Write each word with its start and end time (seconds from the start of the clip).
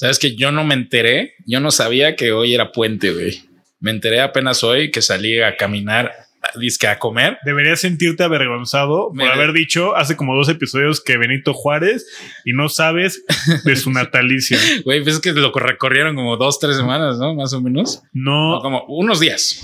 Sabes 0.00 0.18
que 0.18 0.34
yo 0.34 0.50
no 0.50 0.64
me 0.64 0.72
enteré, 0.72 1.34
yo 1.44 1.60
no 1.60 1.70
sabía 1.70 2.16
que 2.16 2.32
hoy 2.32 2.54
era 2.54 2.72
puente, 2.72 3.12
güey. 3.12 3.42
Me 3.80 3.90
enteré 3.90 4.22
apenas 4.22 4.64
hoy 4.64 4.90
que 4.90 5.02
salí 5.02 5.42
a 5.42 5.58
caminar, 5.58 6.10
disque 6.58 6.86
a 6.86 6.98
comer. 6.98 7.36
Deberías 7.44 7.80
sentirte 7.82 8.22
avergonzado 8.22 9.10
Me- 9.12 9.24
por 9.24 9.32
haber 9.34 9.52
dicho 9.52 9.94
hace 9.94 10.16
como 10.16 10.34
dos 10.34 10.48
episodios 10.48 11.02
que 11.02 11.18
Benito 11.18 11.52
Juárez 11.52 12.06
y 12.46 12.54
no 12.54 12.70
sabes 12.70 13.22
de 13.66 13.76
su 13.76 13.90
natalicio. 13.92 14.56
Güey, 14.86 15.02
pues 15.02 15.16
es 15.16 15.20
que 15.20 15.32
lo 15.32 15.52
recorrieron 15.52 16.16
como 16.16 16.38
dos, 16.38 16.58
tres 16.58 16.76
semanas, 16.78 17.18
¿no? 17.18 17.34
Más 17.34 17.52
o 17.52 17.60
menos. 17.60 18.02
No. 18.14 18.56
O 18.56 18.62
como 18.62 18.84
unos 18.88 19.20
días. 19.20 19.60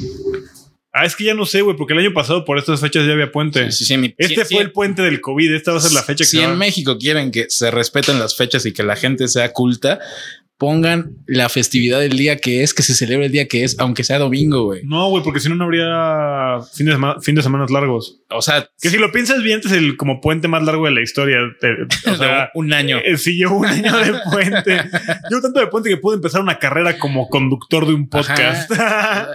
Ah, 0.98 1.04
es 1.04 1.14
que 1.14 1.24
ya 1.24 1.34
no 1.34 1.44
sé, 1.44 1.60
güey, 1.60 1.76
porque 1.76 1.92
el 1.92 1.98
año 2.00 2.12
pasado 2.14 2.44
por 2.44 2.58
estas 2.58 2.80
fechas 2.80 3.06
ya 3.06 3.12
había 3.12 3.30
puente. 3.30 3.70
Sí, 3.70 3.84
sí, 3.84 3.96
mi- 3.98 4.14
Este 4.16 4.29
sí, 4.29 4.40
fue 4.40 4.46
sí. 4.46 4.56
el 4.56 4.72
puente 4.72 5.02
del 5.02 5.20
COVID. 5.20 5.52
Esta 5.54 5.72
va 5.72 5.79
a 5.79 5.80
ser 5.82 5.92
la 5.92 6.02
fecha 6.02 6.24
que 6.24 6.30
Si 6.30 6.38
va- 6.38 6.44
en 6.44 6.56
México 6.56 6.96
quieren 6.98 7.30
que 7.30 7.46
se 7.50 7.70
respeten 7.70 8.18
las 8.18 8.34
fechas 8.36 8.64
y 8.64 8.72
que 8.72 8.82
la 8.82 8.96
gente 8.96 9.29
sea 9.29 9.52
culta, 9.52 9.98
pongan 10.59 11.12
la 11.27 11.48
festividad 11.48 12.00
del 12.00 12.16
día 12.16 12.36
que 12.39 12.62
es, 12.62 12.72
que 12.72 12.82
se 12.82 12.94
celebre 12.94 13.26
el 13.26 13.32
día 13.32 13.46
que 13.46 13.64
es, 13.64 13.79
aunque 13.79 14.04
sea 14.04 14.18
domingo, 14.18 14.64
güey. 14.64 14.82
No, 14.85 15.08
güey, 15.11 15.22
porque 15.22 15.40
si 15.40 15.49
no, 15.49 15.54
no 15.54 15.64
habría 15.64 16.61
fin 16.75 16.86
de, 16.86 16.93
sema- 16.94 17.21
fin 17.21 17.35
de 17.35 17.43
semanas 17.43 17.71
largos. 17.71 18.21
O 18.30 18.43
sea, 18.43 18.68
Que 18.80 18.90
si 18.90 18.99
lo 18.99 19.13
piensas 19.13 19.43
bien, 19.43 19.61
es 19.64 19.72
el 19.72 19.96
como 19.96 20.21
puente 20.21 20.49
más 20.49 20.63
largo 20.64 20.86
de 20.86 20.93
la 20.93 21.03
historia. 21.03 21.39
Te- 21.61 22.11
o 22.11 22.14
sea, 22.16 22.50
un 22.54 22.72
año. 22.72 22.99
eh, 23.04 23.16
sí, 23.18 23.36
llevo 23.36 23.58
un 23.58 23.66
año 23.66 23.96
de 23.99 24.14
puente. 24.30 24.77
Llevo 25.30 25.43
tanto 25.43 25.61
de 25.61 25.66
puente 25.68 25.89
que 25.90 25.96
pude 25.96 26.16
empezar 26.16 26.40
una 26.40 26.58
carrera 26.58 26.99
como 26.99 27.29
conductor 27.29 27.86
de 27.86 27.94
un 27.94 28.08
podcast. 28.08 28.71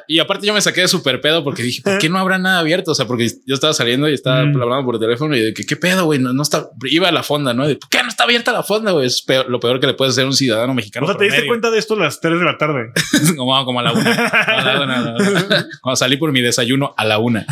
Y 0.08 0.20
aparte 0.20 0.46
yo 0.48 0.54
me 0.54 0.62
saqué 0.62 0.82
de 0.82 0.88
súper 0.88 1.22
pedo 1.22 1.44
porque 1.44 1.64
dije, 1.64 1.82
¿por 1.82 1.98
qué 1.98 2.10
no 2.10 2.18
habrá 2.18 2.38
nada 2.38 2.60
abierto? 2.60 2.92
O 2.92 2.96
sea, 2.96 3.06
porque 3.08 3.30
yo 3.46 3.54
estaba 3.56 3.74
saliendo 3.74 4.10
y 4.10 4.14
estaba 4.14 4.44
Mm. 4.46 4.62
hablando 4.62 4.86
por 4.86 5.00
teléfono 5.00 5.36
y 5.36 5.40
de 5.42 5.54
que, 5.54 5.64
¿qué 5.66 5.76
pedo, 5.76 6.06
güey? 6.06 6.20
No, 6.20 6.34
no 6.34 6.42
está, 6.42 6.70
iba 6.90 7.08
a 7.10 7.12
la 7.12 7.24
fonda, 7.24 7.54
¿no? 7.54 7.68
De, 7.68 7.76
¿Por 7.76 7.90
qué 7.90 8.02
no 8.04 8.10
está 8.10 8.24
abierta 8.24 8.52
la 8.52 8.64
fonda, 8.64 8.92
güey? 8.92 9.06
Es 9.08 9.22
peor- 9.26 9.48
lo 9.50 9.60
peor 9.60 9.80
que 9.80 9.88
le 9.88 9.94
puede 9.94 10.12
hacer 10.12 10.26
un 10.26 10.34
ciudadano 10.34 10.74
mexicano. 10.74 11.06
o 11.06 11.10
sea, 11.10 11.11
te 11.18 11.26
diste 11.26 11.48
cuenta 11.48 11.70
de 11.72 11.80
esto 11.80 11.94
a 11.96 11.98
las 11.98 12.20
3 12.22 12.40
de 12.40 12.46
la 12.46 12.58
tarde. 12.58 12.92
como, 13.38 13.66
como 13.66 13.80
a 13.80 13.84
la 13.84 13.94
una. 13.94 14.12
A 14.12 14.64
la 14.64 14.84
una, 14.84 14.98
a 14.98 15.02
la 15.02 15.12
una. 15.16 15.68
Cuando 15.82 15.96
salí 15.96 16.18
por 16.18 16.32
mi 16.32 16.42
desayuno 16.42 16.94
a 16.98 17.06
la 17.06 17.20
una. 17.20 17.46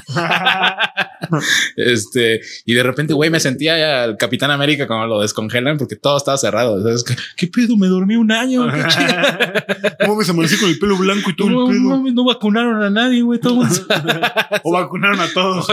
Este, 1.76 2.42
y 2.66 2.74
de 2.74 2.84
repente, 2.84 3.14
güey, 3.14 3.30
me 3.30 3.40
sentía 3.40 4.04
al 4.04 4.18
Capitán 4.18 4.52
América 4.52 4.88
cuando 4.88 5.08
lo 5.08 5.22
descongelan 5.22 5.78
porque 5.78 5.96
todo 5.96 6.18
estaba 6.18 6.38
cerrado. 6.38 6.82
¿Sabes? 6.82 7.04
¿Qué, 7.36 7.48
pedo? 7.48 7.78
Me 7.78 7.88
dormí 7.88 8.16
un 8.16 8.32
año. 8.32 8.68
¿Cómo 10.06 10.16
me 10.16 10.26
amanecí 10.28 10.58
con 10.58 10.70
el 10.70 10.80
pelo 10.80 10.98
blanco 10.98 11.30
y 11.30 11.36
todo 11.36 11.50
No, 11.50 11.70
el 11.70 11.78
pedo? 11.78 12.14
no 12.14 12.23
vacunaron 12.26 12.82
a 12.82 12.90
nadie, 12.90 13.22
güey. 13.22 13.40
O 14.64 14.73
vacunaron 14.73 15.20
a 15.20 15.28
todos. 15.34 15.68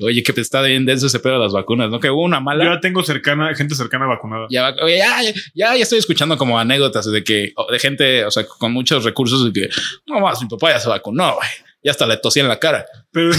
Oye, 0.00 0.22
que 0.22 0.40
está 0.40 0.62
bien 0.62 0.84
denso 0.84 1.06
ese 1.06 1.18
pedo 1.20 1.34
de 1.34 1.40
las 1.40 1.52
vacunas, 1.52 1.90
¿no? 1.90 2.00
Que 2.00 2.10
hubo 2.10 2.22
una 2.22 2.38
Yo 2.38 2.42
mala. 2.42 2.64
ya 2.64 2.80
tengo 2.80 3.02
cercana, 3.02 3.54
gente 3.54 3.74
cercana 3.74 4.06
vacunada. 4.06 4.46
Ya, 4.50 4.74
ya, 4.74 5.22
ya, 5.54 5.76
ya 5.76 5.82
estoy 5.82 5.98
escuchando 5.98 6.35
como 6.36 6.58
anécdotas 6.58 7.10
de 7.10 7.24
que 7.24 7.52
de 7.70 7.78
gente, 7.78 8.24
o 8.24 8.30
sea, 8.30 8.46
con 8.46 8.72
muchos 8.72 9.04
recursos 9.04 9.44
de 9.44 9.52
que 9.52 9.68
no 10.06 10.20
más, 10.20 10.40
mi 10.42 10.48
papá 10.48 10.72
ya 10.72 10.80
se 10.80 10.88
vacunó, 10.88 11.34
güey. 11.36 11.48
Ya 11.82 11.92
hasta 11.92 12.06
le 12.06 12.16
tosía 12.16 12.42
en 12.42 12.48
la 12.48 12.58
cara. 12.58 12.84
Pero, 13.12 13.30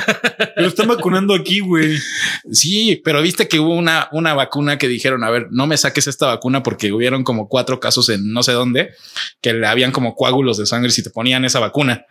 pero 0.54 0.68
están 0.68 0.86
vacunando 0.86 1.34
aquí, 1.34 1.60
güey. 1.60 1.96
Sí, 2.52 3.00
pero 3.02 3.22
viste 3.22 3.48
que 3.48 3.58
hubo 3.58 3.74
una, 3.74 4.08
una 4.12 4.34
vacuna 4.34 4.76
que 4.76 4.86
dijeron, 4.86 5.24
a 5.24 5.30
ver, 5.30 5.46
no 5.50 5.66
me 5.66 5.78
saques 5.78 6.06
esta 6.06 6.26
vacuna 6.26 6.62
porque 6.62 6.92
hubieron 6.92 7.24
como 7.24 7.48
cuatro 7.48 7.80
casos 7.80 8.10
en 8.10 8.32
no 8.32 8.42
sé 8.42 8.52
dónde 8.52 8.90
que 9.40 9.54
le 9.54 9.66
habían 9.66 9.92
como 9.92 10.14
coágulos 10.14 10.58
de 10.58 10.66
sangre 10.66 10.90
si 10.90 11.02
te 11.02 11.08
ponían 11.08 11.46
esa 11.46 11.58
vacuna. 11.58 12.04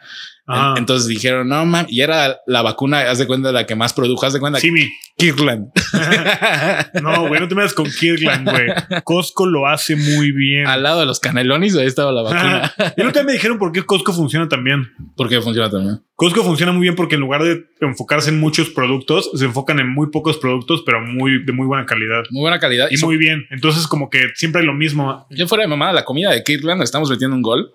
Ajá. 0.48 0.76
Entonces 0.78 1.08
dijeron, 1.08 1.48
no, 1.50 1.66
mam, 1.66 1.86
y 1.90 2.02
era 2.02 2.38
la 2.46 2.62
vacuna, 2.62 3.00
haz 3.10 3.18
de 3.18 3.28
cuenta, 3.28 3.52
la 3.52 3.66
que 3.66 3.76
más 3.76 3.94
produjo, 3.94 4.26
haz 4.26 4.34
de 4.34 4.40
cuenta, 4.40 4.60
Simi. 4.60 4.88
Kirkland. 5.18 5.70
No, 7.02 7.28
güey, 7.28 7.40
no 7.40 7.48
te 7.48 7.56
metas 7.56 7.74
con 7.74 7.90
Kirkland, 7.90 8.50
güey. 8.50 8.68
Costco 9.04 9.46
lo 9.46 9.68
hace 9.68 9.96
muy 9.96 10.32
bien. 10.32 10.68
Al 10.68 10.84
lado 10.84 11.00
de 11.02 11.06
los 11.06 11.20
canelones, 11.20 11.76
ahí 11.76 11.86
estaba 11.88 12.12
la 12.12 12.22
vacuna. 12.24 12.74
y 12.98 13.04
nunca 13.04 13.24
me 13.24 13.34
dijeron 13.34 13.58
por 13.58 13.72
qué 13.72 13.84
Costco 13.84 14.14
funciona 14.14 14.48
tan 14.48 14.64
bien. 14.64 14.88
porque 15.16 15.42
funciona 15.42 15.70
también. 15.70 16.02
Costco 16.18 16.44
funciona 16.46 16.72
muy 16.72 16.84
bien 16.84 16.96
porque 16.96 17.16
en 17.16 17.22
lugar 17.22 17.44
de 17.44 17.66
enfocarse 17.82 18.30
en 18.30 18.40
muchos 18.40 18.70
productos, 18.70 19.30
se 19.36 19.44
enfocan 19.44 19.80
en 19.80 19.90
muy 19.90 20.08
pocos 20.12 20.38
productos, 20.38 20.82
pero 20.86 21.02
muy 21.02 21.44
de 21.44 21.52
muy 21.52 21.68
buena 21.68 21.86
calidad. 21.86 22.24
Muy 22.32 22.40
buena 22.40 22.58
calidad. 22.58 22.88
Y 22.90 22.96
So- 22.96 23.08
muy 23.08 23.18
bien. 23.18 23.46
Entonces, 23.50 23.86
como 23.86 24.10
que 24.10 24.30
siempre 24.34 24.62
hay 24.62 24.66
lo 24.68 24.74
mismo. 24.74 25.28
Yo 25.30 25.46
fuera 25.46 25.64
de 25.64 25.68
mamada, 25.68 25.92
la 25.92 26.06
comida 26.06 26.32
de 26.32 26.42
Kirkland, 26.42 26.82
estamos 26.84 27.10
metiendo 27.10 27.36
un 27.36 27.42
gol 27.42 27.70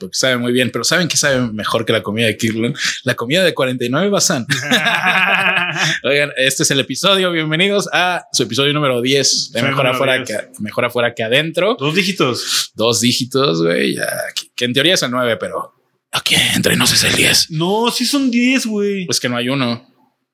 porque 0.00 0.14
sabe 0.16 0.38
muy 0.38 0.52
bien, 0.52 0.70
pero 0.72 0.82
¿saben 0.82 1.08
qué 1.08 1.18
sabe 1.18 1.40
mejor 1.52 1.84
que 1.84 1.92
la 1.92 2.02
comida 2.02 2.26
de 2.26 2.38
Kirkland? 2.38 2.74
La 3.04 3.14
comida 3.16 3.44
de 3.44 3.52
49 3.52 4.08
Bazán. 4.08 4.46
Oigan, 6.04 6.30
este 6.38 6.62
es 6.62 6.70
el 6.70 6.80
episodio. 6.80 7.30
Bienvenidos 7.32 7.86
a 7.92 8.24
su 8.32 8.44
episodio 8.44 8.72
número 8.72 9.02
10 9.02 9.52
de 9.52 9.62
Mejor 9.62 9.86
afuera, 9.88 10.14
10. 10.16 10.26
que, 10.28 10.34
mejor 10.62 10.86
afuera 10.86 11.14
que 11.14 11.22
adentro. 11.22 11.76
Dos 11.78 11.94
dígitos. 11.94 12.72
Dos 12.74 13.02
dígitos, 13.02 13.62
güey. 13.62 13.96
que 14.54 14.64
en 14.64 14.72
teoría 14.72 14.94
es 14.94 15.02
el 15.02 15.10
9, 15.10 15.36
pero 15.38 15.74
aquí 16.14 16.36
entre 16.54 16.76
nos 16.76 16.92
es 16.92 17.04
el 17.04 17.14
10. 17.14 17.50
No, 17.50 17.90
sí 17.90 18.06
son 18.06 18.30
10, 18.30 18.66
güey. 18.66 19.06
Pues 19.06 19.20
que 19.20 19.28
no 19.28 19.36
hay 19.36 19.48
uno. 19.48 19.86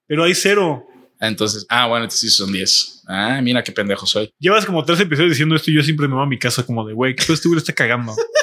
Pero 0.06 0.24
hay 0.24 0.34
cero. 0.34 0.86
Entonces, 1.18 1.66
ah, 1.68 1.86
bueno, 1.86 2.04
entonces 2.04 2.30
sí 2.30 2.36
son 2.36 2.52
10. 2.52 3.02
Ah, 3.08 3.40
mira 3.42 3.62
qué 3.64 3.72
pendejo 3.72 4.06
soy. 4.06 4.30
Llevas 4.38 4.64
como 4.64 4.84
tres 4.84 5.00
episodios 5.00 5.32
diciendo 5.32 5.56
esto 5.56 5.70
y 5.70 5.74
yo 5.74 5.82
siempre 5.82 6.06
me 6.06 6.14
voy 6.14 6.22
a 6.22 6.26
mi 6.26 6.38
casa 6.38 6.64
como 6.64 6.86
de, 6.86 6.94
güey, 6.94 7.14
que 7.14 7.32
este 7.32 7.48
güey 7.48 7.58
está 7.58 7.72
cagando. 7.72 8.14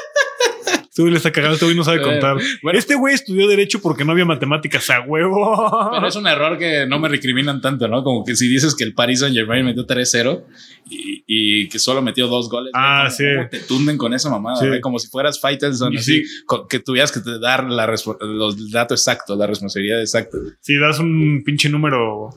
Este 0.98 1.02
güey 1.04 1.12
le 1.12 1.18
está 1.18 1.30
cagando, 1.30 1.54
este 1.54 1.64
güey 1.64 1.76
no 1.76 1.84
sabe 1.84 2.02
contar. 2.02 2.38
Bueno. 2.60 2.76
Este 2.76 2.96
güey 2.96 3.14
estudió 3.14 3.46
derecho 3.46 3.80
porque 3.80 4.04
no 4.04 4.10
había 4.10 4.24
matemáticas 4.24 4.90
a 4.90 5.00
huevo. 5.02 5.90
Pero 5.92 6.08
es 6.08 6.16
un 6.16 6.26
error 6.26 6.58
que 6.58 6.86
no 6.88 6.98
me 6.98 7.08
recriminan 7.08 7.60
tanto, 7.60 7.86
¿no? 7.86 8.02
Como 8.02 8.24
que 8.24 8.34
si 8.34 8.48
dices 8.48 8.74
que 8.74 8.82
el 8.82 8.94
Paris 8.94 9.20
Saint 9.20 9.36
Germain 9.36 9.64
metió 9.64 9.86
3-0 9.86 10.42
y, 10.90 11.22
y 11.28 11.68
que 11.68 11.78
solo 11.78 12.02
metió 12.02 12.26
dos 12.26 12.48
goles. 12.50 12.72
Ah, 12.74 13.04
¿no? 13.04 13.10
sí. 13.12 13.22
¿Cómo 13.36 13.48
te 13.48 13.60
tunden 13.60 13.96
con 13.96 14.12
esa 14.12 14.28
mamada, 14.28 14.56
Sí. 14.56 14.80
Como 14.80 14.98
si 14.98 15.06
fueras 15.06 15.38
Y 15.40 15.96
así, 15.96 16.24
sí. 16.24 16.44
que 16.68 16.80
tuvieras 16.80 17.12
que 17.12 17.20
te 17.20 17.38
dar 17.38 17.70
la 17.70 17.86
los 17.86 18.70
datos 18.72 19.00
exactos, 19.00 19.38
la 19.38 19.46
responsabilidad 19.46 20.00
exacta. 20.00 20.36
Si 20.60 20.76
das 20.78 20.98
un 20.98 21.42
pinche 21.44 21.68
número, 21.68 22.30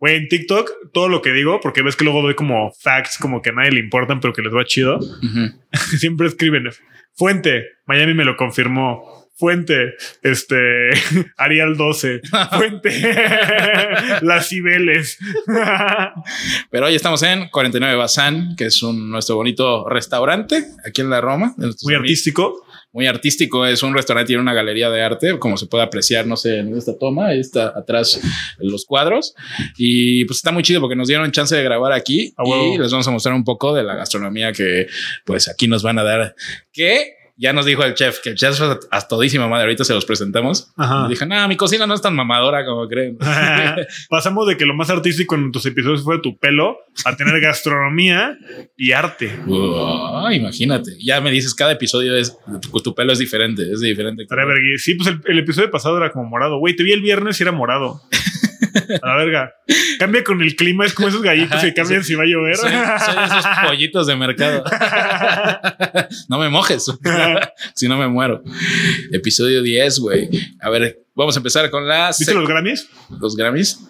güey, 0.00 0.16
en 0.16 0.28
TikTok, 0.28 0.70
todo 0.94 1.10
lo 1.10 1.20
que 1.20 1.32
digo, 1.32 1.60
porque 1.62 1.82
ves 1.82 1.96
que 1.96 2.04
luego 2.04 2.22
doy 2.22 2.34
como 2.34 2.72
facts 2.80 3.18
como 3.20 3.42
que 3.42 3.50
a 3.50 3.52
nadie 3.52 3.72
le 3.72 3.80
importan, 3.80 4.20
pero 4.20 4.32
que 4.32 4.40
les 4.40 4.54
va 4.54 4.64
chido. 4.64 4.96
Ujú. 4.96 5.52
Siempre 5.98 6.28
escriben 6.28 6.66
fuente. 7.16 7.64
Miami 7.86 8.14
me 8.14 8.24
lo 8.24 8.36
confirmó. 8.36 9.26
Fuente, 9.38 9.96
este, 10.22 10.56
Arial 11.36 11.76
12, 11.76 12.22
Fuente, 12.52 12.90
Las 14.22 14.48
Cibeles. 14.48 15.18
Pero 16.70 16.86
hoy 16.86 16.94
estamos 16.94 17.22
en 17.22 17.50
49 17.50 17.96
Bazán, 17.96 18.56
que 18.56 18.64
es 18.64 18.82
un, 18.82 19.10
nuestro 19.10 19.36
bonito 19.36 19.86
restaurante 19.90 20.64
aquí 20.86 21.02
en 21.02 21.10
la 21.10 21.20
Roma. 21.20 21.54
Muy 21.58 21.68
amigos. 21.68 22.00
artístico. 22.00 22.65
Muy 22.92 23.06
artístico. 23.06 23.66
Es 23.66 23.82
un 23.82 23.94
restaurante, 23.94 24.28
tiene 24.28 24.42
una 24.42 24.54
galería 24.54 24.88
de 24.90 25.02
arte, 25.02 25.38
como 25.38 25.56
se 25.56 25.66
puede 25.66 25.84
apreciar, 25.84 26.26
no 26.26 26.36
sé, 26.36 26.58
en 26.60 26.76
esta 26.76 26.96
toma, 26.98 27.28
ahí 27.28 27.40
está 27.40 27.72
atrás 27.76 28.20
los 28.58 28.84
cuadros. 28.86 29.34
Y 29.76 30.24
pues 30.24 30.38
está 30.38 30.52
muy 30.52 30.62
chido 30.62 30.80
porque 30.80 30.96
nos 30.96 31.08
dieron 31.08 31.30
chance 31.32 31.54
de 31.54 31.62
grabar 31.62 31.92
aquí 31.92 32.32
A 32.36 32.44
huevo. 32.44 32.74
y 32.74 32.78
les 32.78 32.90
vamos 32.90 33.06
a 33.06 33.10
mostrar 33.10 33.34
un 33.34 33.44
poco 33.44 33.74
de 33.74 33.82
la 33.82 33.94
gastronomía 33.94 34.52
que 34.52 34.86
pues 35.24 35.48
aquí 35.48 35.68
nos 35.68 35.82
van 35.82 35.98
a 35.98 36.04
dar. 36.04 36.34
Que 36.72 37.15
ya 37.36 37.52
nos 37.52 37.66
dijo 37.66 37.84
el 37.84 37.94
chef, 37.94 38.20
que 38.20 38.30
el 38.30 38.36
chef 38.36 38.52
es 38.52 38.60
a 38.90 39.00
todísima 39.08 39.46
madre, 39.46 39.64
ahorita 39.64 39.84
se 39.84 39.92
los 39.92 40.04
presentamos. 40.04 40.72
Ajá. 40.76 41.06
Dije, 41.08 41.26
no, 41.26 41.46
mi 41.48 41.56
cocina 41.56 41.86
no 41.86 41.94
es 41.94 42.00
tan 42.00 42.14
mamadora 42.14 42.64
como 42.64 42.88
creen. 42.88 43.18
Pasamos 44.08 44.48
de 44.48 44.56
que 44.56 44.64
lo 44.64 44.74
más 44.74 44.88
artístico 44.88 45.34
en 45.34 45.52
tus 45.52 45.66
episodios 45.66 46.02
fue 46.02 46.18
tu 46.20 46.38
pelo 46.38 46.78
a 47.04 47.16
tener 47.16 47.38
gastronomía 47.40 48.38
y 48.76 48.92
arte. 48.92 49.38
Imagínate. 50.32 50.92
Ya 51.02 51.20
me 51.20 51.30
dices, 51.30 51.54
cada 51.54 51.72
episodio 51.72 52.16
es, 52.16 52.36
tu, 52.60 52.80
tu 52.80 52.94
pelo 52.94 53.12
es 53.12 53.18
diferente, 53.18 53.70
es 53.70 53.80
diferente. 53.80 54.26
Sí, 54.78 54.94
pues 54.94 55.08
el, 55.08 55.20
el 55.26 55.38
episodio 55.38 55.70
pasado 55.70 55.98
era 55.98 56.10
como 56.10 56.24
morado. 56.24 56.58
Güey, 56.58 56.74
te 56.74 56.82
vi 56.82 56.92
el 56.92 57.02
viernes 57.02 57.38
y 57.38 57.42
era 57.42 57.52
morado. 57.52 58.00
A 59.02 59.06
la 59.08 59.16
verga. 59.16 59.52
Cambia 59.98 60.22
con 60.24 60.40
el 60.42 60.54
clima, 60.56 60.84
es 60.86 60.92
como 60.94 61.08
esos 61.08 61.22
gallitos 61.22 61.56
Ajá, 61.58 61.66
que 61.66 61.74
cambian 61.74 62.04
si 62.04 62.14
va 62.14 62.22
a 62.24 62.26
llover. 62.26 62.56
Soy, 62.56 62.70
soy 62.70 63.14
de 63.16 63.24
esos 63.24 63.44
pollitos 63.66 64.06
de 64.06 64.16
mercado. 64.16 64.64
no 66.28 66.38
me 66.38 66.48
mojes, 66.48 66.86
si 67.74 67.88
no 67.88 67.96
me 67.98 68.08
muero. 68.08 68.42
Episodio 69.12 69.62
10, 69.62 69.98
güey. 70.00 70.28
A 70.60 70.70
ver, 70.70 71.00
vamos 71.14 71.36
a 71.36 71.40
empezar 71.40 71.68
con 71.70 71.86
las 71.86 72.18
¿Viste 72.18 72.34
los 72.34 72.48
Grammys? 72.48 72.88
los 73.20 73.36
Grammys. 73.36 73.80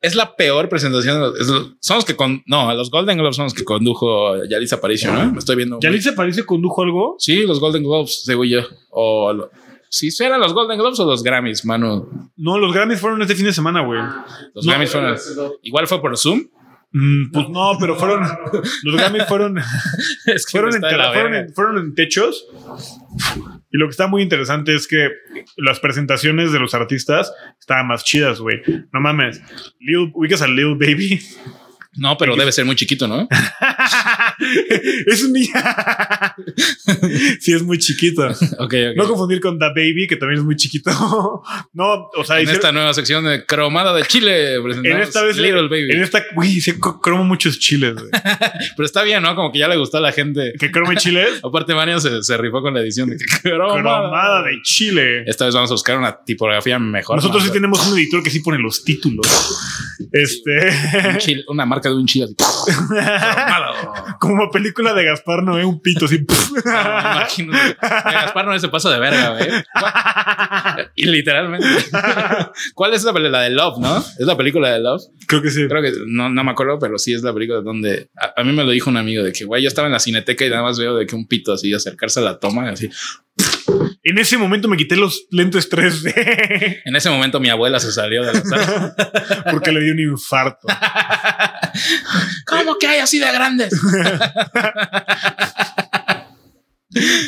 Es 0.00 0.14
la 0.14 0.36
peor 0.36 0.68
presentación. 0.68 1.18
los- 1.20 1.46
lo- 1.48 1.74
son 1.80 1.96
los 1.96 2.04
que 2.04 2.14
con 2.14 2.42
no, 2.46 2.72
los 2.74 2.90
Golden 2.90 3.18
Globes 3.18 3.36
son 3.36 3.46
los 3.46 3.54
que 3.54 3.64
condujo 3.64 4.44
Yalitza 4.44 4.76
Aparicio, 4.76 5.12
¿no? 5.12 5.32
Me 5.32 5.38
estoy 5.38 5.56
viendo. 5.56 5.78
¿Yalitza 5.80 6.14
parece 6.14 6.44
condujo 6.44 6.82
algo? 6.82 7.16
Sí, 7.18 7.42
los 7.46 7.58
Golden 7.60 7.82
Globes, 7.82 8.22
según 8.24 8.46
yo. 8.46 8.60
O 8.90 9.32
lo- 9.32 9.50
si 9.90 10.10
eran 10.22 10.40
los 10.40 10.52
Golden 10.52 10.78
Globes 10.78 11.00
o 11.00 11.06
los 11.06 11.22
Grammys, 11.22 11.64
mano. 11.64 12.30
No, 12.36 12.58
los 12.58 12.72
Grammys 12.74 13.00
fueron 13.00 13.22
este 13.22 13.34
fin 13.34 13.46
de 13.46 13.52
semana, 13.52 13.80
güey. 13.80 14.00
Los 14.54 14.64
No, 14.64 14.72
Grammys 14.72 14.92
fueron. 14.92 15.16
Igual 15.62 15.86
fue 15.86 16.00
por 16.00 16.16
Zoom. 16.16 16.48
Mm, 16.92 17.30
pues 17.30 17.48
no, 17.48 17.76
pero 17.78 17.96
fueron. 17.96 18.26
Los 18.82 18.96
Grammys 18.96 19.26
fueron. 19.26 19.58
es 20.26 20.46
que 20.46 20.50
fueron, 20.52 20.74
en, 20.74 20.80
fueron, 20.80 21.34
en, 21.34 21.54
fueron 21.54 21.78
en 21.78 21.94
techos. 21.94 22.46
Y 23.70 23.78
lo 23.78 23.86
que 23.86 23.90
está 23.90 24.06
muy 24.06 24.22
interesante 24.22 24.74
es 24.74 24.86
que 24.86 25.10
las 25.56 25.80
presentaciones 25.80 26.52
de 26.52 26.58
los 26.58 26.74
artistas 26.74 27.32
estaban 27.58 27.86
más 27.88 28.04
chidas, 28.04 28.40
güey. 28.40 28.62
No 28.92 29.00
mames. 29.00 29.42
Lil, 29.80 30.10
ubicas 30.14 30.42
a 30.42 30.46
Lil 30.46 30.76
Baby. 30.76 31.20
No, 31.96 32.16
pero 32.16 32.36
debe 32.36 32.52
ser 32.52 32.64
muy 32.64 32.76
chiquito, 32.76 33.08
¿no? 33.08 33.26
es 35.06 35.22
un 35.24 35.32
niño. 35.32 35.52
sí, 37.40 37.52
es 37.52 37.62
muy 37.62 37.78
chiquito. 37.78 38.26
Ok, 38.26 38.34
ok. 38.58 38.74
No 38.96 39.06
confundir 39.08 39.40
con 39.40 39.58
The 39.58 39.68
Baby, 39.68 40.06
que 40.08 40.16
también 40.16 40.40
es 40.40 40.44
muy 40.44 40.56
chiquito. 40.56 40.90
no, 41.72 42.08
o 42.16 42.24
sea, 42.24 42.36
en 42.38 42.44
hicieron- 42.44 42.54
esta 42.54 42.72
nueva 42.72 42.94
sección 42.94 43.24
de 43.24 43.44
cromada 43.46 43.94
de 43.94 44.04
Chile 44.04 44.54
en 44.56 45.00
esta 45.00 45.22
vez 45.22 45.36
Little 45.36 45.68
Baby. 45.68 45.92
En 45.92 46.02
esta, 46.02 46.22
güey, 46.34 46.60
se 46.60 46.78
cromo 46.78 47.24
muchos 47.24 47.58
chiles. 47.58 47.94
Pero 48.76 48.86
está 48.86 49.02
bien, 49.02 49.22
¿no? 49.22 49.34
Como 49.34 49.52
que 49.52 49.58
ya 49.58 49.68
le 49.68 49.76
gustó 49.76 49.98
a 49.98 50.00
la 50.00 50.12
gente. 50.12 50.52
¿Que 50.58 50.70
crome 50.70 50.96
chiles? 50.96 51.40
Aparte, 51.42 51.74
Mario 51.74 52.00
se, 52.00 52.22
se 52.22 52.36
rifó 52.36 52.62
con 52.62 52.74
la 52.74 52.80
edición 52.80 53.08
de 53.10 53.16
que 53.16 53.24
cromada. 53.42 53.80
Cromada 53.80 54.42
de 54.42 54.60
chile. 54.62 55.24
Esta 55.26 55.46
vez 55.46 55.54
vamos 55.54 55.70
a 55.70 55.74
buscar 55.74 55.98
una 55.98 56.16
tipografía 56.24 56.78
mejor. 56.78 57.16
Nosotros 57.16 57.42
sí 57.44 57.50
tenemos 57.50 57.86
un 57.86 57.98
editor 57.98 58.22
que 58.22 58.30
sí 58.30 58.40
pone 58.40 58.58
los 58.58 58.84
títulos. 58.84 59.26
Este. 60.12 60.52
un 61.10 61.18
chile- 61.18 61.44
una 61.48 61.66
marca 61.66 61.88
de 61.88 61.94
un 61.96 62.06
chile. 62.06 62.26
así, 62.38 62.72
cromada. 62.86 64.16
Como 64.20 64.35
película 64.52 64.94
de 64.94 65.04
Gaspar 65.04 65.42
Noé, 65.42 65.64
un 65.64 65.80
pito 65.80 66.06
así. 66.06 66.24
No. 67.46 67.52
Gaspar 67.52 68.46
no 68.46 68.58
se 68.58 68.68
pasa 68.68 68.90
de 68.90 68.98
verga, 68.98 69.36
güey. 69.36 69.48
Y 70.94 71.06
literalmente. 71.06 71.66
¿Cuál 72.74 72.94
es 72.94 73.04
la, 73.04 73.12
la 73.12 73.42
de 73.42 73.50
Love, 73.50 73.78
no? 73.78 73.98
Es 73.98 74.26
la 74.26 74.36
película 74.36 74.70
de 74.70 74.80
Love. 74.80 75.02
Creo 75.26 75.42
que 75.42 75.50
sí. 75.50 75.66
Creo 75.68 75.82
que 75.82 75.92
no, 76.06 76.28
no 76.30 76.44
me 76.44 76.50
acuerdo, 76.50 76.78
pero 76.78 76.98
sí 76.98 77.12
es 77.12 77.22
la 77.22 77.34
película 77.34 77.60
donde 77.60 78.08
a, 78.16 78.40
a 78.40 78.44
mí 78.44 78.52
me 78.52 78.64
lo 78.64 78.70
dijo 78.70 78.90
un 78.90 78.96
amigo 78.96 79.22
de 79.22 79.32
que, 79.32 79.44
güey, 79.44 79.62
yo 79.62 79.68
estaba 79.68 79.86
en 79.86 79.92
la 79.92 79.98
cineteca 79.98 80.44
y 80.46 80.50
nada 80.50 80.62
más 80.62 80.78
veo 80.78 80.96
de 80.96 81.06
que 81.06 81.14
un 81.14 81.26
pito 81.26 81.52
así 81.52 81.72
acercarse 81.74 82.20
a 82.20 82.22
la 82.22 82.38
toma, 82.38 82.70
así. 82.70 82.88
En 84.02 84.18
ese 84.18 84.36
momento 84.38 84.68
me 84.68 84.76
quité 84.76 84.96
los 84.96 85.26
lentes 85.30 85.70
3D 85.70 86.82
En 86.84 86.96
ese 86.96 87.10
momento 87.10 87.40
mi 87.40 87.48
abuela 87.48 87.80
se 87.80 87.92
salió 87.92 88.24
de 88.24 88.32
la 88.32 88.40
sala. 88.40 88.94
porque 89.50 89.72
le 89.72 89.80
dio 89.80 89.92
un 89.92 90.00
infarto. 90.00 90.68
¿Cómo 92.46 92.78
que 92.78 92.86
hay 92.86 93.00
así 93.00 93.18
de 93.18 93.32
grandes? 93.32 93.72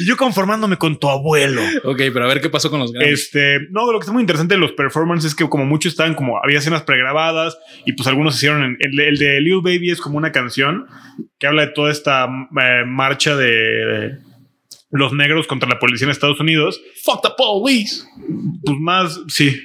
Y 0.00 0.06
yo 0.06 0.16
conformándome 0.16 0.76
con 0.76 0.98
tu 0.98 1.08
abuelo. 1.08 1.60
ok, 1.84 1.98
pero 2.12 2.24
a 2.24 2.28
ver 2.28 2.40
qué 2.40 2.48
pasó 2.48 2.70
con 2.70 2.80
los 2.80 2.92
grandes. 2.92 3.20
Este, 3.20 3.58
no, 3.70 3.90
lo 3.92 3.98
que 3.98 4.04
está 4.04 4.12
muy 4.12 4.22
interesante 4.22 4.54
de 4.54 4.60
los 4.60 4.72
performances 4.72 5.32
es 5.32 5.34
que 5.34 5.48
como 5.48 5.64
muchos 5.66 5.92
estaban 5.92 6.14
como 6.14 6.38
había 6.42 6.58
escenas 6.58 6.82
pregrabadas 6.82 7.58
y 7.84 7.92
pues 7.92 8.06
algunos 8.06 8.36
hicieron 8.36 8.62
en, 8.62 8.76
el, 8.80 9.00
el 9.00 9.18
de 9.18 9.40
Lil 9.40 9.60
Baby 9.62 9.90
es 9.90 10.00
como 10.00 10.16
una 10.16 10.32
canción 10.32 10.86
que 11.38 11.46
habla 11.46 11.66
de 11.66 11.72
toda 11.72 11.90
esta 11.90 12.24
eh, 12.24 12.84
marcha 12.86 13.36
de 13.36 14.18
los 14.90 15.12
negros 15.12 15.46
contra 15.46 15.68
la 15.68 15.78
policía 15.78 16.06
en 16.06 16.10
Estados 16.10 16.40
Unidos. 16.40 16.80
Fuck 17.04 17.22
the 17.22 17.28
police. 17.36 18.04
Pues 18.64 18.78
más, 18.78 19.20
sí. 19.28 19.60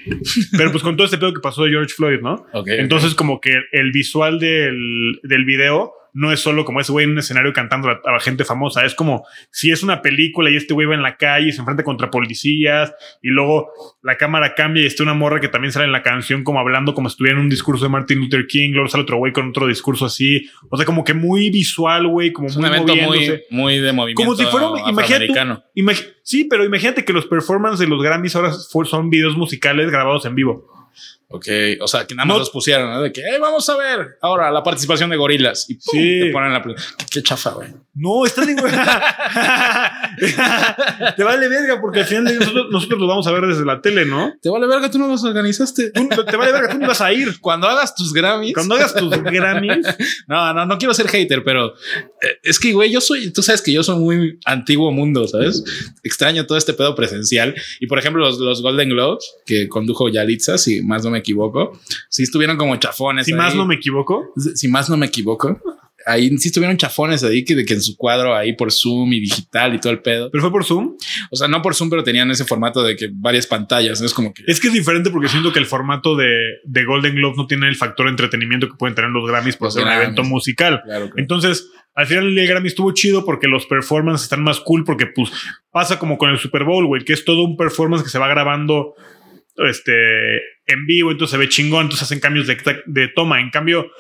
Pero 0.58 0.72
pues 0.72 0.84
con 0.84 0.96
todo 0.98 1.06
este 1.06 1.18
pedo 1.18 1.34
que 1.34 1.42
pasó 1.42 1.64
de 1.64 1.72
George 1.72 1.94
Floyd, 1.94 2.20
¿no? 2.22 2.46
Ok. 2.54 2.68
Entonces 2.68 3.16
como 3.16 3.40
que 3.40 3.58
el 3.72 3.92
visual 3.92 4.40
del, 4.40 5.20
del 5.24 5.46
video 5.46 5.94
no 6.14 6.32
es 6.32 6.40
solo 6.40 6.64
como 6.64 6.80
ese 6.80 6.92
güey 6.92 7.06
en 7.06 7.12
un 7.12 7.18
escenario 7.20 7.52
cantando 7.54 7.90
a, 7.90 8.20
gente 8.20 8.46
famosa, 8.46 8.86
es 8.86 8.94
como 8.96 9.26
si 9.52 9.72
es 9.72 9.84
una 9.84 10.02
película 10.02 10.50
y 10.50 10.56
este 10.56 10.74
güey 10.74 10.88
va 10.88 10.94
en 10.96 11.02
la 11.02 11.18
calle 11.18 11.50
y 11.50 11.52
se 11.52 11.60
enfrenta 11.60 11.84
contra 11.84 12.10
policías 12.12 12.94
y 13.22 13.30
luego 13.30 13.72
la 14.04 14.16
cámara 14.18 14.54
cambia 14.56 14.84
y 14.84 14.86
está 14.86 15.04
una 15.04 15.14
morra 15.14 15.40
que 15.40 15.48
también 15.48 15.72
sale 15.72 15.86
en 15.86 15.92
la 15.92 16.04
canción 16.04 16.44
como 16.44 16.60
hablando 16.60 16.94
como 16.94 17.10
si 17.10 17.14
estuviera 17.14 17.38
en 17.38 17.44
un 17.44 17.50
discurso 17.50 17.84
de 17.86 17.90
Martin 17.90 18.20
Luther 18.20 18.46
King, 18.48 18.72
luego 18.74 18.88
sale 18.88 19.04
otro 19.04 19.18
güey 19.18 19.34
con 19.34 19.50
otro 19.50 19.68
discurso 19.68 20.06
así, 20.06 20.48
o 20.70 20.78
sea, 20.78 20.86
como 20.86 21.04
que 21.04 21.14
muy 21.14 21.50
visual, 21.50 22.08
güey, 22.08 22.32
como 22.32 22.48
es 22.48 22.56
un 22.56 22.62
muy 22.62 22.70
evento 22.70 22.96
moviéndose. 22.96 23.46
muy 23.50 23.80
de 23.80 23.92
movimiento. 23.94 24.24
Como 24.24 24.36
si 24.36 24.46
fuera, 24.46 24.68
imagínate, 24.88 25.26
afroamericano. 25.30 25.64
imagi- 25.76 26.14
sí, 26.24 26.46
pero 26.46 26.64
imagínate 26.64 27.04
que 27.04 27.14
los 27.14 27.26
performances 27.26 27.80
de 27.80 27.88
los 27.88 28.02
Grammys 28.04 28.36
ahora 28.36 28.52
son 28.52 29.10
videos 29.10 29.36
musicales 29.36 29.90
grabados 29.90 30.26
en 30.26 30.36
vivo. 30.36 30.83
Ok, 31.30 31.48
o 31.82 31.88
sea, 31.88 32.06
que 32.06 32.14
nada 32.14 32.26
más 32.28 32.36
No- 32.36 32.40
los 32.40 32.50
pusieron, 32.52 32.92
¿no? 32.92 33.02
De 33.02 33.12
que, 33.12 33.22
"Eh, 33.22 33.40
vamos 33.40 33.68
a 33.70 33.76
ver 33.78 34.18
ahora 34.22 34.52
la 34.52 34.62
participación 34.62 35.10
de 35.10 35.18
gorilas. 35.18 35.68
Y 35.70 35.76
pum, 35.76 35.82
Sí. 35.92 36.20
te 36.22 36.32
ponen 36.32 36.54
la. 36.54 36.62
Qué, 36.62 36.76
qué 37.10 37.24
chafa, 37.24 37.50
güey. 37.52 37.70
No, 37.96 38.24
está 38.26 38.46
de 38.46 38.54
Te 41.16 41.24
vale 41.24 41.48
verga 41.48 41.80
porque 41.82 42.02
al 42.02 42.06
final 42.06 42.38
nosotros, 42.40 42.68
nosotros 42.72 43.00
lo 43.00 43.08
vamos 43.08 43.28
a 43.28 43.32
ver 43.32 43.46
desde 43.48 43.66
la 43.66 43.82
tele, 43.82 44.06
¿no? 44.06 44.34
Te 44.42 44.50
vale 44.50 44.68
verga, 44.68 44.90
tú 44.90 45.00
no 45.00 45.08
los 45.08 45.24
organizaste. 45.24 45.92
Tú- 45.92 46.24
te 46.26 46.36
vale 46.38 46.52
verga, 46.52 46.70
tú 46.70 46.78
no 46.80 46.88
vas 46.88 47.02
a 47.02 47.12
ir. 47.14 47.40
Cuando 47.40 47.68
hagas 47.68 47.96
tus 47.96 48.14
Grammys. 48.14 48.54
Cuando 48.54 48.76
hagas 48.76 48.94
tus 48.94 49.10
Grammys, 49.24 49.86
No, 50.28 50.54
no, 50.54 50.66
no 50.66 50.78
quiero 50.78 50.94
ser 50.94 51.08
hater, 51.08 51.44
pero 51.44 51.74
eh, 52.22 52.40
es 52.44 52.60
que, 52.60 52.74
güey, 52.74 52.92
yo 52.92 53.02
soy, 53.02 53.32
tú 53.32 53.42
sabes 53.42 53.62
que 53.62 53.72
yo 53.74 53.84
soy 53.84 54.00
muy 54.00 54.40
antiguo 54.46 54.92
mundo, 54.92 55.28
¿sabes? 55.28 55.64
Extraño 56.04 56.46
todo 56.46 56.58
este 56.58 56.74
pedo 56.74 56.96
presencial. 56.96 57.56
Y 57.80 57.88
por 57.88 58.00
ejemplo, 58.00 58.24
los, 58.26 58.38
los 58.40 58.62
Golden 58.62 58.90
Globes 58.90 59.24
que 59.46 59.68
condujo 59.68 60.10
Yalitza, 60.10 60.58
si 60.58 60.82
más 60.82 61.04
no 61.04 61.12
me 61.12 61.20
equivoco, 61.20 61.80
sí 62.10 62.24
estuvieron 62.24 62.58
como 62.58 62.76
chafones. 62.78 63.26
si 63.26 63.34
más 63.34 63.52
ahí. 63.54 63.58
no 63.58 63.66
me 63.66 63.76
equivoco, 63.76 64.34
si 64.56 64.68
más 64.68 64.90
no 64.90 64.98
me 64.98 65.06
equivoco, 65.08 65.60
ahí 66.06 66.30
sí 66.38 66.50
estuvieron 66.50 66.78
chafones 66.78 67.24
ahí 67.24 67.44
que, 67.44 67.56
de 67.56 67.66
que 67.66 67.74
en 67.74 67.82
su 67.82 67.96
cuadro 67.98 68.36
ahí 68.36 68.54
por 68.54 68.72
Zoom 68.72 69.14
y 69.14 69.20
digital 69.20 69.76
y 69.76 69.80
todo 69.80 69.94
el 69.94 70.02
pedo. 70.02 70.30
pero 70.32 70.42
fue 70.42 70.52
por 70.52 70.66
Zoom. 70.66 70.96
O 71.32 71.36
sea, 71.36 71.48
no 71.48 71.62
por 71.62 71.76
Zoom, 71.76 71.90
pero 71.90 72.04
tenían 72.04 72.30
ese 72.32 72.46
formato 72.46 72.84
de 72.84 72.96
que 72.96 73.10
varias 73.14 73.48
pantallas. 73.48 74.00
¿no? 74.00 74.06
Es 74.06 74.14
como 74.14 74.34
que 74.34 74.44
Es 74.48 74.60
que 74.60 74.68
es 74.68 74.74
diferente 74.74 75.10
porque 75.10 75.30
siento 75.30 75.54
que 75.54 75.60
el 75.60 75.66
formato 75.66 76.16
de, 76.16 76.32
de 76.64 76.86
Golden 76.86 77.16
Globe 77.16 77.36
no 77.38 77.48
tiene 77.48 77.68
el 77.68 77.76
factor 77.76 78.08
entretenimiento 78.08 78.68
que 78.68 78.76
pueden 78.78 78.96
tener 78.96 79.12
los 79.12 79.28
Grammys 79.28 79.58
por 79.58 79.68
Los 79.68 79.74
ser 79.74 79.84
un 79.84 79.92
evento 79.92 80.24
musical. 80.24 80.82
Claro, 80.84 81.06
claro. 81.06 81.14
Entonces, 81.18 81.70
al 81.96 82.08
final 82.08 82.38
el 82.38 82.48
Grammy 82.48 82.68
estuvo 82.68 82.92
chido 82.94 83.24
porque 83.24 83.48
los 83.48 83.66
performances 83.66 84.24
están 84.24 84.44
más 84.44 84.60
cool 84.60 84.84
porque 84.84 85.08
pues 85.08 85.32
pasa 85.72 86.00
como 86.00 86.18
con 86.18 86.30
el 86.30 86.40
Super 86.40 86.64
Bowl, 86.64 86.86
güey, 86.88 87.04
que 87.04 87.14
es 87.14 87.24
todo 87.24 87.44
un 87.44 87.56
performance 87.56 88.04
que 88.04 88.10
se 88.10 88.20
va 88.20 88.28
grabando 88.28 88.96
este 89.58 89.94
en 90.66 90.86
vivo, 90.88 91.12
entonces 91.12 91.32
se 91.32 91.38
ve 91.38 91.50
chingón, 91.50 91.84
entonces 91.84 92.04
hacen 92.04 92.20
cambios 92.20 92.48
de, 92.48 92.58
de 92.88 93.08
toma. 93.10 93.42
En 93.42 93.52
cambio, 93.52 93.92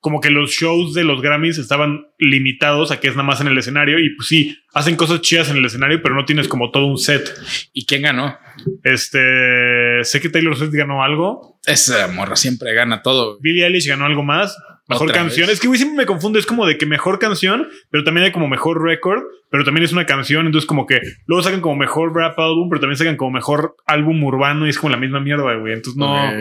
como 0.00 0.20
que 0.20 0.30
los 0.30 0.50
shows 0.50 0.94
de 0.94 1.04
los 1.04 1.20
Grammys 1.20 1.58
estaban 1.58 2.06
limitados 2.18 2.90
a 2.90 3.00
que 3.00 3.08
es 3.08 3.14
nada 3.14 3.26
más 3.26 3.40
en 3.40 3.48
el 3.48 3.58
escenario 3.58 3.98
y 3.98 4.14
pues 4.16 4.28
sí, 4.28 4.58
hacen 4.72 4.96
cosas 4.96 5.20
chidas 5.20 5.50
en 5.50 5.58
el 5.58 5.64
escenario, 5.64 6.02
pero 6.02 6.14
no 6.14 6.24
tienes 6.24 6.48
como 6.48 6.70
todo 6.70 6.86
un 6.86 6.98
set. 6.98 7.30
¿Y 7.74 7.84
quién 7.84 8.02
ganó? 8.02 8.38
Este, 8.82 10.02
sé 10.02 10.20
que 10.20 10.30
Taylor 10.30 10.56
Swift 10.56 10.72
ganó 10.72 11.04
algo, 11.04 11.60
Esa 11.66 12.08
morra 12.08 12.36
siempre 12.36 12.72
gana 12.74 13.02
todo. 13.02 13.38
Billie 13.40 13.66
Eilish 13.66 13.88
ganó 13.88 14.06
algo 14.06 14.22
más. 14.22 14.56
Mejor 14.90 15.08
Otra 15.08 15.22
canción. 15.22 15.46
vez. 15.46 15.54
Es 15.54 15.60
que 15.60 15.68
güey 15.68 15.78
siempre 15.78 15.98
me 15.98 16.06
confundo. 16.06 16.38
Es 16.38 16.46
como 16.46 16.66
de 16.66 16.76
que 16.76 16.84
mejor 16.84 17.20
canción, 17.20 17.68
pero 17.90 18.02
también 18.02 18.24
hay 18.26 18.32
como 18.32 18.48
mejor 18.48 18.82
record, 18.82 19.22
pero 19.48 19.64
también 19.64 19.84
es 19.84 19.92
una 19.92 20.04
canción. 20.04 20.46
Entonces, 20.46 20.66
como 20.66 20.84
que 20.84 21.00
luego 21.26 21.44
sacan 21.44 21.60
como 21.60 21.76
mejor 21.76 22.12
rap 22.12 22.36
álbum, 22.40 22.68
pero 22.68 22.80
también 22.80 22.96
sacan 22.96 23.16
como 23.16 23.30
mejor 23.30 23.76
álbum 23.86 24.22
urbano 24.24 24.66
y 24.66 24.70
es 24.70 24.78
como 24.78 24.90
la 24.90 24.96
misma 24.96 25.20
mierda, 25.20 25.54
güey. 25.54 25.74
Entonces, 25.74 25.96
no. 25.96 26.32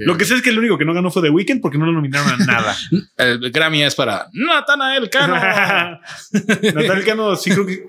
Lo 0.00 0.18
que 0.18 0.26
sé 0.26 0.34
es 0.34 0.42
que 0.42 0.50
el 0.50 0.58
único 0.58 0.76
que 0.76 0.84
no 0.84 0.92
ganó 0.92 1.10
fue 1.10 1.22
The 1.22 1.30
Weeknd 1.30 1.62
porque 1.62 1.78
no 1.78 1.86
lo 1.86 1.92
nominaron 1.92 2.28
a 2.30 2.44
nada. 2.44 2.76
El 3.16 3.50
Grammy 3.50 3.82
es 3.82 3.94
para 3.94 4.26
Natanael 4.34 5.08
Cano. 5.08 5.34
Natal 6.74 7.04
Cano, 7.04 7.36
sí 7.36 7.50
creo 7.50 7.64
que 7.64 7.86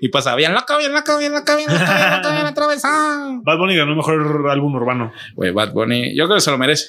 y 0.00 0.08
pasa 0.08 0.36
bien 0.36 0.54
loco, 0.54 0.78
bien 0.78 0.92
loco, 0.92 1.18
bien 1.18 1.32
loco, 1.32 1.56
bien 1.56 1.68
loco, 1.68 1.84
bien 1.84 2.10
loco, 2.16 2.32
bien 2.32 2.46
atravesado. 2.46 3.42
Bad 3.42 3.58
Bunny 3.58 3.76
ganó 3.76 3.96
mejor 3.96 4.48
álbum 4.50 4.74
urbano. 4.76 5.12
Güey, 5.34 5.50
Bad 5.50 5.72
Bunny, 5.72 6.14
yo 6.16 6.26
creo 6.26 6.36
que 6.36 6.42
se 6.42 6.50
lo 6.50 6.58
merece. 6.58 6.86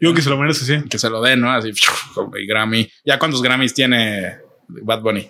Yo 0.00 0.12
que 0.14 0.22
se 0.22 0.30
lo 0.30 0.36
merece, 0.36 0.64
sí. 0.64 0.88
Que 0.88 0.98
se 0.98 1.08
lo 1.10 1.22
den, 1.22 1.40
¿no? 1.40 1.50
Así, 1.52 1.70
el 2.34 2.46
Grammy. 2.46 2.90
¿Ya 3.04 3.18
cuántos 3.18 3.42
Grammys 3.42 3.72
tiene 3.74 4.36
Bad 4.68 5.00
Bunny? 5.02 5.28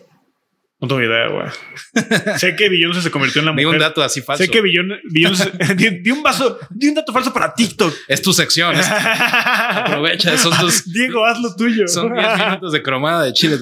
No 0.79 0.89
tengo 0.89 1.01
idea, 1.01 1.29
güey. 1.29 1.47
sé 2.39 2.55
que 2.55 2.69
Beyoncé 2.69 3.01
se 3.01 3.11
convirtió 3.11 3.41
en 3.41 3.47
la 3.47 3.53
Di 3.53 3.65
mujer. 3.65 3.79
un 3.79 3.81
dato 3.81 4.03
así 4.03 4.21
falso. 4.21 4.45
Sé 4.45 4.51
que 4.51 4.61
Beyon- 4.63 5.01
Beyoncé. 5.11 5.51
di, 5.75 6.01
di 6.03 6.11
un 6.11 6.23
vaso. 6.23 6.59
Di 6.69 6.89
un 6.89 6.95
dato 6.97 7.15
falso 7.15 7.33
para 7.33 7.55
TikTok. 7.55 7.95
Es 8.07 8.21
tu 8.21 8.35
sección. 8.35 8.77
es- 8.77 8.87
aprovecha, 8.91 10.35
esos 10.35 10.59
dos. 10.61 10.85
Diego, 10.93 11.25
haz 11.25 11.41
lo 11.41 11.55
tuyo. 11.57 11.89
Son 11.89 12.13
10 12.13 12.39
minutos 12.39 12.73
de 12.73 12.83
cromada 12.83 13.25
de 13.25 13.33
Chile. 13.33 13.57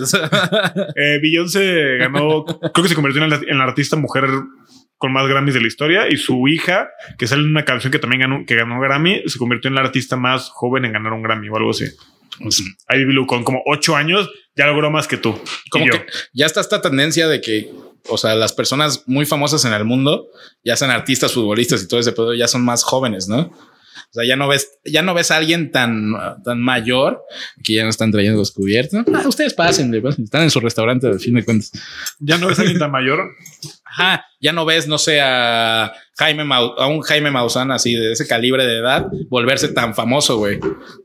Eh, 0.97 1.19
Beyoncé 1.23 1.99
ganó, 1.99 2.45
creo 2.45 2.83
que 2.83 2.89
se 2.89 2.95
convirtió 2.97 3.23
en 3.23 3.31
la, 3.31 3.37
en 3.47 3.59
la 3.59 3.65
artista 3.65 3.95
mujer 3.97 4.25
con 5.05 5.13
más 5.13 5.29
Grammys 5.29 5.53
de 5.53 5.61
la 5.61 5.67
historia 5.67 6.09
y 6.09 6.17
su 6.17 6.49
hija, 6.49 6.89
que 7.19 7.27
sale 7.27 7.43
en 7.43 7.51
una 7.51 7.67
canción 7.67 7.93
que 7.93 7.99
también 7.99 8.23
ganó, 8.23 8.47
que 8.47 8.55
ganó 8.55 8.81
Grammy, 8.81 9.21
se 9.27 9.39
convirtió 9.39 9.69
en 9.69 9.75
la 9.75 9.83
artista 9.83 10.17
más 10.17 10.49
joven 10.49 10.87
en 10.87 10.93
ganar 10.93 11.13
un 11.13 11.23
Grammy 11.23 11.51
o 11.51 11.57
algo 11.59 11.73
así. 11.73 11.85
Ivy 12.89 13.05
Blue 13.05 13.27
con 13.27 13.45
como 13.45 13.61
ocho 13.67 13.97
años 13.97 14.31
ya 14.57 14.67
logró 14.67 14.91
más 14.91 15.07
que 15.07 15.19
tú. 15.19 15.39
Como 15.69 15.85
que 15.85 16.07
ya 16.33 16.47
está 16.47 16.63
esta 16.63 16.81
tendencia 16.81 17.29
de 17.29 17.43
que, 17.43 17.71
o 18.09 18.17
sea, 18.17 18.35
las 18.35 18.55
personas 18.55 19.03
muy 19.05 19.27
famosas 19.27 19.67
en 19.67 19.75
el 19.75 19.85
mundo, 19.85 20.29
ya 20.65 20.75
sean 20.75 20.91
artistas, 20.91 21.35
futbolistas 21.35 21.83
y 21.83 21.87
todo 21.87 22.01
ese 22.01 22.13
pedo, 22.13 22.33
ya 22.33 22.49
son 22.49 22.65
más 22.65 22.83
jóvenes, 22.83 23.29
¿no? 23.29 23.53
O 24.11 24.13
sea, 24.13 24.25
ya 24.25 24.37
no 24.37 24.49
ves, 24.49 24.79
ya 24.85 25.03
no 25.03 25.15
ves 25.15 25.31
a 25.31 25.37
alguien 25.37 25.71
tan, 25.73 26.13
tan 26.45 26.61
mayor 26.61 27.23
que 27.63 27.75
ya 27.75 27.83
no 27.85 27.91
están 27.91 28.11
trayendo 28.13 28.39
los 28.39 28.51
cubiertos. 28.53 29.05
Ah, 29.15 29.23
ustedes 29.27 29.55
pasen, 29.55 29.95
están 29.95 30.43
en 30.43 30.51
su 30.51 30.61
restaurante 30.61 31.07
de 31.09 31.19
fin 31.19 31.35
de 31.35 31.45
cuentas. 31.45 31.73
ya 32.21 32.39
no 32.39 32.51
es 32.51 32.59
alguien 32.59 32.79
tan 32.79 32.91
mayor. 32.91 33.31
Ajá, 33.85 34.25
ya 34.41 34.53
no 34.53 34.65
ves, 34.65 34.89
no 34.89 34.99
sé, 34.99 35.21
a 35.23 35.93
Jaime 36.17 36.45
Mau- 36.45 36.75
a 36.79 36.87
un 36.89 37.01
Jaime 37.03 37.31
Maussan 37.31 37.71
así 37.71 37.95
de 37.95 38.13
ese 38.13 38.27
calibre 38.27 38.67
de 38.67 38.79
edad 38.79 39.07
volverse 39.29 39.69
tan 39.69 39.95
famoso, 39.95 40.37
güey. 40.39 40.59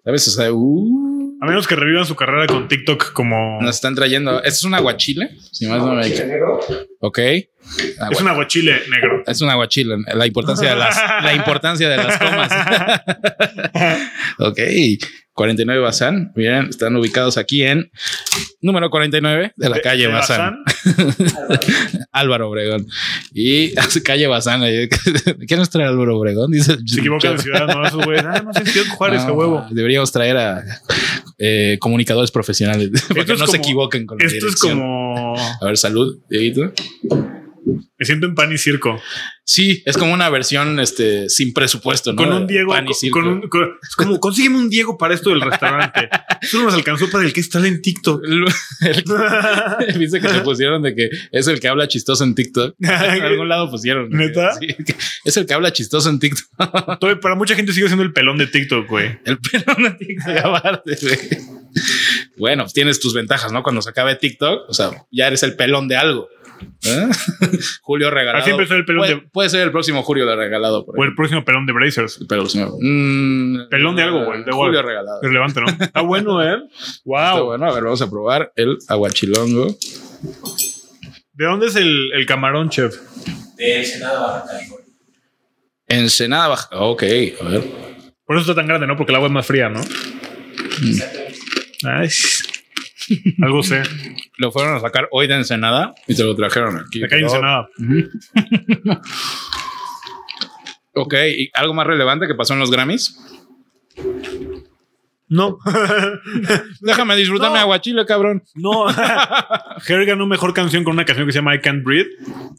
¿Sabes? 0.03 0.27
O 0.27 0.31
sea, 0.31 0.51
uh, 0.51 1.18
A 1.41 1.45
menos 1.45 1.67
que 1.67 1.75
revivan 1.75 2.05
su 2.05 2.15
carrera 2.15 2.47
con 2.47 2.67
TikTok 2.67 3.13
como 3.13 3.61
nos 3.61 3.75
están 3.75 3.95
trayendo. 3.95 4.39
¿Esto 4.39 4.49
es 4.49 4.63
un 4.65 4.73
aguachile? 4.73 5.29
Si 5.51 5.67
más 5.67 5.79
no 5.79 5.93
me 5.95 6.01
Ok. 6.99 7.19
Agua- 7.99 8.11
es 8.11 8.21
un 8.21 8.27
aguachile 8.27 8.81
negro. 8.89 9.23
Es 9.25 9.41
un 9.41 9.49
aguachile. 9.49 9.95
La 10.13 10.25
importancia 10.25 10.69
de 10.71 10.75
las, 10.75 10.97
la 11.23 11.33
importancia 11.33 11.87
de 11.89 11.97
las 11.97 12.17
comas. 12.17 12.51
ok. 14.39 14.59
49 15.39 15.79
Bazán. 15.81 16.33
Miren, 16.35 16.65
están 16.65 16.97
ubicados 16.97 17.37
aquí 17.37 17.63
en 17.63 17.89
número 18.59 18.89
49 18.89 19.53
de 19.55 19.69
la 19.69 19.79
calle 19.79 20.07
Bazán. 20.07 20.57
Álvaro 22.11 22.49
Obregón. 22.49 22.85
Y 23.33 23.73
calle 24.03 24.27
Bazán. 24.27 24.61
¿Qué 25.47 25.55
nos 25.55 25.69
trae 25.69 25.87
Álvaro 25.87 26.17
Obregón? 26.17 26.51
Dice, 26.51 26.75
Se 26.85 26.99
equivoca 26.99 27.31
de 27.31 27.37
ciudad, 27.37 27.67
no, 27.67 27.87
esos 27.87 28.03
güeyes. 28.03 28.25
Ah, 28.25 28.43
no 28.43 28.53
sé 28.53 28.65
si 28.65 28.79
Juárez, 28.89 29.23
qué 29.23 29.31
huevo. 29.31 29.65
Deberíamos 29.71 30.11
traer 30.11 30.35
a 30.35 30.61
eh, 31.39 31.77
comunicadores 31.79 32.31
profesionales 32.31 32.89
para 33.07 33.25
que 33.25 33.35
no 33.35 33.47
se 33.47 33.57
equivoquen 33.57 34.05
con 34.05 34.17
la 34.17 34.25
Esto 34.25 34.47
es 34.47 34.55
como. 34.57 35.35
A 35.37 35.65
ver, 35.65 35.77
salud, 35.77 36.19
Dieguito. 36.29 36.73
Me 37.97 38.05
siento 38.05 38.27
en 38.27 38.35
pan 38.35 38.51
y 38.51 38.57
circo. 38.57 38.99
Sí, 39.49 39.81
es 39.83 39.97
como 39.97 40.13
una 40.13 40.29
versión 40.29 40.79
este, 40.79 41.27
sin 41.27 41.53
presupuesto, 41.53 42.13
¿no? 42.13 42.17
Con 42.17 42.31
un 42.31 42.45
Diego. 42.45 42.71
Con, 43.11 43.27
un, 43.27 43.49
es 43.81 43.95
como, 43.95 44.19
consígueme 44.19 44.57
un 44.57 44.69
Diego 44.69 44.95
para 44.95 45.15
esto 45.15 45.31
del 45.31 45.41
restaurante. 45.41 46.07
Eso 46.43 46.61
nos 46.61 46.75
alcanzó 46.75 47.09
para 47.09 47.25
el 47.25 47.33
que 47.33 47.39
está 47.39 47.57
en 47.65 47.81
TikTok. 47.81 48.21
Dice 49.97 50.21
que 50.21 50.29
se 50.29 50.41
pusieron 50.41 50.83
de 50.83 50.93
que 50.93 51.09
es 51.31 51.47
el 51.47 51.59
que 51.59 51.67
habla 51.67 51.87
chistoso 51.87 52.23
en 52.25 52.35
TikTok. 52.35 52.75
en 52.79 52.91
algún 53.23 53.49
lado 53.49 53.71
pusieron. 53.71 54.11
¿Neta? 54.11 54.51
es 55.25 55.35
el 55.35 55.47
que 55.47 55.53
habla 55.55 55.73
chistoso 55.73 56.11
en 56.11 56.19
TikTok. 56.19 57.09
para 57.19 57.33
mucha 57.33 57.55
gente 57.55 57.73
sigue 57.73 57.87
siendo 57.87 58.03
el 58.03 58.13
pelón 58.13 58.37
de 58.37 58.45
TikTok, 58.45 58.87
güey. 58.87 59.17
El 59.25 59.39
pelón 59.39 59.81
de 59.81 59.91
TikTok, 60.05 60.37
aparte, 60.45 60.95
güey. 61.01 61.17
Bueno, 62.37 62.67
tienes 62.71 62.99
tus 62.99 63.15
ventajas, 63.15 63.51
¿no? 63.51 63.63
Cuando 63.63 63.81
se 63.81 63.89
acabe 63.89 64.15
TikTok, 64.15 64.69
o 64.69 64.73
sea, 64.73 64.91
ya 65.11 65.25
eres 65.25 65.41
el 65.41 65.55
pelón 65.55 65.87
de 65.87 65.97
algo. 65.97 66.29
¿Eh? 66.83 67.09
Julio 67.81 68.09
regalado. 68.09 68.43
Así 68.43 68.51
empezó 68.51 68.75
el 68.75 68.85
pelón 68.85 69.01
puede, 69.01 69.15
de... 69.15 69.21
puede 69.31 69.49
ser 69.49 69.61
el 69.61 69.71
próximo 69.71 70.03
Julio 70.03 70.25
de 70.25 70.35
regalado. 70.35 70.85
o 70.87 71.03
el 71.03 71.15
próximo 71.15 71.43
pelón 71.43 71.65
de 71.65 71.73
Brazers. 71.73 72.19
Mm, 72.21 73.69
pelón 73.69 73.95
de 73.95 74.03
algo, 74.03 74.25
güey. 74.25 74.43
De 74.43 74.51
Julio 74.51 74.81
regalado. 74.81 75.21
Relevante, 75.21 75.61
¿no? 75.61 75.67
Está 75.79 76.01
bueno, 76.01 76.43
¿eh? 76.43 76.57
Wow. 77.05 77.45
bueno. 77.45 77.65
A 77.65 77.73
ver, 77.73 77.83
vamos 77.83 78.01
a 78.01 78.09
probar 78.09 78.51
el 78.55 78.77
aguachilongo. 78.87 79.75
¿De 81.33 81.45
dónde 81.45 81.67
es 81.67 81.75
el, 81.75 82.11
el 82.13 82.25
camarón, 82.25 82.69
chef? 82.69 82.95
De 83.55 83.79
Ensenada, 83.79 84.19
Baja 84.19 84.45
California. 84.45 84.93
Ensenada, 85.87 86.47
Baja. 86.49 86.69
Ok, 86.71 87.03
a 87.41 87.43
ver. 87.49 87.63
Por 88.25 88.37
eso 88.37 88.51
está 88.51 88.55
tan 88.55 88.67
grande, 88.67 88.85
¿no? 88.87 88.95
Porque 88.95 89.11
el 89.11 89.15
agua 89.15 89.27
es 89.27 89.33
más 89.33 89.45
fría, 89.45 89.69
¿no? 89.69 89.79
Exactamente. 89.79 91.39
Ay. 91.83 92.09
Algo 93.41 93.63
sé. 93.63 93.81
Lo 94.37 94.51
fueron 94.51 94.75
a 94.75 94.79
sacar 94.79 95.07
hoy 95.11 95.27
de 95.27 95.35
Ensenada 95.35 95.93
y 96.07 96.15
te 96.15 96.23
lo 96.23 96.35
trajeron 96.35 96.77
aquí. 96.77 97.03
Acá 97.03 97.15
hay 97.15 97.23
Ensenada. 97.23 97.69
ok, 100.93 101.13
¿y 101.37 101.49
algo 101.53 101.73
más 101.73 101.87
relevante 101.87 102.27
que 102.27 102.35
pasó 102.35 102.53
en 102.53 102.59
los 102.59 102.71
Grammys? 102.71 103.17
No. 105.29 105.59
Déjame 106.81 107.15
disfrutar 107.15 107.51
mi 107.51 107.59
aguachile, 107.59 108.05
cabrón. 108.05 108.43
No. 108.55 108.87
Hair 109.87 110.05
ganó 110.05 110.25
mejor 110.25 110.53
canción 110.53 110.83
con 110.83 110.93
una 110.93 111.05
canción 111.05 111.27
que 111.27 111.33
se 111.33 111.37
llama 111.37 111.55
I 111.55 111.61
Can't 111.61 111.83
Breathe, 111.83 112.09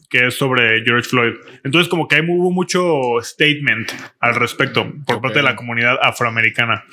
que 0.08 0.28
es 0.28 0.36
sobre 0.36 0.82
George 0.84 1.08
Floyd. 1.08 1.34
Entonces, 1.64 1.88
como 1.88 2.06
que 2.06 2.20
hubo 2.20 2.52
mucho 2.52 3.00
statement 3.22 3.90
al 4.20 4.36
respecto 4.36 4.86
por 5.04 5.20
parte 5.20 5.38
de 5.38 5.44
la 5.44 5.56
comunidad 5.56 5.96
afroamericana. 6.00 6.84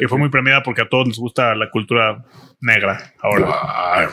que 0.00 0.08
fue 0.08 0.18
muy 0.18 0.28
premiada 0.28 0.62
porque 0.62 0.82
a 0.82 0.88
todos 0.88 1.06
les 1.06 1.18
gusta 1.18 1.54
la 1.54 1.70
cultura 1.70 2.24
negra 2.60 3.14
ahora. 3.22 4.10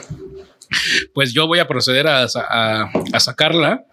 Pues 1.13 1.34
yo 1.34 1.48
voy 1.48 1.60
a 1.60 1.68
proceder 1.68 2.08
a, 2.08 2.24
a 2.24 3.20
sacarla. 3.20 3.84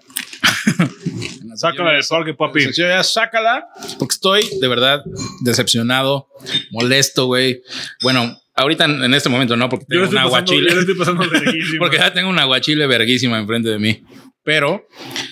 Sácala 1.57 1.93
del 1.93 2.05
parque, 2.09 2.35
papi. 2.35 2.73
Ya 2.73 3.03
sácala, 3.03 3.67
porque 3.99 4.13
estoy 4.13 4.49
de 4.61 4.69
verdad 4.69 5.03
decepcionado, 5.43 6.29
molesto, 6.71 7.27
güey. 7.27 7.63
Bueno, 8.01 8.41
ahorita 8.55 8.85
en 8.85 9.13
este 9.13 9.29
momento 9.29 9.57
no, 9.57 9.69
porque 9.69 9.87
tengo 9.89 10.09
un 10.09 10.19
aguachile. 10.19 10.71
porque 11.79 11.97
ya 11.97 12.13
tengo 12.13 12.29
un 12.31 12.39
aguachile 12.39 12.87
verguísima 12.87 13.39
enfrente 13.39 13.71
de 13.71 13.79
mí. 13.79 14.03
Pero 14.45 14.87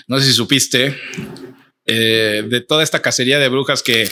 no 0.09 0.19
sé 0.19 0.27
si 0.27 0.33
supiste 0.33 0.99
eh, 1.87 2.45
de 2.47 2.61
toda 2.61 2.83
esta 2.83 3.01
cacería 3.01 3.39
de 3.39 3.49
brujas 3.49 3.83
que 3.83 4.03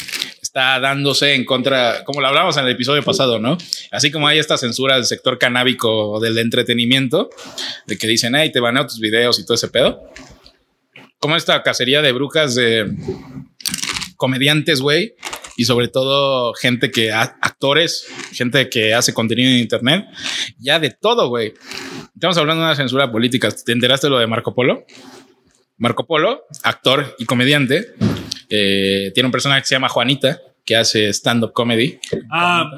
está 0.41 0.79
dándose 0.79 1.35
en 1.35 1.45
contra, 1.45 2.05
como 2.05 2.21
lo 2.21 2.29
hablamos 2.29 2.57
en 2.57 2.65
el 2.65 2.73
episodio 2.73 3.03
pasado, 3.03 3.41
¿no? 3.41 3.59
Así 3.91 4.13
como 4.13 4.29
hay 4.29 4.39
esta 4.39 4.57
censura 4.57 4.95
del 4.95 5.05
sector 5.05 5.37
canábico 5.37 6.21
del 6.21 6.39
entretenimiento, 6.39 7.29
de 7.87 7.99
que 7.99 8.07
dicen, 8.07 8.37
hey, 8.37 8.53
te 8.53 8.61
baneo 8.61 8.87
tus 8.87 9.01
videos 9.01 9.41
y 9.41 9.45
todo 9.45 9.57
ese 9.57 9.69
pedo 9.69 10.01
como 11.25 11.37
esta 11.37 11.63
cacería 11.63 12.03
de 12.03 12.13
brujas 12.13 12.55
de 12.55 12.95
comediantes, 14.19 14.83
güey, 14.83 15.15
y 15.57 15.65
sobre 15.65 15.89
todo 15.89 16.53
gente 16.53 16.91
que 16.91 17.15
actores, 17.15 18.07
gente 18.35 18.69
que 18.69 18.93
hace 18.93 19.15
contenido 19.15 19.51
en 19.51 19.57
internet, 19.57 20.05
ya 20.59 20.79
de 20.79 20.91
todo, 20.91 21.31
güey. 21.31 21.55
Estamos 22.15 22.37
hablando 22.37 22.63
de 22.63 22.69
una 22.69 22.77
censura 22.77 23.11
política. 23.11 23.49
¿Te 23.51 23.73
enteraste 23.73 24.09
de 24.09 24.11
lo 24.11 24.19
de 24.19 24.27
Marco 24.27 24.55
Polo? 24.55 24.85
Marco 25.79 26.07
Polo, 26.07 26.43
actor 26.63 27.17
y 27.19 27.25
comediante, 27.25 27.95
eh, 28.51 29.11
tiene 29.15 29.29
un 29.29 29.33
personaje 29.33 29.63
que 29.63 29.69
se 29.69 29.77
llama 29.77 29.89
Juanita, 29.89 30.43
que 30.63 30.77
hace 30.77 31.09
stand-up 31.09 31.55
comedy. 31.55 32.01
Ah, 32.31 32.71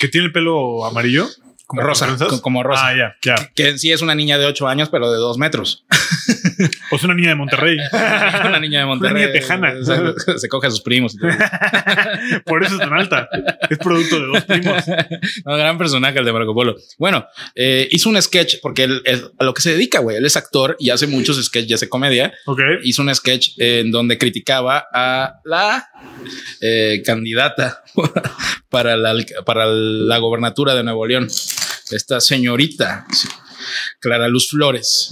que 0.00 0.08
tiene 0.08 0.28
el 0.28 0.32
pelo 0.32 0.86
amarillo. 0.86 1.28
Como 1.72 1.82
rosa, 1.84 2.18
como 2.42 2.62
rosa. 2.62 2.88
Ah, 2.88 2.94
ya, 2.94 3.16
ya. 3.22 3.50
Que 3.54 3.70
en 3.70 3.78
sí 3.78 3.90
es 3.90 4.02
una 4.02 4.14
niña 4.14 4.36
de 4.36 4.44
8 4.44 4.68
años, 4.68 4.90
pero 4.90 5.10
de 5.10 5.16
2 5.16 5.38
metros. 5.38 5.86
O 6.90 6.96
es 6.96 7.02
una 7.02 7.14
niña 7.14 7.30
de 7.30 7.34
Monterrey. 7.34 7.78
una 8.46 8.60
niña 8.60 8.80
de 8.80 8.86
Monterrey. 8.86 9.12
Una 9.12 9.20
niña 9.20 9.32
tejana. 9.32 9.74
Se, 10.36 10.48
coge 10.48 10.66
a 10.66 10.70
sus 10.70 10.82
primos. 10.82 11.16
Por 12.44 12.62
eso 12.62 12.74
es 12.74 12.80
tan 12.80 12.92
alta. 12.92 13.28
Es 13.70 13.78
producto 13.78 14.20
de 14.20 14.26
dos 14.26 14.44
primos. 14.44 14.84
Un 15.46 15.56
gran 15.56 15.78
personaje 15.78 16.18
el 16.18 16.24
de 16.26 16.32
Marco 16.32 16.54
Polo. 16.54 16.76
Bueno, 16.98 17.26
eh, 17.54 17.88
hizo 17.90 18.10
un 18.10 18.20
sketch 18.20 18.56
porque 18.60 18.84
él, 18.84 19.02
a 19.38 19.44
lo 19.44 19.54
que 19.54 19.62
se 19.62 19.72
dedica, 19.72 20.00
güey. 20.00 20.18
Él 20.18 20.26
es 20.26 20.36
actor 20.36 20.76
y 20.78 20.90
hace 20.90 21.06
muchos 21.06 21.42
sketches 21.42 21.70
y 21.70 21.74
hace 21.74 21.88
comedia. 21.88 22.34
Ok. 22.44 22.60
Hizo 22.82 23.00
un 23.00 23.14
sketch 23.14 23.58
en 23.58 23.90
donde 23.90 24.18
criticaba 24.18 24.86
a 24.92 25.40
la 25.44 25.88
eh, 26.60 27.02
candidata 27.04 27.82
para 28.68 28.96
la, 28.96 29.14
para 29.44 29.66
la 29.66 30.18
gobernatura 30.18 30.74
de 30.74 30.82
Nuevo 30.82 31.06
León. 31.06 31.28
Esta 31.90 32.20
señorita, 32.20 33.06
Clara 34.00 34.28
Luz 34.28 34.48
Flores. 34.48 35.10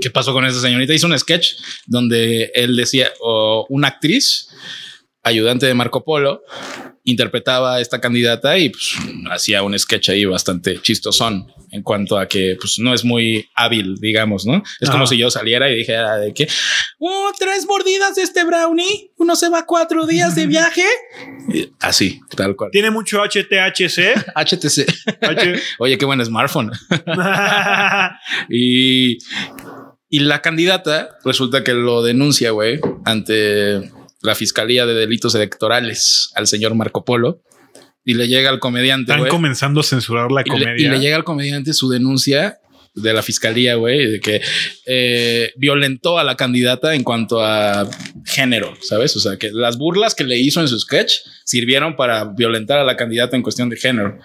¿Qué 0.00 0.10
pasó 0.10 0.32
con 0.32 0.44
esa 0.46 0.60
señorita? 0.60 0.94
Hizo 0.94 1.06
un 1.06 1.18
sketch 1.18 1.54
donde 1.86 2.50
él 2.54 2.76
decía, 2.76 3.10
una 3.68 3.88
actriz, 3.88 4.48
ayudante 5.22 5.66
de 5.66 5.74
Marco 5.74 6.04
Polo, 6.04 6.42
interpretaba 7.04 7.76
a 7.76 7.80
esta 7.80 8.00
candidata 8.00 8.58
y 8.58 8.68
pues, 8.68 8.94
hacía 9.30 9.62
un 9.62 9.78
sketch 9.78 10.10
ahí 10.10 10.24
bastante 10.24 10.80
chistosón 10.80 11.46
en 11.70 11.82
cuanto 11.82 12.18
a 12.18 12.28
que 12.28 12.56
pues, 12.60 12.78
no 12.78 12.94
es 12.94 13.04
muy 13.04 13.48
hábil, 13.54 13.96
digamos, 13.96 14.46
¿no? 14.46 14.62
Es 14.80 14.90
como 14.90 15.06
si 15.06 15.16
yo 15.16 15.30
saliera 15.30 15.70
y 15.70 15.76
dijera 15.76 16.18
de 16.18 16.34
que 16.34 16.46
oh, 16.98 17.32
tres 17.38 17.66
mordidas 17.66 18.14
de 18.14 18.22
este 18.22 18.44
brownie, 18.44 19.10
uno 19.16 19.36
se 19.36 19.48
va 19.48 19.66
cuatro 19.66 20.06
días 20.06 20.34
de 20.34 20.46
viaje. 20.46 20.84
así, 21.80 22.20
tal 22.36 22.54
cual. 22.56 22.70
Tiene 22.70 22.90
mucho 22.90 23.22
HTHC. 23.22 24.34
HTC. 24.36 24.86
Oye, 25.78 25.98
qué 25.98 26.04
buen 26.04 26.24
smartphone. 26.24 26.70
y 28.48 29.18
y 30.14 30.20
la 30.20 30.42
candidata 30.42 31.16
resulta 31.24 31.64
que 31.64 31.72
lo 31.72 32.02
denuncia, 32.02 32.50
güey, 32.50 32.78
ante 33.06 33.90
la 34.22 34.34
Fiscalía 34.34 34.86
de 34.86 34.94
Delitos 34.94 35.34
Electorales 35.34 36.30
al 36.34 36.46
señor 36.46 36.74
Marco 36.74 37.04
Polo. 37.04 37.42
Y 38.04 38.14
le 38.14 38.26
llega 38.26 38.50
al 38.50 38.58
comediante. 38.58 39.12
Están 39.12 39.28
comenzando 39.28 39.80
a 39.80 39.84
censurar 39.84 40.32
la 40.32 40.42
comedia. 40.42 40.74
y 40.76 40.88
le 40.88 40.98
llega 40.98 41.14
al 41.14 41.24
comediante 41.24 41.72
su 41.72 41.88
denuncia 41.88 42.58
de 42.94 43.12
la 43.14 43.22
fiscalía, 43.22 43.76
güey, 43.76 44.10
de 44.10 44.20
que 44.20 44.42
eh, 44.86 45.52
violentó 45.56 46.18
a 46.18 46.24
la 46.24 46.36
candidata 46.36 46.94
en 46.94 47.04
cuanto 47.04 47.42
a 47.42 47.88
género, 48.26 48.74
¿sabes? 48.82 49.16
O 49.16 49.20
sea, 49.20 49.38
que 49.38 49.50
las 49.50 49.78
burlas 49.78 50.14
que 50.14 50.24
le 50.24 50.38
hizo 50.38 50.60
en 50.60 50.68
su 50.68 50.78
sketch 50.78 51.12
sirvieron 51.44 51.96
para 51.96 52.24
violentar 52.24 52.78
a 52.78 52.84
la 52.84 52.96
candidata 52.96 53.36
en 53.36 53.42
cuestión 53.42 53.70
de 53.70 53.76
género. 53.76 54.18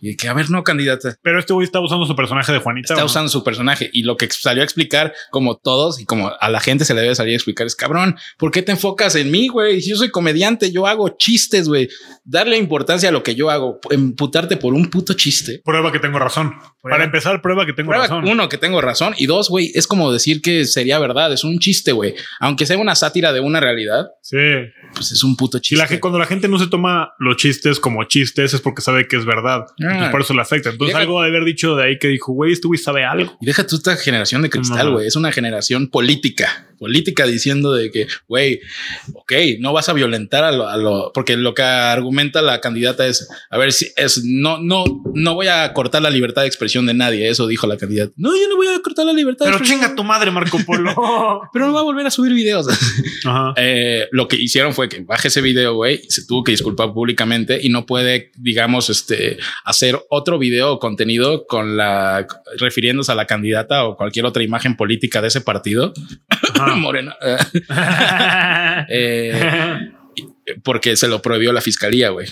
Y 0.00 0.16
que, 0.16 0.28
a 0.28 0.34
ver, 0.34 0.50
no, 0.50 0.62
candidata. 0.62 1.16
Pero 1.22 1.40
este 1.40 1.52
güey 1.52 1.64
está 1.64 1.80
usando 1.80 2.06
su 2.06 2.14
personaje 2.14 2.52
de 2.52 2.58
Juanita. 2.58 2.94
Está 2.94 3.04
usando 3.04 3.28
su 3.28 3.42
personaje. 3.42 3.90
Y 3.92 4.04
lo 4.04 4.16
que 4.16 4.28
salió 4.30 4.62
a 4.62 4.64
explicar, 4.64 5.12
como 5.30 5.56
todos 5.56 6.00
y 6.00 6.04
como 6.04 6.32
a 6.38 6.48
la 6.48 6.60
gente 6.60 6.84
se 6.84 6.94
le 6.94 7.00
debe 7.00 7.14
salir 7.14 7.32
a 7.32 7.36
explicar, 7.36 7.66
es 7.66 7.74
cabrón, 7.74 8.16
¿por 8.38 8.52
qué 8.52 8.62
te 8.62 8.72
enfocas 8.72 9.16
en 9.16 9.30
mí, 9.30 9.48
güey? 9.48 9.80
Si 9.80 9.90
yo 9.90 9.96
soy 9.96 10.10
comediante, 10.10 10.70
yo 10.70 10.86
hago 10.86 11.16
chistes, 11.18 11.68
güey. 11.68 11.88
Darle 12.24 12.56
importancia 12.56 13.08
a 13.08 13.12
lo 13.12 13.22
que 13.22 13.34
yo 13.34 13.50
hago, 13.50 13.80
emputarte 13.90 14.56
por 14.56 14.74
un 14.74 14.88
puto 14.90 15.14
chiste. 15.14 15.60
Prueba 15.64 15.90
que 15.90 15.98
tengo 15.98 16.18
razón. 16.18 16.52
Para 16.82 17.04
empezar, 17.04 17.40
prueba 17.42 17.66
que 17.66 17.72
tengo 17.72 17.92
razón 17.92 18.11
uno, 18.18 18.48
que 18.48 18.58
tengo 18.58 18.80
razón. 18.80 19.14
Y 19.16 19.26
dos, 19.26 19.48
güey, 19.48 19.72
es 19.74 19.86
como 19.86 20.12
decir 20.12 20.42
que 20.42 20.64
sería 20.64 20.98
verdad. 20.98 21.32
Es 21.32 21.44
un 21.44 21.58
chiste, 21.58 21.92
güey. 21.92 22.14
Aunque 22.40 22.66
sea 22.66 22.78
una 22.78 22.94
sátira 22.94 23.32
de 23.32 23.40
una 23.40 23.60
realidad. 23.60 24.10
Sí. 24.22 24.36
Pues 24.94 25.12
es 25.12 25.22
un 25.24 25.36
puto 25.36 25.58
chiste. 25.58 25.74
Y 25.74 25.94
la, 25.94 26.00
cuando 26.00 26.18
la 26.18 26.26
gente 26.26 26.48
no 26.48 26.58
se 26.58 26.66
toma 26.66 27.12
los 27.18 27.36
chistes 27.36 27.80
como 27.80 28.04
chistes 28.04 28.54
es 28.54 28.60
porque 28.60 28.82
sabe 28.82 29.08
que 29.08 29.16
es 29.16 29.24
verdad. 29.24 29.64
Ah. 29.84 30.08
por 30.10 30.20
eso 30.20 30.34
le 30.34 30.42
afecta. 30.42 30.70
Entonces 30.70 30.94
algo 30.96 31.22
de 31.22 31.28
haber 31.28 31.44
dicho 31.44 31.76
de 31.76 31.84
ahí 31.84 31.98
que 31.98 32.08
dijo, 32.08 32.32
güey, 32.32 32.52
este 32.52 32.68
güey 32.68 32.78
sabe 32.78 33.04
algo. 33.04 33.36
Y 33.40 33.46
deja 33.46 33.66
tú 33.66 33.76
esta 33.76 33.96
generación 33.96 34.42
de 34.42 34.50
cristal, 34.50 34.90
güey. 34.90 35.06
Es 35.06 35.16
una 35.16 35.32
generación 35.32 35.88
política 35.88 36.66
política 36.82 37.26
diciendo 37.26 37.72
de 37.72 37.92
que, 37.92 38.08
güey, 38.26 38.60
ok, 39.14 39.32
no 39.60 39.72
vas 39.72 39.88
a 39.88 39.92
violentar 39.92 40.42
a 40.42 40.50
lo, 40.50 40.68
a 40.68 40.76
lo, 40.76 41.12
porque 41.14 41.36
lo 41.36 41.54
que 41.54 41.62
argumenta 41.62 42.42
la 42.42 42.60
candidata 42.60 43.06
es, 43.06 43.28
a 43.50 43.56
ver 43.56 43.72
si 43.72 43.86
es, 43.96 44.24
no, 44.24 44.58
no, 44.58 44.84
no 45.14 45.34
voy 45.36 45.46
a 45.46 45.72
cortar 45.74 46.02
la 46.02 46.10
libertad 46.10 46.42
de 46.42 46.48
expresión 46.48 46.84
de 46.86 46.94
nadie, 46.94 47.28
eso 47.28 47.46
dijo 47.46 47.68
la 47.68 47.76
candidata. 47.76 48.01
No, 48.16 48.30
yo 48.36 48.48
no 48.48 48.56
voy 48.56 48.68
a 48.68 48.80
cortar 48.80 49.06
la 49.06 49.12
libertad 49.12 49.46
Pero 49.46 49.58
de 49.58 49.64
chinga 49.64 49.94
tu 49.94 50.04
madre, 50.04 50.30
Marco 50.30 50.58
Polo. 50.64 50.94
Pero 51.52 51.66
no 51.66 51.72
va 51.72 51.80
a 51.80 51.84
volver 51.84 52.06
a 52.06 52.10
subir 52.10 52.32
videos. 52.32 52.66
Ajá. 53.24 53.54
Eh, 53.56 54.08
lo 54.12 54.28
que 54.28 54.36
hicieron 54.36 54.74
fue 54.74 54.88
que 54.88 55.00
baje 55.00 55.28
ese 55.28 55.40
video, 55.40 55.74
güey, 55.74 56.02
se 56.08 56.26
tuvo 56.26 56.44
que 56.44 56.52
disculpar 56.52 56.92
públicamente 56.92 57.58
y 57.62 57.68
no 57.68 57.86
puede, 57.86 58.32
digamos, 58.36 58.90
este, 58.90 59.38
hacer 59.64 60.00
otro 60.08 60.38
video 60.38 60.72
o 60.72 60.78
contenido 60.78 61.46
con 61.46 61.76
la, 61.76 62.26
refiriéndose 62.58 63.12
a 63.12 63.14
la 63.14 63.26
candidata 63.26 63.84
o 63.84 63.96
cualquier 63.96 64.26
otra 64.26 64.42
imagen 64.42 64.76
política 64.76 65.20
de 65.20 65.28
ese 65.28 65.40
partido. 65.40 65.92
Morena. 66.76 67.16
Eh, 68.88 69.90
porque 70.62 70.96
se 70.96 71.08
lo 71.08 71.22
prohibió 71.22 71.52
la 71.52 71.60
fiscalía, 71.60 72.10
güey. 72.10 72.28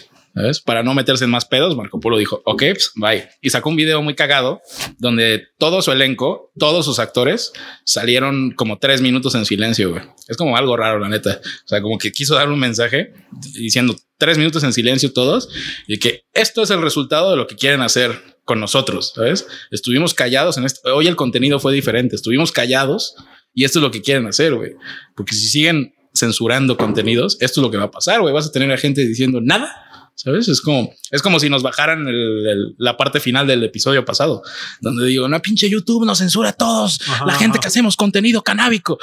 Para 0.64 0.82
no 0.82 0.94
meterse 0.94 1.24
en 1.24 1.30
más 1.30 1.44
pedos, 1.44 1.76
Marco 1.76 1.98
Polo 1.98 2.16
dijo, 2.16 2.42
ok, 2.44 2.62
pues, 2.72 2.92
bye. 2.94 3.28
Y 3.40 3.50
sacó 3.50 3.68
un 3.68 3.76
video 3.76 4.00
muy 4.02 4.14
cagado 4.14 4.60
donde 4.98 5.48
todo 5.58 5.82
su 5.82 5.92
elenco, 5.92 6.52
todos 6.58 6.84
sus 6.84 6.98
actores 6.98 7.52
salieron 7.84 8.52
como 8.52 8.78
tres 8.78 9.00
minutos 9.00 9.34
en 9.34 9.44
silencio. 9.44 9.94
Es 10.28 10.36
como 10.36 10.56
algo 10.56 10.76
raro, 10.76 10.98
la 10.98 11.08
neta. 11.08 11.40
O 11.64 11.68
sea, 11.68 11.82
como 11.82 11.98
que 11.98 12.12
quiso 12.12 12.34
dar 12.34 12.48
un 12.48 12.60
mensaje 12.60 13.12
diciendo 13.54 13.96
tres 14.18 14.38
minutos 14.38 14.62
en 14.62 14.72
silencio 14.72 15.12
todos 15.12 15.48
y 15.88 15.98
que 15.98 16.22
esto 16.32 16.62
es 16.62 16.70
el 16.70 16.82
resultado 16.82 17.30
de 17.30 17.36
lo 17.36 17.46
que 17.46 17.56
quieren 17.56 17.80
hacer 17.80 18.12
con 18.44 18.60
nosotros, 18.60 19.12
¿sabes? 19.14 19.46
Estuvimos 19.70 20.14
callados 20.14 20.58
en 20.58 20.64
esto. 20.64 20.94
Hoy 20.94 21.06
el 21.06 21.16
contenido 21.16 21.58
fue 21.58 21.72
diferente. 21.72 22.16
Estuvimos 22.16 22.52
callados 22.52 23.14
y 23.54 23.64
esto 23.64 23.78
es 23.78 23.82
lo 23.82 23.90
que 23.90 24.02
quieren 24.02 24.26
hacer, 24.26 24.54
güey. 24.54 24.72
Porque 25.16 25.34
si 25.34 25.48
siguen 25.48 25.94
censurando 26.14 26.76
contenidos, 26.76 27.36
esto 27.40 27.60
es 27.60 27.62
lo 27.62 27.70
que 27.70 27.76
va 27.76 27.84
a 27.84 27.90
pasar, 27.90 28.20
güey. 28.20 28.34
Vas 28.34 28.46
a 28.46 28.52
tener 28.52 28.70
a 28.72 28.76
gente 28.76 29.06
diciendo 29.06 29.40
nada. 29.40 29.89
¿Sabes? 30.14 30.48
Es 30.48 30.60
como, 30.60 30.92
es 31.10 31.22
como 31.22 31.40
si 31.40 31.48
nos 31.48 31.62
bajaran 31.62 32.06
el- 32.06 32.46
el- 32.46 32.74
la 32.76 32.96
parte 32.98 33.20
final 33.20 33.46
del 33.46 33.62
episodio 33.64 34.04
pasado, 34.04 34.42
donde 34.82 35.06
digo, 35.06 35.28
no, 35.28 35.40
pinche 35.40 35.70
YouTube 35.70 36.04
nos 36.04 36.18
censura 36.18 36.50
a 36.50 36.52
todos, 36.52 37.00
Ajá, 37.08 37.24
la 37.24 37.32
gente 37.34 37.56
ajá. 37.56 37.62
que 37.62 37.68
hacemos 37.68 37.96
contenido 37.96 38.42
canábico. 38.42 38.98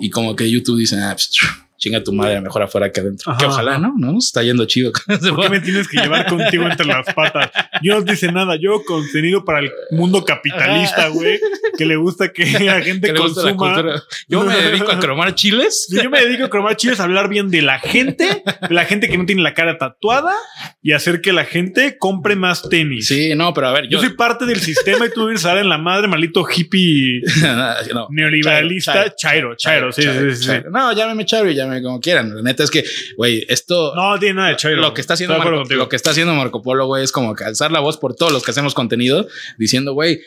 Y 0.00 0.08
como 0.10 0.36
que 0.36 0.48
YouTube 0.48 0.78
dice, 0.78 1.00
ah, 1.02 1.12
pues, 1.14 1.30
chinga 1.78 2.02
tu 2.02 2.12
madre, 2.12 2.40
mejor 2.40 2.62
afuera 2.62 2.90
que 2.90 3.00
adentro. 3.00 3.30
Ajá, 3.30 3.38
que 3.38 3.46
ojalá. 3.46 3.78
¿no? 3.78 3.94
No 3.96 4.18
está 4.18 4.42
yendo 4.42 4.64
chido. 4.66 4.92
¿Por 5.06 5.40
qué 5.42 5.48
me 5.50 5.60
tienes 5.60 5.88
que 5.88 5.98
llevar 5.98 6.26
contigo 6.26 6.66
entre 6.66 6.86
las 6.86 7.12
patas? 7.14 7.50
Yo 7.82 7.94
no 7.94 8.02
dice 8.02 8.30
nada. 8.32 8.56
Yo 8.60 8.82
contenido 8.84 9.44
para 9.44 9.60
el 9.60 9.70
mundo 9.90 10.24
capitalista, 10.24 11.08
güey, 11.08 11.38
que 11.76 11.86
le 11.86 11.96
gusta 11.96 12.32
que 12.32 12.44
la 12.60 12.80
gente 12.80 13.08
Que 13.08 13.12
la 13.12 13.18
consuma. 13.20 13.56
cultura. 13.56 14.02
Yo 14.28 14.42
me 14.44 14.56
dedico 14.56 14.90
a 14.90 14.98
cromar 14.98 15.34
chiles. 15.34 15.88
Yo 15.90 16.10
me 16.10 16.20
dedico 16.20 16.44
a 16.44 16.50
cromar 16.50 16.76
chiles 16.76 17.00
a 17.00 17.04
hablar 17.04 17.28
bien 17.28 17.50
de 17.50 17.62
la 17.62 17.78
gente, 17.78 18.42
de 18.68 18.74
la 18.74 18.84
gente 18.84 19.08
que 19.08 19.18
no 19.18 19.26
tiene 19.26 19.42
la 19.42 19.54
cara 19.54 19.78
tatuada 19.78 20.34
y 20.82 20.92
hacer 20.92 21.20
que 21.20 21.32
la 21.32 21.44
gente 21.44 21.96
compre 21.98 22.36
más 22.36 22.68
tenis. 22.68 23.06
Sí, 23.08 23.34
no, 23.34 23.52
pero 23.54 23.68
a 23.68 23.72
ver, 23.72 23.84
Yo 23.84 23.96
yo, 23.96 24.00
soy 24.00 24.14
parte 24.16 24.46
del 24.46 24.60
sistema 24.60 25.06
y 25.06 25.10
tú 25.10 25.26
vienes 25.26 25.44
a 25.44 25.48
dar 25.48 25.58
en 25.58 25.68
la 25.68 25.78
madre, 25.78 26.08
maldito 26.08 26.46
hippie 26.48 27.20
no, 27.94 28.08
neoliberalista. 28.10 29.14
Chairo, 29.16 29.54
chairo, 29.56 29.92
sí, 29.92 30.02
Chairo, 30.02 30.30
sí, 30.30 30.36
sí, 30.36 30.42
sí. 30.42 30.46
Chairo. 30.48 30.70
No, 30.70 30.92
llámeme 30.92 31.24
Chairo 31.24 31.50
y 31.50 31.54
llámeme 31.66 31.82
como 31.82 32.00
quieran. 32.00 32.34
La 32.34 32.42
neta 32.42 32.64
es 32.64 32.70
que, 32.70 32.84
güey, 33.16 33.44
esto. 33.48 33.94
No 33.94 34.18
tiene 34.18 34.34
nada 34.34 34.48
de 34.50 34.56
chairo. 34.56 34.80
lo 34.80 34.94
que 34.94 35.00
está 35.00 35.14
haciendo 35.14 35.38
Marco, 35.38 35.64
lo 35.74 35.88
que 35.88 35.96
está 35.96 36.10
haciendo 36.10 36.34
Marco 36.34 36.62
Polo, 36.62 36.86
güey, 36.86 37.04
es 37.04 37.12
como 37.12 37.34
que 37.34 37.44
alzar 37.44 37.70
la 37.70 37.80
voz 37.80 37.98
por 37.98 38.14
todos 38.14 38.32
los 38.32 38.42
que 38.44 38.50
hacemos 38.50 38.74
contenido, 38.74 39.26
diciendo, 39.58 39.92
güey, 39.92 40.20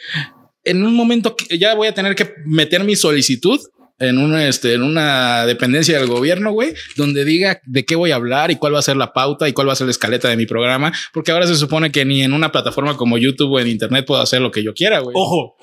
en 0.63 0.83
un 0.83 0.93
momento 0.93 1.35
que 1.35 1.57
ya 1.57 1.73
voy 1.75 1.87
a 1.87 1.93
tener 1.93 2.15
que 2.15 2.33
meter 2.45 2.83
mi 2.83 2.95
solicitud 2.95 3.59
en 3.99 4.17
una, 4.17 4.47
este, 4.47 4.73
en 4.73 4.83
una 4.83 5.45
dependencia 5.45 5.99
del 5.99 6.07
gobierno, 6.07 6.51
güey, 6.51 6.73
donde 6.95 7.25
diga 7.25 7.59
de 7.65 7.85
qué 7.85 7.95
voy 7.95 8.11
a 8.11 8.15
hablar 8.15 8.49
y 8.49 8.55
cuál 8.55 8.73
va 8.73 8.79
a 8.79 8.83
ser 8.83 8.95
la 8.95 9.13
pauta 9.13 9.47
y 9.47 9.53
cuál 9.53 9.67
va 9.67 9.73
a 9.73 9.75
ser 9.75 9.87
la 9.87 9.91
escaleta 9.91 10.29
de 10.29 10.37
mi 10.37 10.45
programa, 10.45 10.93
porque 11.13 11.31
ahora 11.31 11.47
se 11.47 11.55
supone 11.55 11.91
que 11.91 12.05
ni 12.05 12.23
en 12.23 12.33
una 12.33 12.51
plataforma 12.51 12.95
como 12.95 13.17
YouTube 13.17 13.51
o 13.51 13.59
en 13.59 13.67
Internet 13.67 14.05
puedo 14.05 14.21
hacer 14.21 14.41
lo 14.41 14.51
que 14.51 14.63
yo 14.63 14.73
quiera, 14.73 14.99
güey. 14.99 15.13
Ojo, 15.17 15.57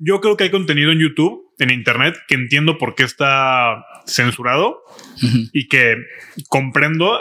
yo 0.00 0.20
creo 0.20 0.36
que 0.36 0.44
hay 0.44 0.50
contenido 0.50 0.90
en 0.90 0.98
YouTube, 0.98 1.51
en 1.62 1.70
Internet, 1.70 2.16
que 2.28 2.34
entiendo 2.34 2.78
por 2.78 2.94
qué 2.94 3.04
está 3.04 3.84
censurado 4.06 4.82
Ujú. 5.22 5.38
y 5.52 5.68
que 5.68 5.96
comprendo 6.48 7.20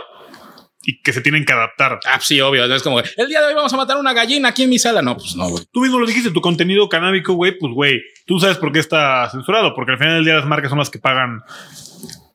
y 0.84 1.02
que 1.02 1.13
se 1.13 1.22
tienen 1.22 1.46
que 1.46 1.54
adaptar. 1.54 2.00
Ah, 2.06 2.20
sí, 2.20 2.42
obvio. 2.42 2.66
Es 2.66 2.82
como 2.84 3.00
el 3.00 3.28
día 3.28 3.42
de 3.42 3.48
hoy 3.48 3.54
vamos 3.54 3.72
a 3.74 3.78
matar 3.78 3.98
una 3.98 4.13
gallina 4.13 4.50
aquí 4.50 4.63
en 4.63 4.70
mi 4.70 4.80
sala. 4.80 5.02
No, 5.02 5.16
pues 5.16 5.36
no, 5.36 5.48
güey. 5.50 5.63
Tú 5.72 5.82
mismo 5.82 6.00
lo 6.00 6.08
dijiste, 6.08 6.32
tu 6.32 6.42
contenido 6.42 6.89
canábico, 6.89 7.34
güey, 7.34 7.58
pues 7.58 7.72
güey, 7.74 8.02
tú 8.26 8.39
sabes 8.39 8.58
por 8.58 8.72
qué 8.72 8.80
está 8.80 9.30
censurado, 9.30 9.76
porque 9.76 9.92
al 9.92 9.98
final 10.00 10.16
del 10.16 10.26
día 10.26 10.36
las 10.36 10.48
marcas 10.48 10.70
son 10.70 10.80
las 10.80 10.89
que 10.89 10.98
pagan 11.00 11.42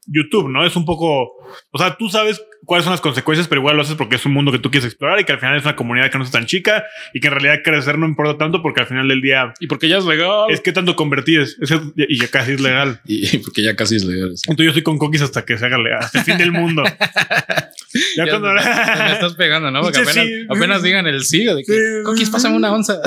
YouTube, 0.06 0.48
¿no? 0.48 0.64
Es 0.64 0.76
un 0.76 0.84
poco, 0.84 1.22
o 1.70 1.78
sea, 1.78 1.96
tú 1.96 2.08
sabes 2.08 2.40
cuáles 2.64 2.84
son 2.84 2.92
las 2.92 3.00
consecuencias, 3.00 3.46
pero 3.48 3.60
igual 3.60 3.76
lo 3.76 3.82
haces 3.82 3.94
porque 3.96 4.16
es 4.16 4.26
un 4.26 4.32
mundo 4.32 4.50
que 4.50 4.58
tú 4.58 4.70
quieres 4.70 4.86
explorar 4.86 5.20
y 5.20 5.24
que 5.24 5.32
al 5.32 5.38
final 5.38 5.56
es 5.56 5.62
una 5.64 5.76
comunidad 5.76 6.10
que 6.10 6.18
no 6.18 6.24
es 6.24 6.30
tan 6.32 6.46
chica 6.46 6.84
y 7.14 7.20
que 7.20 7.28
en 7.28 7.34
realidad 7.34 7.60
crecer 7.64 7.96
no 7.98 8.06
importa 8.06 8.36
tanto 8.38 8.60
porque 8.62 8.80
al 8.80 8.86
final 8.86 9.06
del 9.08 9.20
día 9.20 9.52
Y 9.60 9.66
porque 9.68 9.88
ya 9.88 9.98
es 9.98 10.04
legal. 10.04 10.46
es 10.50 10.60
que 10.60 10.72
tanto 10.72 10.96
convertíes 10.96 11.56
es- 11.60 11.72
y 11.96 12.18
ya 12.18 12.28
casi 12.28 12.52
es 12.52 12.60
legal. 12.60 13.00
Y 13.04 13.38
porque 13.38 13.62
ya 13.62 13.76
casi 13.76 13.96
es 13.96 14.04
legal. 14.04 14.30
Entonces 14.30 14.64
yo 14.64 14.68
estoy 14.70 14.82
con 14.82 14.98
coquis 14.98 15.22
hasta 15.22 15.44
que 15.44 15.56
se 15.58 15.66
haga 15.66 15.78
legal, 15.78 16.00
hasta 16.00 16.18
el 16.20 16.24
fin 16.24 16.38
del 16.38 16.52
mundo. 16.52 16.82
ya, 18.16 18.24
Ya 18.24 18.30
cuando 18.30 18.52
me 18.52 19.12
estás 19.12 19.34
pegando, 19.34 19.70
¿no? 19.70 19.80
Porque 19.82 19.98
apenas, 19.98 20.14
sí. 20.26 20.46
apenas 20.48 20.82
digan 20.82 21.06
el 21.06 21.24
sí, 21.24 21.44
de 21.44 21.62
que, 21.64 21.72
Sí. 21.72 21.80
Coquis, 22.04 22.30
pásame 22.30 22.56
una 22.56 22.72
onza. 22.72 23.00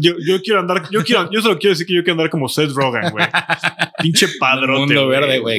yo, 0.00 0.14
yo 0.26 0.42
quiero 0.42 0.60
andar, 0.60 0.88
yo 0.90 1.04
quiero, 1.04 1.30
yo 1.30 1.40
solo 1.42 1.58
quiero 1.58 1.72
decir 1.74 1.86
que 1.86 1.94
yo 1.94 2.02
quiero 2.02 2.12
andar 2.14 2.30
como 2.30 2.48
Seth 2.48 2.70
Rogen, 2.72 3.10
güey. 3.10 3.26
Pinche 4.02 4.28
padrote. 4.38 4.80
Mundo 4.80 5.08
verde, 5.08 5.38
güey. 5.38 5.58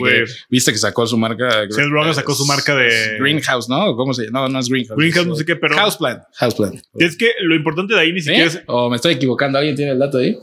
Viste 0.50 0.72
que 0.72 0.78
sacó 0.78 1.06
su 1.08 1.18
marca. 1.18 1.68
Seth 1.70 1.90
Rogen 1.90 2.14
sacó 2.14 2.34
su 2.34 2.46
marca 2.46 2.76
de- 2.76 3.18
Greenhouse, 3.20 3.70
¿no? 3.70 3.96
¿Cómo 3.96 4.14
se 4.14 4.26
llama? 4.26 4.42
No, 4.42 4.50
no 4.50 4.60
es 4.60 4.70
Greenhouse. 4.70 4.98
Greenhouse, 4.98 5.28
no 5.28 5.36
sé 5.36 5.46
qué, 5.46 5.56
pero 5.56 5.76
Houseplant. 5.76 6.24
Houseplant. 6.36 6.82
es 6.96 7.18
que 7.18 7.32
lo 7.42 7.56
importante 7.56 7.94
de 7.94 8.00
ahí 8.00 8.14
ni 8.14 8.22
siquiera 8.22 8.46
es. 8.46 8.62
¿O 8.68 8.90
me 8.90 8.96
estoy 8.96 9.14
equivocando? 9.14 9.58
¿Alguien 9.58 9.76
tiene 9.76 9.92
el 9.92 10.00
dato 10.00 10.18
ahí? 10.18 10.38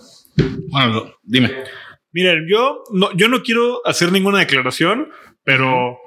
Bueno, 0.68 1.12
dime. 1.22 1.52
Miren, 2.12 2.46
yo 2.48 2.82
no, 2.92 3.14
yo 3.16 3.28
no 3.28 3.42
quiero 3.42 3.80
hacer 3.86 4.10
ninguna 4.10 4.38
declaración, 4.38 5.08
pero 5.46 6.00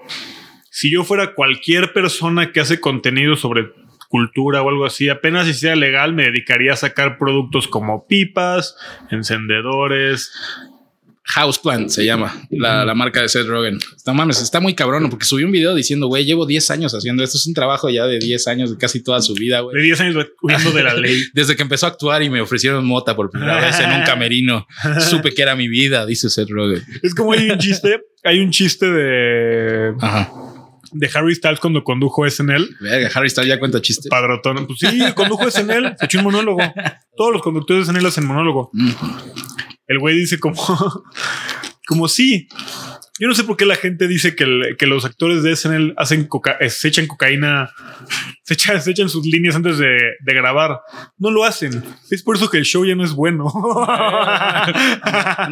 si 0.70 0.92
yo 0.92 1.06
fuera 1.06 1.34
cualquier 1.34 1.94
persona 1.94 2.52
que 2.52 2.60
hace 2.60 2.82
contenido 2.82 3.38
sobre 3.38 3.72
cultura 4.10 4.62
o 4.62 4.70
algo 4.70 4.86
así, 4.86 5.08
apenas 5.08 5.48
si 5.48 5.54
sea 5.54 5.78
legal, 5.78 6.14
me 6.14 6.26
dedicaría 6.26 6.74
a 6.74 6.76
sacar 6.76 7.18
productos 7.18 7.70
como 7.70 8.06
pipas, 8.06 8.76
encendedores. 9.10 10.34
Houseplant 11.36 11.90
se 11.90 12.06
llama 12.06 12.34
la, 12.50 12.86
la 12.86 12.96
marca 12.96 13.22
de 13.22 13.30
Seth 13.30 13.46
Rogen. 13.46 13.78
No 14.06 14.14
mames, 14.16 14.42
está 14.42 14.60
muy 14.60 14.74
cabrón 14.74 15.10
porque 15.10 15.26
subí 15.26 15.44
un 15.44 15.52
video 15.52 15.76
diciendo, 15.76 16.08
güey, 16.08 16.26
llevo 16.26 16.46
10 16.48 16.72
años 16.72 16.94
haciendo 16.96 17.24
esto. 17.24 17.38
Es 17.38 17.46
un 17.46 17.54
trabajo 17.54 17.90
ya 17.90 18.06
de 18.08 18.18
10 18.20 18.48
años, 18.48 18.72
de 18.72 18.78
casi 18.78 19.04
toda 19.04 19.22
su 19.22 19.34
vida, 19.36 19.58
De 19.58 19.64
güey. 19.64 19.84
10 19.84 20.02
años 20.02 20.28
huyendo 20.42 20.72
de 20.72 20.84
la 20.84 20.94
ley. 20.96 21.22
Desde 21.34 21.56
que 21.56 21.62
empezó 21.62 21.86
a 21.86 21.90
actuar 21.90 22.24
y 22.24 22.30
me 22.30 22.42
ofrecieron 22.42 22.84
mota 22.86 23.16
por 23.16 23.30
primera 23.30 23.62
vez 23.62 23.80
en 23.80 23.92
un 23.92 24.04
camerino, 24.04 24.66
supe 25.10 25.34
que 25.34 25.42
era 25.44 25.56
mi 25.56 25.68
vida, 25.68 26.06
dice 26.06 26.30
Seth 26.30 26.50
Rogen. 26.50 26.84
Es 27.04 27.14
como 27.14 27.34
hay 27.34 27.50
un 27.52 27.60
chiste, 27.60 28.02
hay 28.24 28.40
un 28.40 28.50
chiste 28.50 28.90
de, 28.92 29.94
Ajá. 30.02 30.32
de 30.92 31.10
Harry 31.14 31.36
Styles 31.36 31.60
cuando 31.60 31.84
condujo 31.84 32.28
SNL. 32.28 32.68
Verga, 32.82 33.10
Harry 33.14 33.30
Styles 33.30 33.50
ya 33.50 33.60
cuenta 33.60 33.82
chistes. 33.82 34.10
Padrotón. 34.10 34.66
Pues 34.66 34.80
sí, 34.80 35.00
condujo 35.14 35.50
SNL, 35.50 35.96
se 36.00 36.06
echó 36.06 36.18
un 36.18 36.24
monólogo. 36.26 36.60
Todos 37.16 37.34
los 37.34 37.42
conductores 37.44 37.86
de 37.88 37.94
SNL 37.94 38.08
hacen 38.08 38.26
monólogo. 38.26 38.72
Mm. 38.74 38.90
El 39.90 39.98
güey 39.98 40.16
dice 40.16 40.40
como, 40.40 40.56
como 41.88 42.08
sí. 42.08 42.48
Yo 43.20 43.28
no 43.28 43.36
sé 43.36 43.44
por 43.44 43.58
qué 43.58 43.66
la 43.66 43.76
gente 43.76 44.08
dice 44.08 44.36
que, 44.36 44.44
el- 44.46 44.76
que 44.78 44.88
los 44.88 45.06
actores 45.06 45.44
de 45.44 45.56
SNL 45.56 45.94
hacen 45.98 46.26
coca 46.26 46.58
eh, 46.60 46.70
se 46.70 46.88
echan 46.88 47.08
cocaína, 47.08 47.72
se 48.44 48.54
echan, 48.54 48.82
se 48.82 48.92
echan 48.92 49.10
sus 49.10 49.26
líneas 49.26 49.56
antes 49.56 49.78
de, 49.78 49.98
de 50.20 50.34
grabar. 50.34 50.80
No 51.18 51.32
lo 51.32 51.44
hacen. 51.44 51.84
Es 52.10 52.24
por 52.24 52.36
eso 52.38 52.50
que 52.50 52.58
el 52.58 52.66
show 52.66 52.86
ya 52.86 52.96
no 52.96 53.04
es 53.04 53.12
bueno. 53.14 53.46
¿No 53.54 53.86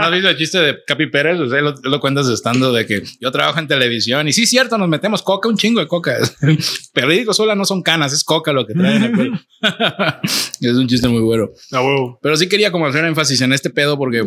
has 0.03 0.12
visto 0.12 0.30
el 0.30 0.38
chiste 0.38 0.60
de 0.60 0.77
Capi 0.86 1.08
Pérez? 1.08 1.39
O 1.39 1.49
sea, 1.49 1.62
lo, 1.62 1.73
lo 1.84 1.99
cuentas 1.99 2.27
estando 2.30 2.71
de 2.73 2.86
que 2.86 3.03
yo 3.19 3.32
trabajo 3.32 3.60
en 3.60 3.67
televisión 3.67 4.27
y 4.27 4.34
sí, 4.34 4.45
cierto, 4.45 4.77
nos 4.77 4.88
metemos 4.89 5.21
coca, 5.21 5.49
un 5.49 5.58
chingo 5.58 5.80
de 5.80 5.88
coca. 5.88 6.17
Periódico 6.93 7.34
sola 7.34 7.56
no 7.56 7.65
son 7.65 7.82
canas, 7.84 8.13
es 8.13 8.23
coca 8.23 8.51
lo 8.53 8.65
que 8.65 8.73
traen. 8.73 9.39
es 10.62 10.73
un 10.75 10.88
chiste 10.88 11.08
muy 11.08 11.21
bueno. 11.21 11.49
A 11.71 11.82
huevo. 11.82 12.19
Pero 12.21 12.38
sí 12.38 12.47
quería 12.47 12.71
como 12.71 12.88
hacer 12.88 13.06
énfasis 13.06 13.41
en 13.41 13.53
este 13.53 13.69
pedo 13.69 13.97
porque 13.97 14.23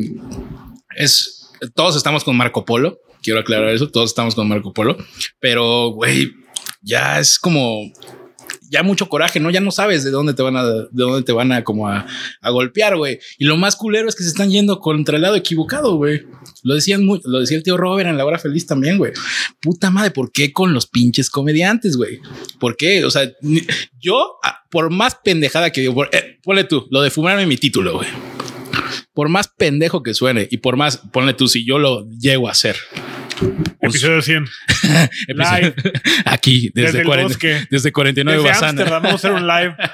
es 0.97 1.51
todos 1.75 1.97
estamos 1.97 2.25
con 2.25 2.37
Marco 2.37 2.65
Polo. 2.65 2.99
Quiero 3.23 3.41
aclarar 3.41 3.69
eso. 3.71 3.89
Todos 3.91 4.11
estamos 4.11 4.35
con 4.35 4.49
Marco 4.49 4.73
Polo, 4.73 4.97
pero 5.41 5.89
güey, 5.91 6.31
ya 6.83 7.19
es 7.21 7.39
como 7.39 7.91
ya 8.73 8.85
mucho 8.85 9.09
coraje, 9.09 9.41
no? 9.41 9.51
Ya 9.51 9.61
no 9.61 9.73
sabes 9.73 10.05
de 10.05 10.13
dónde 10.13 10.33
te 10.33 10.43
van 10.43 10.57
a, 10.57 10.65
de 10.65 10.87
dónde 10.93 11.25
te 11.25 11.33
van 11.33 11.51
a 11.51 11.65
como 11.65 11.89
a, 11.89 12.07
golpear, 12.53 12.97
güey. 12.97 13.19
Y 13.37 13.45
lo 13.45 13.57
más 13.57 13.75
culero 13.75 14.09
es 14.09 14.15
que 14.15 14.23
se 14.23 14.29
están 14.29 14.51
yendo 14.51 14.79
contra 14.79 15.17
el 15.17 15.23
lado 15.23 15.35
equivocado, 15.35 15.97
güey. 15.97 16.23
Lo 16.63 16.75
decían 16.77 17.05
muy, 17.05 17.21
lo 17.25 17.41
decía 17.41 17.57
el 17.57 17.65
tío 17.65 17.77
Robert 17.77 18.09
en 18.09 18.17
la 18.17 18.25
hora 18.25 18.39
feliz 18.39 18.67
también, 18.67 18.97
güey. 18.97 19.13
Puta 19.61 19.91
madre, 19.91 20.13
¿por 20.13 20.31
qué 20.31 20.53
con 20.53 20.73
los 20.73 20.87
pinches 20.87 21.31
comediantes, 21.31 21.97
güey? 21.97 22.21
¿Por 22.61 22.77
qué? 22.77 23.05
O 23.05 23.11
sea, 23.11 23.29
yo, 24.01 24.37
ah, 24.45 24.59
por 24.71 24.89
más 24.91 25.17
pendejada 25.25 25.71
que 25.71 25.81
digo, 25.81 25.95
por- 25.95 26.11
eh, 26.13 26.39
ponle 26.45 26.63
tú, 26.63 26.87
lo 26.91 27.03
de 27.03 27.11
fumarme 27.11 27.47
mi 27.47 27.57
título, 27.57 27.95
güey. 27.97 28.09
Por 29.15 29.29
más 29.29 29.49
pendejo 29.49 30.03
que 30.03 30.15
suene 30.15 30.47
y 30.51 30.59
por 30.59 30.77
más, 30.77 30.99
ponle 31.13 31.35
tú, 31.35 31.49
si 31.49 31.65
yo 31.67 31.79
lo 31.79 32.09
llego 32.11 32.49
a 32.49 32.53
hacer. 32.53 32.77
Episodio 33.81 34.21
100. 34.21 34.45
episodio- 35.29 35.75
Aquí, 36.27 36.71
desde, 36.75 36.87
Desde 36.89 36.99
el 37.01 37.07
40 37.07 37.29
bosque. 37.29 37.67
desde 37.71 37.93
49 37.93 38.43
Desde. 38.43 38.67
Amsterdam, 38.67 39.03
vamos 39.03 39.25
a 39.25 39.29
hacer 39.29 39.33
un 39.33 39.47
live. 39.47 39.75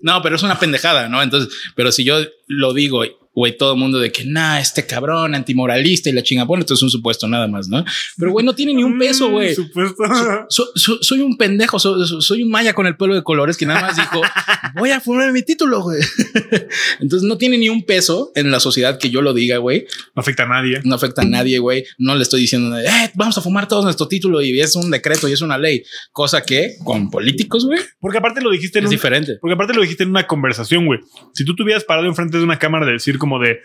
No, 0.00 0.22
pero 0.22 0.36
es 0.36 0.42
una 0.44 0.58
pendejada, 0.58 1.08
¿no? 1.08 1.20
Entonces, 1.22 1.52
pero 1.74 1.90
si 1.90 2.04
yo 2.04 2.18
lo 2.46 2.72
digo, 2.72 3.02
güey, 3.38 3.56
todo 3.56 3.74
el 3.74 3.78
mundo 3.78 3.98
de 4.00 4.10
que, 4.10 4.24
nah, 4.24 4.58
este 4.58 4.84
cabrón 4.84 5.34
antimoralista 5.34 6.10
y 6.10 6.12
la 6.12 6.22
chinga, 6.22 6.42
bueno, 6.44 6.62
esto 6.62 6.74
es 6.74 6.82
un 6.82 6.90
supuesto 6.90 7.28
nada 7.28 7.46
más, 7.46 7.68
¿no? 7.68 7.84
Pero, 8.18 8.32
güey, 8.32 8.44
no 8.44 8.54
tiene 8.54 8.74
ni 8.74 8.82
un 8.82 8.98
peso, 8.98 9.30
güey. 9.30 9.52
Mm, 9.52 9.54
Supuesto. 9.54 10.02
So- 10.48 10.66
so- 10.74 11.02
soy 11.02 11.20
un 11.20 11.36
pendejo, 11.36 11.78
so- 11.78 12.04
so- 12.04 12.20
soy 12.20 12.42
un 12.42 12.50
maya 12.50 12.72
con 12.74 12.86
el 12.86 12.96
pelo 12.96 13.14
de 13.14 13.22
colores 13.22 13.56
que 13.56 13.64
nada 13.66 13.80
más 13.80 13.96
dijo, 13.96 14.20
voy 14.76 14.90
a 14.90 15.00
fumar 15.00 15.32
mi 15.32 15.42
título, 15.42 15.82
güey. 15.82 16.00
Entonces 17.00 17.26
no 17.28 17.38
tiene 17.38 17.58
ni 17.58 17.68
un 17.68 17.84
peso 17.84 18.32
en 18.34 18.50
la 18.50 18.60
sociedad 18.60 18.98
que 18.98 19.10
yo 19.10 19.22
lo 19.22 19.32
diga, 19.34 19.58
güey. 19.58 19.86
No 20.14 20.20
afecta 20.20 20.42
a 20.44 20.46
nadie. 20.48 20.80
No 20.84 20.94
afecta 20.96 21.22
a 21.22 21.24
nadie, 21.24 21.58
güey. 21.58 21.84
No 21.98 22.14
le 22.16 22.22
estoy 22.22 22.40
diciendo, 22.40 22.76
eh, 22.78 22.86
vamos 23.14 23.38
a 23.38 23.40
fumar 23.40 23.68
todos 23.68 23.84
nuestro 23.84 24.08
título 24.08 24.42
y 24.42 24.58
es 24.60 24.74
un 24.76 24.90
decreto 24.90 25.28
y 25.28 25.32
es 25.32 25.40
una 25.42 25.58
ley. 25.58 25.82
Cosa 26.12 26.42
que 26.42 26.74
con 26.84 27.10
políticos, 27.10 27.66
güey, 27.66 27.80
Porque 28.00 28.18
aparte 28.18 28.40
lo 28.40 28.50
dijiste 28.50 28.78
en 28.78 28.84
es 28.86 28.88
un, 28.88 28.94
diferente. 28.96 29.38
Porque 29.40 29.54
aparte 29.54 29.74
lo 29.74 29.82
dijiste 29.82 30.02
en 30.02 30.10
una 30.10 30.26
conversación, 30.26 30.86
güey. 30.86 31.00
Si 31.34 31.44
tú 31.44 31.54
tuvieras 31.54 31.84
parado 31.84 32.06
enfrente 32.08 32.38
de 32.38 32.44
una 32.44 32.58
cámara 32.58 32.86
de 32.86 32.92
decir 32.92 33.18
como 33.28 33.42
de 33.42 33.60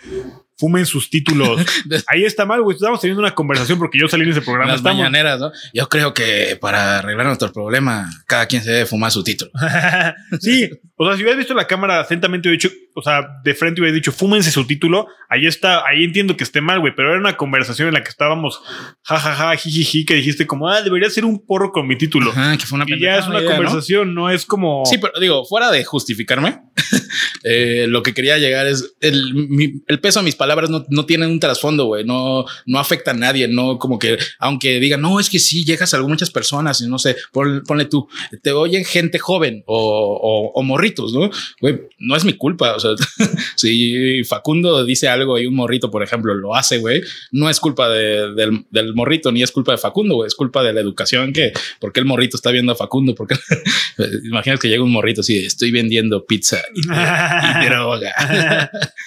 fumen 0.58 0.86
sus 0.86 1.10
títulos, 1.10 1.60
ahí 2.08 2.23
está 2.26 2.45
mal, 2.45 2.62
güey. 2.62 2.76
Estamos 2.76 3.02
teniendo 3.02 3.21
una 3.21 3.34
conversación 3.34 3.80
porque 3.80 3.97
yo 3.99 4.08
salí 4.08 4.23
en 4.23 4.30
ese 4.32 4.41
programa. 4.41 4.71
Las 4.71 4.78
Estamos- 4.82 4.99
mañaneras, 4.99 5.39
¿no? 5.39 5.52
Yo 5.73 5.89
creo 5.89 6.13
que 6.13 6.58
para 6.62 6.99
arreglar 6.99 7.26
nuestro 7.26 7.52
problema, 7.52 8.10
cada 8.28 8.45
quien 8.45 8.62
se 8.63 8.71
debe 8.71 8.86
fumar 8.86 9.12
su 9.12 9.23
título. 9.23 9.52
sí, 10.39 10.69
o 10.95 11.06
sea, 11.08 11.15
si 11.15 11.23
hubieras 11.23 11.38
visto 11.39 11.54
la 11.54 11.65
cámara 11.67 11.99
atentamente, 11.99 12.47
hubiera 12.49 12.62
dicho, 12.62 12.76
o 12.95 13.01
sea, 13.01 13.27
de 13.43 13.53
frente 13.53 13.82
hubiera 13.82 13.93
dicho, 13.95 14.12
fúmense 14.12 14.51
su 14.51 14.65
título. 14.65 15.08
Ahí 15.29 15.47
está, 15.47 15.84
ahí 15.88 16.03
entiendo 16.03 16.38
que 16.38 16.43
esté 16.43 16.62
mal, 16.62 16.79
güey, 16.79 16.93
pero 16.95 17.10
era 17.10 17.19
una 17.19 17.38
conversación 17.38 17.88
en 17.88 17.93
la 17.95 18.03
que 18.03 18.10
estábamos, 18.10 18.62
jajaja, 19.03 19.56
jijiji, 19.56 20.06
que 20.06 20.13
dijiste 20.15 20.45
como, 20.45 20.69
ah, 20.69 20.82
debería 20.82 21.10
ser 21.10 21.25
un 21.25 21.43
porro 21.45 21.71
con 21.71 21.88
mi 21.88 21.97
título. 21.97 22.32
Ajá, 22.32 22.56
que 22.58 22.65
fue 22.65 22.75
una 22.77 22.86
y 22.88 22.99
ya 22.99 23.17
es 23.17 23.27
una 23.27 23.39
idea, 23.39 23.49
¿no? 23.49 23.56
conversación, 23.56 24.13
¿no? 24.13 24.29
es 24.29 24.45
como. 24.45 24.84
Sí, 24.86 24.97
pero 24.99 25.13
digo, 25.19 25.43
fuera 25.45 25.71
de 25.71 25.84
justificarme, 25.84 26.62
eh, 27.43 27.86
lo 27.89 28.03
que 28.03 28.13
quería 28.13 28.38
llegar 28.38 28.67
es 28.67 28.95
el, 29.01 29.34
mi- 29.34 29.82
el 29.88 29.99
peso 29.99 30.19
de 30.19 30.25
mis 30.25 30.36
palabras 30.36 30.69
no, 30.69 30.86
no 30.89 31.06
tienen 31.06 31.29
un 31.29 31.39
trasfondo, 31.39 31.86
güey, 31.86 32.06
no, 32.06 32.45
no 32.65 32.79
afecta 32.79 33.12
a 33.12 33.15
nadie, 33.15 33.47
no 33.47 33.79
como 33.79 33.99
que, 33.99 34.17
aunque 34.39 34.79
digan, 34.79 35.01
no, 35.01 35.19
es 35.19 35.29
que 35.29 35.39
sí, 35.39 35.63
llegas 35.65 35.93
a 35.93 36.01
muchas 36.01 36.29
personas 36.32 36.82
y 36.82 36.88
no 36.88 36.99
sé, 36.99 37.15
pon- 37.32 37.63
ponle 37.65 37.86
tú, 37.86 38.08
te 38.41 38.51
oyen 38.51 38.86
gente 38.86 39.19
joven 39.19 39.63
o, 39.65 39.77
o, 40.21 40.51
o 40.60 40.63
morritos, 40.63 41.13
¿no? 41.13 41.29
Güey, 41.62 41.82
no 41.99 42.15
es 42.15 42.25
mi 42.25 42.34
culpa, 42.34 42.75
o 42.75 42.79
sea, 42.79 42.83
si 43.56 44.24
Facundo 44.24 44.84
dice 44.86 45.08
algo 45.08 45.39
y 45.39 45.46
un 45.46 45.56
morrito, 45.56 45.89
por 45.91 46.04
ejemplo, 46.04 46.34
lo 46.34 46.56
hace, 46.56 46.78
güey, 46.80 47.02
no 47.32 47.50
es 47.50 47.60
culpa 47.60 47.89
de- 47.89 48.34
del, 48.34 48.65
del 48.69 48.93
morrito 48.93 49.32
ni 49.32 49.43
es 49.43 49.52
culpa 49.52 49.72
de 49.74 49.78
Facundo, 49.78 50.15
güey, 50.15 50.28
es 50.28 50.36
culpa 50.36 50.63
de 50.63 50.74
la 50.74 50.82
educación 50.82 51.34
que, 51.34 51.52
porque 51.80 52.00
el 52.00 52.06
morrito 52.06 52.38
está 52.38 52.52
viendo 52.52 52.72
a 52.72 52.76
Facundo, 52.76 53.15
porque 53.15 53.36
Imaginas 54.26 54.60
que 54.60 54.69
llega 54.69 54.84
un 54.84 54.91
morrito 54.91 55.22
así, 55.22 55.38
estoy 55.46 55.72
vendiendo 55.72 56.26
pizza 56.26 56.62
y, 56.74 56.82
y 57.65 57.65
droga. 57.69 58.13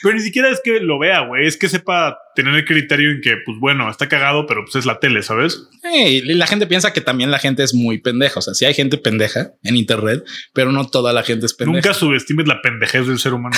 pero 0.02 0.14
ni 0.14 0.20
siquiera 0.20 0.50
es 0.50 0.60
que 0.62 0.80
lo 0.80 0.98
vea, 0.98 1.20
güey, 1.20 1.46
es 1.46 1.56
que 1.56 1.68
sepa 1.68 2.18
tener 2.34 2.54
el 2.54 2.64
criterio 2.66 3.10
en 3.12 3.20
que, 3.22 3.36
pues 3.44 3.58
bueno, 3.58 3.90
está 3.90 4.08
cagado, 4.08 4.46
pero 4.46 4.62
pues 4.64 4.76
es 4.76 4.84
la 4.86 5.00
tele, 5.00 5.22
¿sabes? 5.22 5.68
Ey, 5.82 6.18
y 6.18 6.34
la 6.34 6.46
gente 6.46 6.66
piensa 6.66 6.92
que 6.92 7.00
también 7.00 7.30
la 7.30 7.38
gente 7.38 7.62
es 7.62 7.72
muy 7.72 7.96
pendeja. 7.98 8.40
O 8.40 8.42
sea, 8.42 8.52
sí 8.52 8.66
hay 8.66 8.74
gente 8.74 8.98
pendeja 8.98 9.52
en 9.62 9.74
internet, 9.76 10.22
pero 10.52 10.70
no 10.70 10.86
toda 10.86 11.14
la 11.14 11.22
gente 11.22 11.46
es 11.46 11.54
pendeja. 11.54 11.76
Nunca 11.88 11.94
subestimes 11.98 12.46
la 12.46 12.60
pendejez 12.60 13.06
del 13.06 13.18
ser 13.18 13.32
humano. 13.32 13.56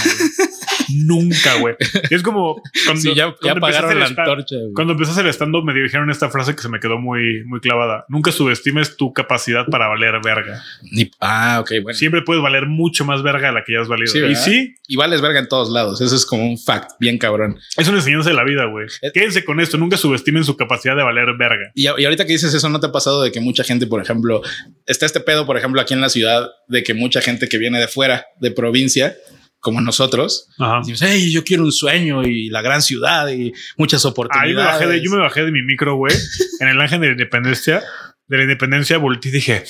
Nunca, 0.94 1.54
güey. 1.60 1.74
Es 2.10 2.22
como 2.22 2.62
cuando, 2.86 3.00
Sí, 3.02 3.14
ya, 3.14 3.34
cuando 3.40 3.66
a 3.66 3.70
la 3.94 4.06
antorcha. 4.06 4.56
Cuando 4.74 4.94
empecé 4.94 5.10
a 5.10 5.14
hacer 5.14 5.26
stand-up 5.28 5.64
me 5.64 5.74
dijeron 5.74 6.10
esta 6.10 6.30
frase 6.30 6.54
que 6.56 6.62
se 6.62 6.68
me 6.68 6.80
quedó 6.80 6.98
muy, 6.98 7.44
muy 7.44 7.60
clavada. 7.60 8.04
Nunca 8.08 8.32
subestimes 8.32 8.96
tu 8.96 9.12
capacidad 9.12 9.66
para 9.66 9.88
valer 9.88 10.14
verga. 10.24 10.62
Ni- 10.90 11.10
ah, 11.20 11.58
ok, 11.60 11.72
bueno. 11.82 11.98
Siempre 11.98 12.22
puedes 12.22 12.42
valer 12.42 12.66
mucho 12.66 13.04
más 13.04 13.22
verga 13.22 13.48
de 13.48 13.54
la 13.54 13.64
que 13.64 13.74
ya 13.74 13.80
has 13.80 13.88
valido. 13.88 14.10
Sí, 14.10 14.20
y 14.20 14.34
sí, 14.34 14.74
Y 14.86 14.96
vales 14.96 15.20
verga 15.20 15.38
en 15.40 15.48
todos 15.48 15.70
lados. 15.70 16.00
Eso 16.00 16.16
es 16.16 16.24
como 16.24 16.48
un 16.48 16.58
fact 16.58 16.92
bien 16.98 17.18
cabrón. 17.18 17.58
es 17.76 17.88
una 17.88 17.98
enseñanza 17.98 18.30
de 18.30 18.36
la 18.36 18.44
vida, 18.44 18.64
güey. 18.64 18.86
Quédense 19.12 19.44
con 19.44 19.60
esto. 19.60 19.76
Nunca 19.76 19.96
subestimen 19.96 20.44
su 20.44 20.56
capacidad 20.56 20.96
de 20.96 21.02
valer 21.02 21.26
verga. 21.38 21.70
Y, 21.74 21.86
a- 21.86 21.94
y 21.98 22.04
ahorita 22.04 22.24
que 22.24 22.32
dices 22.32 22.54
eso, 22.54 22.68
¿no 22.68 22.80
te 22.80 22.86
ha 22.86 22.92
pasado 22.92 23.22
de 23.22 23.30
que 23.32 23.40
mucha 23.40 23.64
gente, 23.64 23.86
por 23.86 24.00
ejemplo, 24.00 24.42
está 24.86 25.06
este 25.06 25.20
pedo, 25.20 25.44
por 25.46 25.56
ejemplo, 25.58 25.80
aquí 25.80 25.92
en 25.94 26.00
la 26.00 26.08
ciudad, 26.08 26.48
de 26.68 26.82
que 26.82 26.94
mucha 26.94 27.20
gente 27.20 27.48
que 27.48 27.58
viene 27.58 27.78
de 27.78 27.88
fuera, 27.88 28.26
de 28.40 28.50
provincia, 28.50 29.14
como 29.60 29.80
nosotros, 29.80 30.48
Ajá. 30.58 30.78
decimos, 30.78 31.02
hey, 31.02 31.30
yo 31.32 31.42
quiero 31.44 31.64
un 31.64 31.72
sueño 31.72 32.22
y 32.22 32.48
la 32.48 32.62
gran 32.62 32.80
ciudad 32.82 33.28
y 33.28 33.52
muchas 33.76 34.04
oportunidades. 34.04 34.54
yo 34.54 34.58
me 34.60 34.64
bajé 34.64 34.86
de, 34.86 35.02
yo 35.04 35.10
me 35.10 35.18
bajé 35.18 35.44
de 35.44 35.52
mi 35.52 35.62
micro, 35.62 35.96
güey, 35.96 36.14
en 36.60 36.68
el 36.68 36.80
ángel 36.80 37.00
de 37.00 37.06
la 37.08 37.12
independencia. 37.12 37.82
De 38.26 38.36
la 38.36 38.42
independencia 38.42 38.98
volteé 38.98 39.30
y 39.30 39.32
dije, 39.32 39.64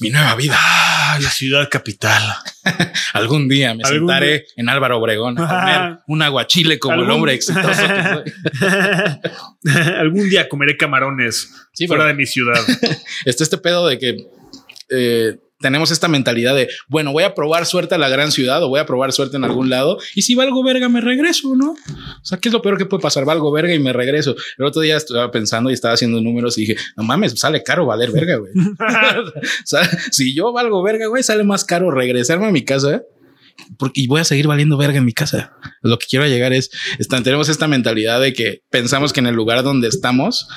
Mi 0.00 0.10
nueva 0.10 0.36
vida. 0.36 0.56
ah, 0.56 1.18
la 1.20 1.28
ciudad 1.30 1.68
capital. 1.68 2.22
Algún 3.12 3.48
día 3.48 3.74
me 3.74 3.82
Algún 3.82 4.08
sentaré 4.08 4.30
día. 4.32 4.42
en 4.56 4.68
Álvaro 4.68 4.98
Obregón 4.98 5.36
a 5.40 5.48
comer 5.48 5.98
un 6.06 6.22
aguachile 6.22 6.78
como 6.78 7.02
el 7.02 7.10
hombre 7.10 7.34
exitoso 7.34 7.82
que 7.82 8.02
soy. 8.62 9.72
Algún 9.98 10.28
día 10.30 10.48
comeré 10.48 10.76
camarones 10.76 11.50
Sí, 11.72 11.86
fuera 11.86 12.04
de 12.06 12.14
mi 12.14 12.24
ciudad. 12.26 12.60
está 13.24 13.42
este 13.44 13.58
pedo 13.58 13.86
de 13.88 13.98
que 13.98 14.16
eh, 14.90 15.36
tenemos 15.62 15.90
esta 15.90 16.08
mentalidad 16.08 16.54
de, 16.54 16.68
bueno, 16.88 17.12
voy 17.12 17.24
a 17.24 17.34
probar 17.34 17.64
suerte 17.64 17.94
a 17.94 17.98
la 17.98 18.10
gran 18.10 18.30
ciudad 18.32 18.62
o 18.62 18.68
voy 18.68 18.80
a 18.80 18.86
probar 18.86 19.12
suerte 19.12 19.38
en 19.38 19.44
algún 19.44 19.70
lado 19.70 19.98
y 20.14 20.22
si 20.22 20.34
valgo 20.34 20.62
verga 20.62 20.90
me 20.90 21.00
regreso, 21.00 21.56
¿no? 21.56 21.70
O 21.70 22.24
sea, 22.24 22.38
¿qué 22.38 22.50
es 22.50 22.52
lo 22.52 22.60
peor 22.60 22.76
que 22.76 22.84
puede 22.84 23.02
pasar? 23.02 23.24
Valgo 23.24 23.50
verga 23.50 23.72
y 23.72 23.78
me 23.78 23.94
regreso. 23.94 24.36
El 24.58 24.66
otro 24.66 24.82
día 24.82 24.96
estaba 24.96 25.30
pensando 25.30 25.70
y 25.70 25.72
estaba 25.72 25.94
haciendo 25.94 26.20
números 26.20 26.58
y 26.58 26.66
dije, 26.66 26.76
no 26.96 27.04
mames, 27.04 27.38
sale 27.38 27.62
caro 27.62 27.86
valer 27.86 28.10
verga, 28.10 28.36
güey. 28.36 28.52
o 28.54 29.32
sea, 29.64 29.88
si 30.10 30.34
yo 30.34 30.52
valgo 30.52 30.82
verga, 30.82 31.06
güey, 31.06 31.22
sale 31.22 31.44
más 31.44 31.64
caro 31.64 31.90
regresarme 31.90 32.46
a 32.46 32.50
mi 32.50 32.64
casa 32.64 33.02
porque 33.78 34.04
voy 34.08 34.20
a 34.20 34.24
seguir 34.24 34.46
valiendo 34.46 34.76
verga 34.76 34.98
en 34.98 35.04
mi 35.04 35.12
casa. 35.12 35.54
Lo 35.82 35.98
que 35.98 36.06
quiero 36.06 36.26
llegar 36.26 36.52
es, 36.52 36.70
está- 36.98 37.22
tenemos 37.22 37.48
esta 37.48 37.66
mentalidad 37.68 38.20
de 38.20 38.32
que 38.32 38.62
pensamos 38.70 39.12
que 39.12 39.20
en 39.20 39.26
el 39.26 39.34
lugar 39.34 39.62
donde 39.62 39.88
estamos 39.88 40.48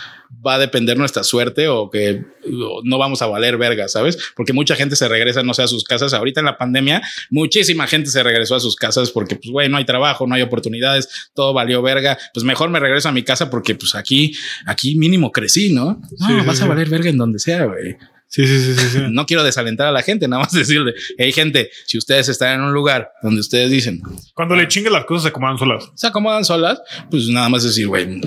va 0.45 0.55
a 0.55 0.59
depender 0.59 0.97
nuestra 0.97 1.23
suerte 1.23 1.67
o 1.67 1.89
que 1.89 2.23
o 2.51 2.81
no 2.83 2.97
vamos 2.97 3.21
a 3.21 3.27
valer 3.27 3.57
verga, 3.57 3.87
¿sabes? 3.87 4.17
Porque 4.35 4.53
mucha 4.53 4.75
gente 4.75 4.95
se 4.95 5.07
regresa, 5.07 5.43
no 5.43 5.53
sé, 5.53 5.63
a 5.63 5.67
sus 5.67 5.83
casas. 5.83 6.13
Ahorita 6.13 6.39
en 6.41 6.45
la 6.45 6.57
pandemia, 6.57 7.01
muchísima 7.29 7.87
gente 7.87 8.09
se 8.09 8.21
regresó 8.23 8.55
a 8.55 8.59
sus 8.59 8.75
casas 8.75 9.11
porque, 9.11 9.35
pues, 9.35 9.49
güey, 9.51 9.69
no 9.69 9.77
hay 9.77 9.85
trabajo, 9.85 10.27
no 10.27 10.35
hay 10.35 10.41
oportunidades, 10.41 11.29
todo 11.33 11.53
valió 11.53 11.81
verga. 11.81 12.17
Pues 12.33 12.43
mejor 12.43 12.69
me 12.69 12.79
regreso 12.79 13.09
a 13.09 13.11
mi 13.11 13.23
casa 13.23 13.49
porque, 13.49 13.75
pues, 13.75 13.95
aquí, 13.95 14.33
aquí 14.65 14.95
mínimo 14.97 15.31
crecí, 15.31 15.71
¿no? 15.73 16.01
No, 16.19 16.27
Sí, 16.27 16.33
sí, 16.39 16.45
vas 16.45 16.61
a 16.61 16.67
valer 16.67 16.89
verga 16.89 17.09
en 17.09 17.17
donde 17.17 17.39
sea, 17.39 17.65
güey 17.65 17.95
Sí, 18.35 18.45
sí, 18.45 18.75
sí, 18.75 18.89
sí. 18.89 18.99
no 19.11 19.25
quiero 19.25 19.43
desalentar 19.45 19.87
a 19.87 19.91
la 19.93 20.01
gente, 20.01 20.27
nada 20.27 20.43
más 20.43 20.51
decirle, 20.51 20.93
hey 21.17 21.31
gente, 21.31 21.69
si 21.85 21.97
ustedes 21.97 22.27
están 22.27 22.55
en 22.55 22.65
un 22.65 22.73
lugar 22.73 23.09
donde 23.23 23.39
ustedes 23.39 23.71
dicen, 23.71 24.01
Cuando 24.33 24.57
le 24.57 24.67
chingue 24.67 24.89
las 24.89 25.05
cosas 25.05 25.23
se 25.23 25.29
acomodan 25.29 25.57
solas. 25.57 25.89
se 25.95 26.07
acomodan 26.07 26.43
solas, 26.43 26.81
pues 27.09 27.29
nada 27.29 27.47
más 27.47 27.63
decir, 27.63 27.87
güey, 27.87 28.19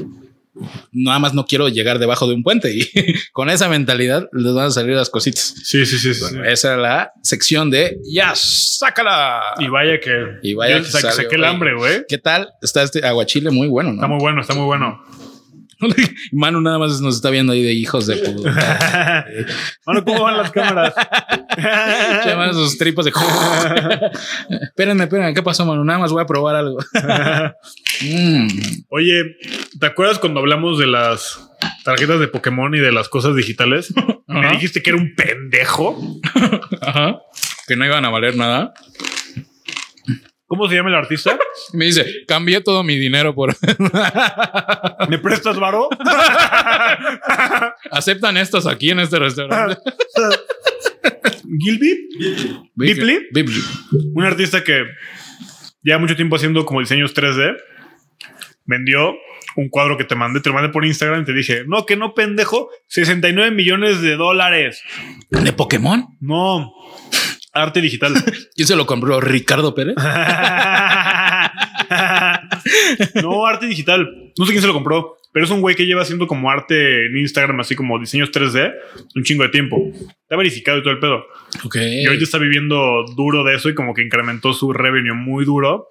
nada 0.93 1.19
más 1.19 1.35
no 1.35 1.45
quiero 1.45 1.69
llegar 1.69 1.99
debajo 1.99 2.27
de 2.27 2.33
un 2.33 2.43
puente 2.43 2.73
y 2.75 2.89
con 3.33 3.51
esa 3.51 3.69
mentalidad 3.69 4.27
les 4.33 4.55
van 4.55 4.69
a 4.69 4.71
salir 4.71 4.97
las 4.97 5.11
cositas. 5.11 5.55
Sí, 5.63 5.85
sí, 5.85 5.99
sí. 5.99 6.15
sí, 6.15 6.21
Bueno, 6.23 6.43
sí. 6.43 6.53
esa 6.53 6.73
es 6.73 6.81
la 6.81 7.13
sección 7.23 7.71
de 7.71 7.99
ya, 8.11 8.33
sácala. 8.35 9.43
Y 9.59 9.69
vaya 9.69 10.01
que. 10.01 10.39
Y 10.43 10.55
vaya 10.55 10.79
que 10.79 10.85
sale, 10.85 11.13
saqué 11.13 11.37
el 11.37 11.45
hambre, 11.45 11.75
güey. 11.75 12.07
¿Qué 12.09 12.17
tal? 12.17 12.49
Está 12.63 12.83
este 12.83 13.07
aguachile 13.07 13.51
muy 13.51 13.69
bueno, 13.69 13.91
Está 13.91 14.07
muy 14.07 14.19
bueno, 14.21 14.41
está 14.41 14.55
muy 14.55 14.65
bueno. 14.65 15.05
Manu 16.33 16.61
nada 16.61 16.79
más 16.79 17.01
nos 17.01 17.17
está 17.17 17.31
viendo 17.31 17.53
ahí 17.53 17.63
de 17.63 17.73
hijos 17.73 18.07
de 18.07 18.17
puta. 18.17 18.51
Mano, 19.87 20.05
¿cómo 20.05 20.23
van 20.25 20.37
las 20.37 20.51
cámaras? 20.51 20.95
Llaman 22.27 22.55
sus 22.55 22.79
tripas 22.79 23.05
de. 23.05 23.13
espérenme, 24.63 25.05
espérenme, 25.05 25.35
¿qué 25.35 25.43
pasó, 25.43 25.65
Manu? 25.65 25.85
Nada 25.85 25.99
más 25.99 26.13
voy 26.13 26.23
a 26.23 26.27
probar 26.27 26.57
algo. 26.57 26.79
Mm. 28.03 28.49
Oye, 28.91 29.23
¿te 29.79 29.87
acuerdas 29.87 30.19
cuando 30.19 30.41
hablamos 30.41 30.79
de 30.79 30.87
las 30.87 31.49
tarjetas 31.85 32.21
de 32.21 32.29
Pokémon 32.29 32.75
y 32.75 32.79
de 32.79 32.93
las 32.93 33.09
cosas 33.09 33.35
digitales? 33.35 33.93
Me 34.27 34.41
Ajá. 34.41 34.53
dijiste 34.53 34.83
que 34.83 34.91
era 34.91 34.99
un 34.99 35.15
pendejo. 35.15 36.21
Ajá. 36.81 37.19
Que 37.67 37.77
no 37.77 37.85
iban 37.85 38.05
a 38.05 38.11
valer 38.11 38.37
nada. 38.37 38.73
¿Cómo 40.49 40.67
se 40.67 40.77
llama 40.77 40.89
el 40.89 40.95
artista? 40.95 41.39
Me 41.75 41.85
dice, 41.85 42.25
cambié 42.27 42.63
todo 42.63 42.83
mi 42.83 42.99
dinero 42.99 43.35
por... 43.35 43.55
¿Me 45.09 45.19
prestas 45.19 45.61
varo? 45.61 45.91
¿Aceptan 47.91 48.39
estos 48.39 48.67
aquí 48.67 48.91
en 48.91 49.01
este 49.01 49.19
restaurante? 49.19 49.77
¿Gilby? 51.61 52.09
Bipley. 52.75 53.29
Un 54.15 54.25
artista 54.25 54.65
que 54.65 54.85
lleva 55.83 55.99
mucho 55.99 56.17
tiempo 56.17 56.37
haciendo 56.37 56.65
como 56.65 56.81
diseños 56.81 57.15
3D. 57.15 57.55
Vendió 58.65 59.15
un 59.57 59.69
cuadro 59.69 59.99
que 59.99 60.05
te 60.05 60.15
mandé, 60.15 60.41
te 60.41 60.49
lo 60.49 60.55
mandé 60.55 60.71
por 60.71 60.87
Instagram 60.87 61.23
y 61.23 61.25
te 61.25 61.35
dije, 61.35 61.65
no, 61.67 61.85
que 61.85 61.97
no, 61.97 62.15
pendejo, 62.15 62.71
69 62.87 63.51
millones 63.51 64.01
de 64.01 64.17
dólares. 64.17 64.83
¿De 65.31 65.53
Pokémon? 65.53 66.07
No, 66.21 66.73
arte 67.63 67.81
digital. 67.81 68.15
¿Quién 68.55 68.69
se 68.69 68.77
lo 68.77 68.87
compró? 68.87 69.21
¿Ricardo 69.21 69.75
Pérez? 69.75 69.97
No, 73.23 73.47
arte 73.47 73.67
digital. 73.67 74.33
No 74.37 74.45
sé 74.45 74.53
quién 74.53 74.61
se 74.61 74.67
lo 74.67 74.75
compró, 74.75 75.17
pero 75.33 75.45
es 75.45 75.51
un 75.51 75.61
güey 75.61 75.75
que 75.75 75.87
lleva 75.87 76.03
haciendo 76.03 76.27
como 76.27 76.51
arte 76.51 77.07
en 77.07 77.17
Instagram, 77.17 77.61
así 77.61 77.75
como 77.75 77.99
diseños 77.99 78.31
3D, 78.31 78.73
un 79.15 79.23
chingo 79.25 79.43
de 79.43 79.49
tiempo. 79.49 79.91
Está 79.95 80.37
verificado 80.37 80.79
y 80.79 80.83
todo 80.83 80.93
el 80.93 80.99
pedo. 80.99 81.25
Ok. 81.65 81.77
Y 81.77 82.07
ahorita 82.07 82.25
está 82.25 82.39
viviendo 82.39 83.05
duro 83.17 83.45
de 83.45 83.55
eso 83.55 83.69
y 83.69 83.75
como 83.75 83.95
que 83.95 84.03
incrementó 84.03 84.53
su 84.53 84.73
revenue 84.73 85.15
muy 85.15 85.45
duro. 85.45 85.89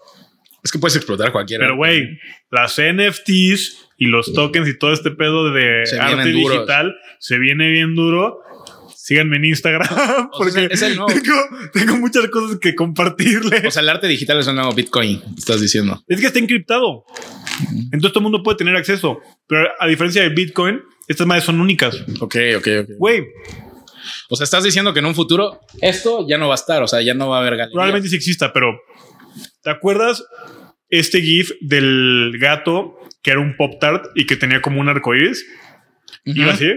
Es 0.64 0.72
que 0.72 0.80
puedes 0.80 0.96
explotar 0.96 1.32
cualquiera. 1.32 1.66
Pero, 1.66 1.78
güey, 1.78 2.20
las 2.52 2.80
NFTs 2.80 3.90
y 3.98 4.08
los 4.08 4.34
tokens 4.34 4.68
y 4.68 4.78
todo 4.78 4.92
este 4.94 5.12
pedo 5.12 5.52
de 5.52 5.84
arte 6.00 6.32
duros. 6.32 6.54
digital 6.54 6.96
se 7.20 7.38
viene 7.40 7.70
bien 7.70 7.96
duro. 7.96 8.40
Síganme 9.08 9.38
en 9.38 9.46
Instagram 9.46 9.88
O 10.34 10.38
porque 10.38 10.52
sea, 10.52 10.66
es 10.70 10.82
el 10.82 10.98
nuevo- 10.98 11.14
tengo, 11.14 11.38
tengo 11.72 11.96
muchas 11.98 12.28
cosas 12.28 12.58
que 12.60 12.76
compartirles. 12.76 13.64
O 13.66 13.72
sea, 13.72 13.82
el 13.82 13.88
arte 13.88 14.06
digital 14.08 14.38
es 14.40 14.48
un 14.48 14.56
nuevo 14.56 14.74
Bitcoin, 14.74 15.22
estás 15.38 15.62
diciendo. 15.62 16.04
es 16.08 16.20
que 16.20 16.28
está 16.28 16.40
encriptado. 16.40 17.06
Entonces 17.94 18.12
todo 18.12 18.20
el 18.20 18.24
mundo 18.24 18.44
puede 18.44 18.58
tener 18.58 18.76
acceso. 18.76 19.20
Pero 19.48 19.70
a 19.80 19.88
diferencia 19.88 20.22
de 20.24 20.30
Bitcoin, 20.30 20.82
estas 21.08 21.26
madres 21.26 21.46
son 21.46 21.62
únicas. 21.62 21.96
Ok, 22.20 22.36
ok, 22.58 22.68
ok. 22.82 22.90
Güey, 22.98 23.24
O 24.30 24.36
sea, 24.36 24.44
estás 24.44 24.66
diciendo 24.66 24.92
que 24.94 25.00
en 25.00 25.06
un 25.06 25.16
futuro 25.16 25.62
esto 25.82 26.26
ya 26.28 26.38
no 26.38 26.48
va 26.50 26.56
a 26.56 26.62
estar, 26.62 26.84
o 26.84 26.88
sea, 26.88 27.02
ya 27.02 27.14
no 27.14 27.30
va 27.30 27.38
a 27.38 27.40
haber 27.40 27.54
galería. 27.56 27.74
probablemente 27.74 28.10
sí 28.10 28.16
exista, 28.18 28.52
pero 28.52 28.78
¿te 29.64 29.70
acuerdas 29.70 30.22
este 30.90 31.22
GIF 31.22 31.52
del 31.62 32.34
gato 32.40 32.96
que 33.24 33.32
era 33.32 33.40
un 33.40 33.56
Pop 33.56 33.80
Tart 33.80 34.06
y 34.16 34.26
que 34.26 34.36
tenía 34.36 34.62
como 34.62 34.82
un 34.82 34.90
arco 34.90 35.16
iris? 35.16 35.46
Ujú. 36.26 36.42
Iba 36.42 36.52
así. 36.54 36.68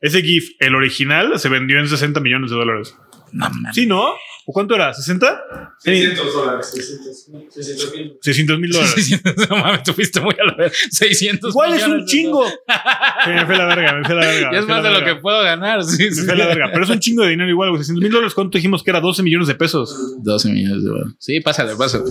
Ese 0.00 0.22
GIF, 0.22 0.50
el 0.60 0.74
original, 0.74 1.38
se 1.38 1.48
vendió 1.48 1.78
en 1.78 1.88
60 1.88 2.20
millones 2.20 2.50
de 2.50 2.56
dólares. 2.56 2.94
No, 3.32 3.48
mames. 3.50 3.74
Sí, 3.74 3.86
¿no? 3.86 4.14
¿O 4.48 4.52
cuánto 4.52 4.76
era? 4.76 4.92
¿60? 4.92 5.40
600 5.80 6.32
dólares, 6.34 6.70
600 6.72 7.26
600 7.50 7.92
mil. 7.96 8.12
600 8.22 8.60
mil 8.60 8.70
dólares. 8.70 8.94
600, 8.94 9.50
no 9.50 9.56
mames, 9.56 9.82
tú 9.82 9.92
fuiste 9.92 10.20
muy 10.20 10.34
a 10.40 10.44
la 10.44 10.54
vez. 10.54 10.72
600 10.92 11.50
Igual 11.50 11.74
es 11.74 11.86
un 11.88 12.06
chingo. 12.06 12.46
Sí, 12.46 13.30
me 13.30 13.44
fue 13.44 13.56
la 13.58 13.66
verga, 13.66 13.94
me 13.94 14.04
fue 14.04 14.14
la 14.14 14.20
verga. 14.26 14.50
Y 14.52 14.56
es 14.58 14.66
más 14.68 14.82
de 14.84 14.88
lo 14.90 14.94
verga. 15.00 15.14
que 15.16 15.20
puedo 15.20 15.42
ganar. 15.42 15.82
Sí, 15.82 16.04
Me 16.04 16.10
sí. 16.12 16.22
fue 16.22 16.36
la 16.36 16.46
verga. 16.46 16.70
Pero 16.72 16.84
es 16.84 16.90
un 16.90 17.00
chingo 17.00 17.24
de 17.24 17.30
dinero 17.30 17.50
igual. 17.50 17.70
güey. 17.70 17.80
600 17.80 18.02
mil 18.02 18.12
dólares, 18.12 18.34
¿cuánto 18.34 18.56
dijimos 18.56 18.84
que 18.84 18.90
era? 18.90 19.00
12 19.00 19.22
millones 19.24 19.48
de 19.48 19.56
pesos. 19.56 20.14
12 20.22 20.48
millones 20.52 20.82
de 20.84 20.88
dólares. 20.90 21.12
Sí, 21.18 21.40
pásale, 21.40 21.74
pásale. 21.74 22.04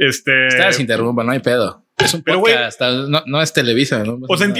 Este. 0.00 0.46
Ustedes 0.48 0.80
interrumpan, 0.80 1.26
no 1.26 1.32
hay 1.32 1.40
pedo. 1.40 1.85
Es 1.98 2.12
un 2.12 2.22
Pero, 2.22 2.40
podcast, 2.40 2.78
no, 2.80 3.22
no 3.24 3.40
es 3.40 3.52
Televisa, 3.54 4.04
¿no? 4.04 4.18
O 4.28 4.36
sea, 4.36 4.48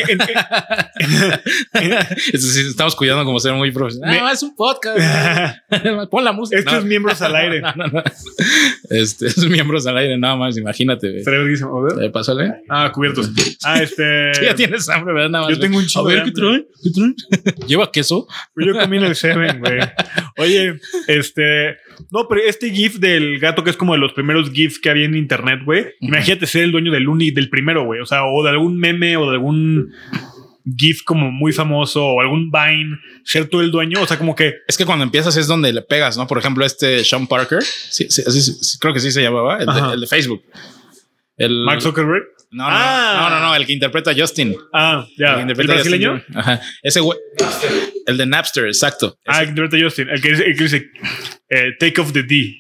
estamos 2.32 2.96
cuidando 2.96 3.24
como 3.26 3.38
ser 3.40 3.52
muy 3.52 3.70
profesional. 3.72 4.18
No, 4.18 4.30
es 4.30 4.42
un 4.42 4.56
podcast. 4.56 5.58
Pon 6.10 6.24
la 6.24 6.32
música. 6.32 6.58
Estos 6.58 6.82
No. 6.82 6.88
miembros 6.88 7.20
al 7.20 7.36
aire. 7.36 7.60
No, 7.60 7.72
no, 7.76 7.86
no. 7.88 8.02
Este, 8.90 9.26
esos 9.26 9.48
miembros 9.48 9.86
al 9.86 9.98
aire, 9.98 10.16
nada 10.16 10.36
más, 10.36 10.56
imagínate. 10.56 11.18
Estaría. 11.18 11.40
A 11.40 11.44
ver. 11.44 12.04
Eh, 12.04 12.10
Pásale. 12.10 12.62
Ah, 12.68 12.90
cubiertos. 12.92 13.30
Ah, 13.64 13.82
este. 13.82 14.32
Ya 14.42 14.54
tienes 14.54 14.88
hambre, 14.88 15.12
¿verdad? 15.12 15.28
Nada 15.30 15.44
más. 15.46 15.54
Yo 15.54 15.60
tengo 15.60 15.76
un 15.78 15.86
chingo 15.86 16.08
A 16.08 16.12
ver, 16.12 16.22
¿qué 16.24 16.30
trae? 16.30 16.66
¿Qué 16.82 16.90
trae? 16.90 17.14
¿Lleva 17.66 17.92
queso? 17.92 18.26
Yo 18.56 18.72
comí 18.78 18.96
en 18.96 19.04
el 19.04 19.14
Seven, 19.16 19.60
güey. 19.60 19.78
Oye, 20.38 20.80
este. 21.06 21.76
No, 22.10 22.28
pero 22.28 22.40
este 22.42 22.70
GIF 22.70 22.98
del 22.98 23.38
gato, 23.38 23.64
que 23.64 23.70
es 23.70 23.76
como 23.76 23.92
de 23.92 23.98
los 23.98 24.12
primeros 24.12 24.50
GIFs 24.50 24.78
que 24.78 24.90
había 24.90 25.04
en 25.04 25.16
internet, 25.16 25.60
güey. 25.64 25.86
Imagínate 26.00 26.46
ser 26.46 26.62
el 26.62 26.72
dueño 26.72 26.92
del 26.92 27.08
uni, 27.08 27.30
del 27.30 27.48
primero, 27.48 27.84
güey. 27.84 28.00
O 28.00 28.06
sea, 28.06 28.24
o 28.24 28.42
de 28.42 28.50
algún 28.50 28.78
meme 28.78 29.16
o 29.16 29.26
de 29.30 29.36
algún 29.36 29.92
GIF 30.76 31.02
como 31.04 31.30
muy 31.30 31.52
famoso 31.52 32.04
o 32.04 32.20
algún 32.20 32.50
Vine, 32.50 32.98
ser 33.24 33.48
tú 33.48 33.60
el 33.60 33.70
dueño. 33.70 34.02
O 34.02 34.06
sea, 34.06 34.18
como 34.18 34.34
que. 34.34 34.54
Es 34.66 34.76
que 34.76 34.84
cuando 34.84 35.04
empiezas 35.04 35.36
es 35.36 35.46
donde 35.46 35.72
le 35.72 35.82
pegas, 35.82 36.16
¿no? 36.16 36.26
Por 36.26 36.38
ejemplo, 36.38 36.64
este 36.64 37.04
Sean 37.04 37.26
Parker, 37.26 37.62
sí, 37.62 38.06
sí, 38.08 38.22
creo 38.80 38.92
que 38.92 39.00
sí 39.00 39.10
se 39.10 39.22
llamaba, 39.22 39.58
el, 39.58 39.66
de, 39.66 39.72
Ajá. 39.72 39.92
el 39.94 40.00
de 40.00 40.06
Facebook. 40.06 40.42
El, 41.36 41.64
Mark 41.64 41.82
Zuckerberg. 41.82 42.24
No, 42.56 42.64
no, 42.64 42.76
Ah. 42.76 43.28
no, 43.30 43.30
no, 43.40 43.46
no, 43.48 43.54
el 43.56 43.66
que 43.66 43.72
interpreta 43.72 44.10
a 44.10 44.14
Justin. 44.16 44.56
Ah, 44.72 45.06
El 45.08 45.16
ya. 45.16 45.34
¿El 45.34 45.40
interpreta 45.42 45.72
a 45.72 45.76
Justin 45.76 46.00
brasileño? 46.00 46.24
Ajá. 46.34 46.60
Ese 46.82 47.00
güey. 47.00 47.18
El 48.06 48.16
de 48.18 48.26
Napster, 48.26 48.66
exacto. 48.66 49.18
Ah, 49.26 49.40
el 49.40 49.46
que 49.46 49.50
interpreta 49.50 49.76
a 49.76 49.80
Justin. 49.88 50.08
El 50.08 50.20
que, 50.20 50.28
dice- 50.30 50.44
el 50.46 50.56
que 50.56 50.62
dice 50.64 50.90
eh, 51.48 51.70
Take 51.78 52.00
off 52.00 52.12
the 52.12 52.22
D. 52.22 52.54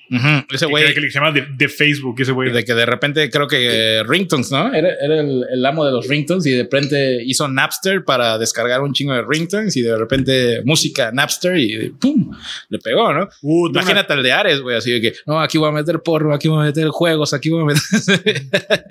Ese 0.52 0.64
El 0.66 0.70
güey. 0.70 0.86
que, 0.88 0.94
que 0.94 1.00
le 1.00 1.10
llama 1.10 1.30
de, 1.32 1.46
de 1.56 1.68
Facebook, 1.68 2.20
ese 2.20 2.32
güey. 2.32 2.50
De 2.52 2.64
que 2.64 2.74
de 2.74 2.84
repente 2.86 3.28
creo 3.30 3.46
que 3.48 3.98
eh, 3.98 4.02
ringtones, 4.04 4.50
¿no? 4.50 4.72
Era, 4.74 4.88
era 5.00 5.20
el, 5.20 5.44
el 5.52 5.66
amo 5.66 5.84
de 5.84 5.92
los 5.92 6.06
ringtones 6.08 6.46
y 6.46 6.50
de 6.52 6.62
repente 6.64 7.22
hizo 7.24 7.46
Napster 7.48 8.04
para 8.04 8.38
descargar 8.38 8.80
un 8.82 8.92
chingo 8.92 9.12
de 9.14 9.22
ringtones 9.28 9.76
y 9.76 9.82
de 9.82 9.96
repente 9.96 10.62
música 10.64 11.10
Napster 11.12 11.56
y 11.56 11.90
¡pum! 11.90 12.30
Le 12.68 12.78
pegó, 12.78 13.12
¿no? 13.12 13.28
Uh, 13.42 13.68
Imagínate 13.70 14.12
al 14.12 14.22
de 14.22 14.32
Ares, 14.32 14.60
güey, 14.60 14.76
así 14.76 14.90
de 14.92 15.00
que 15.00 15.12
no, 15.26 15.40
aquí 15.40 15.58
voy 15.58 15.68
a 15.68 15.72
meter 15.72 16.00
porno, 16.02 16.34
aquí 16.34 16.48
voy 16.48 16.62
a 16.62 16.66
meter 16.66 16.88
juegos, 16.88 17.32
aquí 17.34 17.50
voy 17.50 17.62
a 17.62 17.64
meter. 17.66 18.42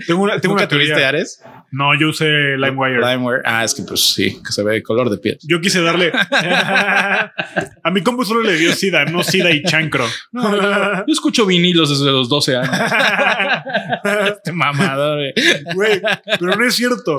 Tengo 0.08 0.24
una, 0.24 0.40
tengo 0.40 0.56
¿Nunca 0.56 0.64
una 0.64 0.68
teoría. 0.68 0.95
Ares? 1.04 1.42
No, 1.72 1.98
yo 2.00 2.10
usé 2.10 2.56
LimeWire. 2.58 3.00
LimeWire. 3.00 3.42
Ah, 3.44 3.64
es 3.64 3.74
que 3.74 3.84
pues 3.84 4.14
sí, 4.14 4.40
que 4.46 4.52
se 4.52 4.64
ve 4.64 4.76
de 4.76 4.84
color 4.84 5.10
de 5.10 5.18
piel. 5.18 5.38
Yo 5.44 5.60
quise 5.60 5.82
darle. 5.82 6.12
a 7.84 7.92
mi 7.92 8.02
compu 8.02 8.24
solo 8.24 8.42
le 8.44 8.56
dio 8.56 8.72
SIDA, 8.72 9.06
no 9.06 9.24
SIDA 9.24 9.52
y 9.52 9.64
chancro. 9.64 10.06
Yo 10.32 11.04
escucho 11.08 11.46
vinilos 11.46 11.90
desde 11.90 12.12
los 12.12 12.30
12 12.30 12.56
años. 12.56 12.92
este 14.28 14.52
mamador, 14.52 15.34
güey. 15.74 16.02
Pero 16.40 16.56
no 16.56 16.66
es 16.66 16.76
cierto. 16.76 17.18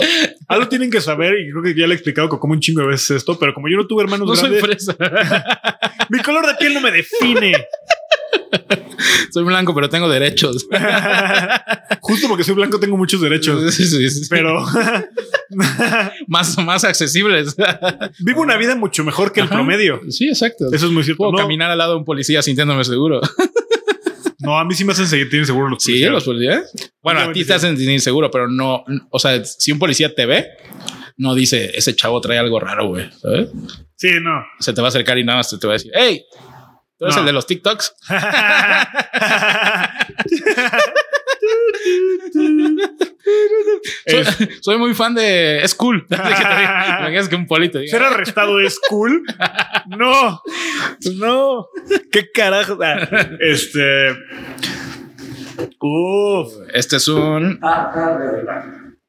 Algo 0.49 0.69
tienen 0.69 0.91
que 0.91 1.01
saber, 1.01 1.39
y 1.41 1.51
creo 1.51 1.62
que 1.62 1.75
ya 1.75 1.87
le 1.87 1.93
he 1.93 1.97
explicado 1.97 2.29
como 2.29 2.53
un 2.53 2.61
chingo 2.61 2.81
de 2.83 2.89
veces 2.89 3.11
esto, 3.11 3.39
pero 3.39 3.53
como 3.53 3.69
yo 3.69 3.77
no 3.77 3.87
tuve 3.87 4.05
hermanos 4.05 4.29
No 4.29 4.37
soy 4.37 4.57
grandes, 4.57 4.87
fresa. 4.87 5.59
mi 6.09 6.21
color 6.21 6.47
de 6.47 6.55
piel 6.55 6.75
no 6.75 6.81
me 6.81 6.93
define. 6.93 7.53
soy 9.33 9.45
blanco, 9.45 9.75
pero 9.75 9.89
tengo 9.89 10.09
derechos. 10.09 10.67
Justo 12.01 12.29
porque 12.29 12.45
soy 12.45 12.55
blanco 12.55 12.79
tengo 12.81 12.97
muchos 12.97 13.21
derechos. 13.21 13.75
Sí, 13.75 13.85
sí, 13.85 14.09
sí. 14.11 14.27
Pero 14.31 14.65
más, 16.27 16.57
más 16.59 16.85
accesibles. 16.85 17.57
vivo 18.21 18.43
una 18.43 18.57
vida 18.57 18.77
mucho 18.77 19.05
mejor 19.05 19.33
que 19.33 19.41
el 19.41 19.47
Ajá. 19.47 19.57
promedio. 19.57 20.01
Sí, 20.11 20.29
exacto. 20.29 20.67
Eso 20.73 20.87
es 20.87 20.93
muy 20.93 21.03
cierto. 21.05 21.19
Puedo 21.19 21.33
No, 21.33 21.39
caminar 21.39 21.71
al 21.71 21.79
lado 21.79 21.93
de 21.93 21.99
un 21.99 22.05
policía 22.05 22.43
sintiéndome 22.43 22.85
seguro. 22.85 23.21
no, 24.41 24.59
a 24.59 24.65
mí 24.65 24.75
sí 24.75 24.85
me 24.85 24.93
hacen 24.93 25.07
seguir, 25.07 25.29
tienen 25.31 25.47
seguro 25.47 25.69
los 25.69 25.83
Sí, 25.83 25.93
policías. 25.93 26.13
los 26.13 26.25
policías. 26.25 26.73
Bueno, 27.03 27.21
a 27.21 27.33
ti 27.33 27.45
te 27.45 27.55
hacen 27.55 27.71
sentir 27.77 27.91
inseguro, 27.91 28.31
pero 28.31 28.49
no. 28.49 28.85
O 29.11 29.19
sea, 29.19 29.45
si 29.45 29.73
un 29.73 29.79
policía 29.79 30.15
te 30.15 30.27
ve, 30.27 30.47
no 31.17 31.35
dice 31.35 31.71
ese 31.75 31.95
chavo 31.97 32.21
trae 32.21 32.39
algo 32.39 32.61
raro, 32.61 32.89
güey. 32.89 33.11
¿Sabes? 33.21 33.51
Sí, 33.97 34.09
no. 34.23 34.45
Se 34.61 34.73
te 34.73 34.81
va 34.81 34.89
a 34.89 34.91
acercar 34.91 35.17
y 35.19 35.25
nada 35.25 35.39
más 35.39 35.49
te, 35.51 35.57
te 35.59 35.67
va 35.67 35.73
a 35.73 35.77
decir, 35.79 35.91
hey, 35.95 36.23
tú 36.99 37.05
eres 37.05 37.15
No. 37.17 37.21
el 37.21 37.27
de 37.27 37.33
los 37.33 37.47
TikToks. 37.47 37.95
Soy, 44.61 44.79
muy 44.79 44.95
fan 44.95 45.15
de. 45.15 45.63
Es 45.63 45.75
cool. 45.75 46.07
Imaginas 46.11 47.29
que 47.29 47.37
un 47.37 47.47
poli 47.47 47.69
te 47.71 47.81
diga, 47.81 47.91
¿Ser 47.91 48.03
arrestado 48.03 48.61
es 48.61 48.79
cool? 48.89 49.23
No, 49.89 50.41
no. 51.19 51.67
¿Qué 52.11 52.31
carajo? 52.33 52.79
Ah, 52.83 53.09
Este. 53.41 54.11
Uf. 55.81 56.53
Este 56.73 56.97
es 56.97 57.09
un 57.09 57.61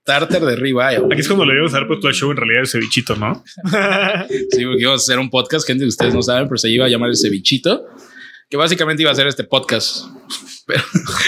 tartar 0.08 0.42
de 0.46 0.56
ribeye. 0.56 0.98
Aquí 1.12 1.20
es 1.20 1.28
cuando 1.28 1.44
le 1.46 1.52
debemos 1.52 1.74
haber 1.74 1.88
puesto 1.88 2.08
al 2.08 2.14
show 2.14 2.32
en 2.32 2.38
realidad 2.38 2.62
el 2.62 2.68
cevichito, 2.68 3.16
¿no? 3.18 3.44
Sí, 4.52 4.66
porque 4.66 4.82
íbamos 4.82 5.02
a 5.02 5.04
hacer 5.04 5.20
un 5.20 5.30
podcast, 5.30 5.68
gente 5.68 5.84
que 5.84 5.90
ustedes 5.90 6.14
no 6.14 6.22
saben, 6.22 6.48
pero 6.48 6.58
se 6.58 6.70
iba 6.70 6.86
a 6.86 6.88
llamar 6.88 7.10
el 7.10 7.18
cevichito, 7.18 7.86
que 8.50 8.56
básicamente 8.56 9.04
iba 9.04 9.12
a 9.12 9.16
ser 9.16 9.28
este 9.28 9.44
podcast, 9.44 10.06
pero, 10.66 10.82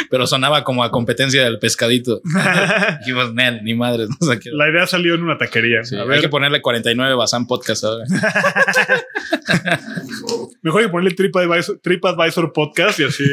pero 0.10 0.26
sonaba 0.28 0.64
como 0.64 0.82
a 0.86 0.92
competencia 0.92 1.44
del 1.44 1.60
pescadito. 1.60 2.22
Dijimos, 3.00 3.34
"Nel, 3.34 3.62
ni 3.64 3.74
madres, 3.76 4.08
no 4.10 4.28
sé. 4.28 4.40
La 4.54 4.70
idea 4.70 4.88
salió 4.88 5.14
en 5.16 5.24
una 5.24 5.38
taquería. 5.38 5.84
Sí, 5.84 5.98
a 5.98 6.04
hay 6.04 6.08
ver, 6.08 6.22
que 6.22 6.30
ponerle 6.30 6.62
49 6.62 7.16
Bazán 7.16 7.48
Podcast 7.48 7.84
ahora. 7.84 8.06
mejor 10.62 10.84
que 10.84 10.90
ponerle 10.90 11.16
TripAdvisor, 11.16 11.80
TripAdvisor 11.84 12.54
Podcast 12.54 13.00
y 13.02 13.04
así. 13.04 13.26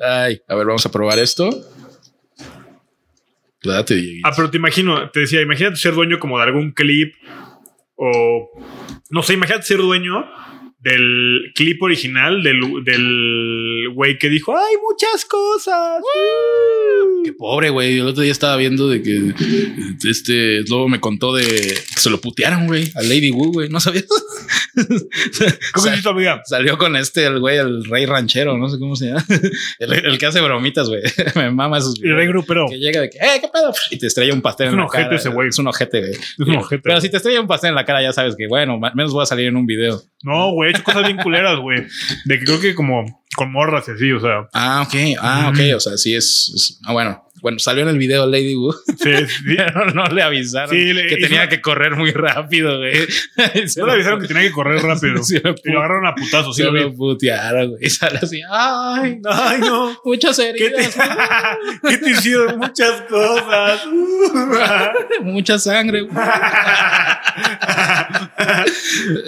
Ay, 0.00 0.40
a 0.46 0.54
ver, 0.54 0.66
vamos 0.66 0.86
a 0.86 0.90
probar 0.92 1.18
esto. 1.18 1.50
Ah, 4.24 4.32
pero 4.34 4.50
te 4.50 4.56
imagino, 4.56 5.10
te 5.10 5.20
decía, 5.20 5.40
imagínate 5.40 5.76
ser 5.76 5.94
dueño 5.94 6.18
como 6.18 6.38
de 6.38 6.44
algún 6.44 6.72
clip 6.72 7.14
o 7.96 8.50
no 9.10 9.22
sé, 9.22 9.34
imagínate 9.34 9.64
ser 9.64 9.78
dueño 9.78 10.26
del 10.82 11.52
clip 11.54 11.80
original 11.82 12.42
del 12.42 12.60
del 12.84 13.88
güey 13.94 14.18
que 14.18 14.28
dijo, 14.28 14.56
hay 14.56 14.74
muchas 14.82 15.24
cosas. 15.24 16.02
Qué 17.24 17.32
pobre, 17.32 17.70
güey. 17.70 17.98
El 17.98 18.06
otro 18.06 18.22
día 18.22 18.32
estaba 18.32 18.56
viendo 18.56 18.88
de 18.88 19.02
que 19.02 19.32
este 20.08 20.62
lobo 20.68 20.88
me 20.88 20.98
contó 20.98 21.34
de 21.34 21.44
que 21.44 22.00
se 22.00 22.10
lo 22.10 22.20
putearon, 22.20 22.66
güey, 22.66 22.90
a 22.96 23.02
Lady 23.02 23.30
Wu, 23.30 23.52
güey. 23.52 23.68
No 23.68 23.78
sabías. 23.78 24.06
¿Cómo 25.74 25.86
tu 26.02 26.08
amiga? 26.08 26.42
Salió 26.44 26.76
con 26.78 26.96
este, 26.96 27.26
el 27.26 27.38
güey, 27.38 27.58
el 27.58 27.84
rey 27.84 28.06
ranchero, 28.06 28.58
no 28.58 28.68
sé 28.68 28.78
cómo 28.78 28.96
se 28.96 29.06
llama. 29.06 29.24
El, 29.78 29.92
el 29.92 30.18
que 30.18 30.26
hace 30.26 30.40
bromitas, 30.40 30.88
güey. 30.88 31.02
Me 31.36 31.50
mama 31.50 31.78
esos 31.78 31.94
El 32.02 32.16
rey 32.16 32.26
grupero. 32.26 32.66
Que 32.68 32.78
llega 32.78 33.00
de 33.02 33.10
que, 33.10 33.18
¡eh, 33.18 33.40
qué 33.40 33.48
pedo! 33.52 33.72
Y 33.90 33.98
te 33.98 34.06
estrella 34.06 34.32
un 34.34 34.42
pastel 34.42 34.68
Es 34.68 34.72
en 34.72 34.74
un 34.74 34.80
la 34.80 34.86
ojete 34.86 35.04
cara. 35.04 35.16
ese 35.16 35.28
güey. 35.28 35.48
Es 35.48 35.58
un 35.58 35.68
ojete, 35.68 36.00
güey. 36.00 36.12
Es 36.12 36.38
un 36.38 36.56
ojete. 36.56 36.82
Pero 36.82 37.00
si 37.00 37.08
te 37.10 37.18
estrella 37.18 37.40
un 37.40 37.46
pastel 37.46 37.70
en 37.70 37.76
la 37.76 37.84
cara, 37.84 38.02
ya 38.02 38.12
sabes 38.12 38.34
que, 38.36 38.46
bueno, 38.48 38.80
menos 38.94 39.12
voy 39.12 39.22
a 39.22 39.26
salir 39.26 39.46
en 39.46 39.56
un 39.56 39.66
video. 39.66 40.02
No, 40.22 40.52
güey, 40.52 40.71
hecho 40.72 40.84
cosas 40.84 41.04
bien 41.04 41.16
culeras, 41.18 41.58
güey. 41.58 41.86
De 42.24 42.38
que 42.38 42.44
creo 42.44 42.60
que 42.60 42.74
como 42.74 43.22
con 43.36 43.50
morras 43.52 43.86
y 43.88 43.92
así, 43.92 44.12
o 44.12 44.20
sea. 44.20 44.48
Ah, 44.52 44.82
ok. 44.86 44.94
Ah, 45.20 45.50
ok. 45.52 45.58
O 45.76 45.80
sea, 45.80 45.96
sí 45.96 46.14
es. 46.14 46.52
es- 46.54 46.80
ah, 46.84 46.92
bueno. 46.92 47.24
Bueno, 47.42 47.58
salió 47.58 47.82
en 47.82 47.88
el 47.88 47.98
video 47.98 48.24
Lady 48.26 48.54
Wu, 48.54 48.72
Sí, 49.02 49.10
sí. 49.26 49.56
no 49.94 50.06
le 50.06 50.22
avisaron 50.22 50.70
Sí, 50.70 50.92
le- 50.92 51.08
que 51.08 51.16
tenía 51.16 51.40
una- 51.40 51.48
que 51.48 51.60
correr 51.60 51.96
muy 51.96 52.12
rápido, 52.12 52.78
güey. 52.78 52.92
No 53.76 53.86
le 53.86 53.92
avisaron 53.92 54.20
que 54.22 54.28
tenía 54.28 54.42
que 54.44 54.52
correr 54.52 54.80
rápido. 54.80 55.22
Sí, 55.24 55.40
lo 55.42 55.52
y 55.64 55.70
lo 55.72 55.80
agarraron 55.80 56.06
a 56.06 56.14
putazos. 56.14 56.54
Sí, 56.56 56.62
Se 56.62 56.68
lo 56.68 56.72
vi. 56.72 56.80
lo 56.80 56.94
putearon, 56.94 57.70
güey. 57.70 57.84
Y 57.84 57.90
sale 57.90 58.18
así, 58.22 58.40
ay, 58.48 59.18
Ay, 59.28 59.60
no. 59.60 60.00
muchas 60.04 60.36
¿Qué 60.38 60.52
te, 60.52 60.66
heridas, 60.66 60.96
¿Qué 61.88 61.98
te 61.98 62.10
hicieron? 62.10 62.58
Muchas 62.58 63.02
cosas. 63.02 63.80
mucha 65.22 65.58
sangre. 65.58 66.02
güey. 66.02 66.14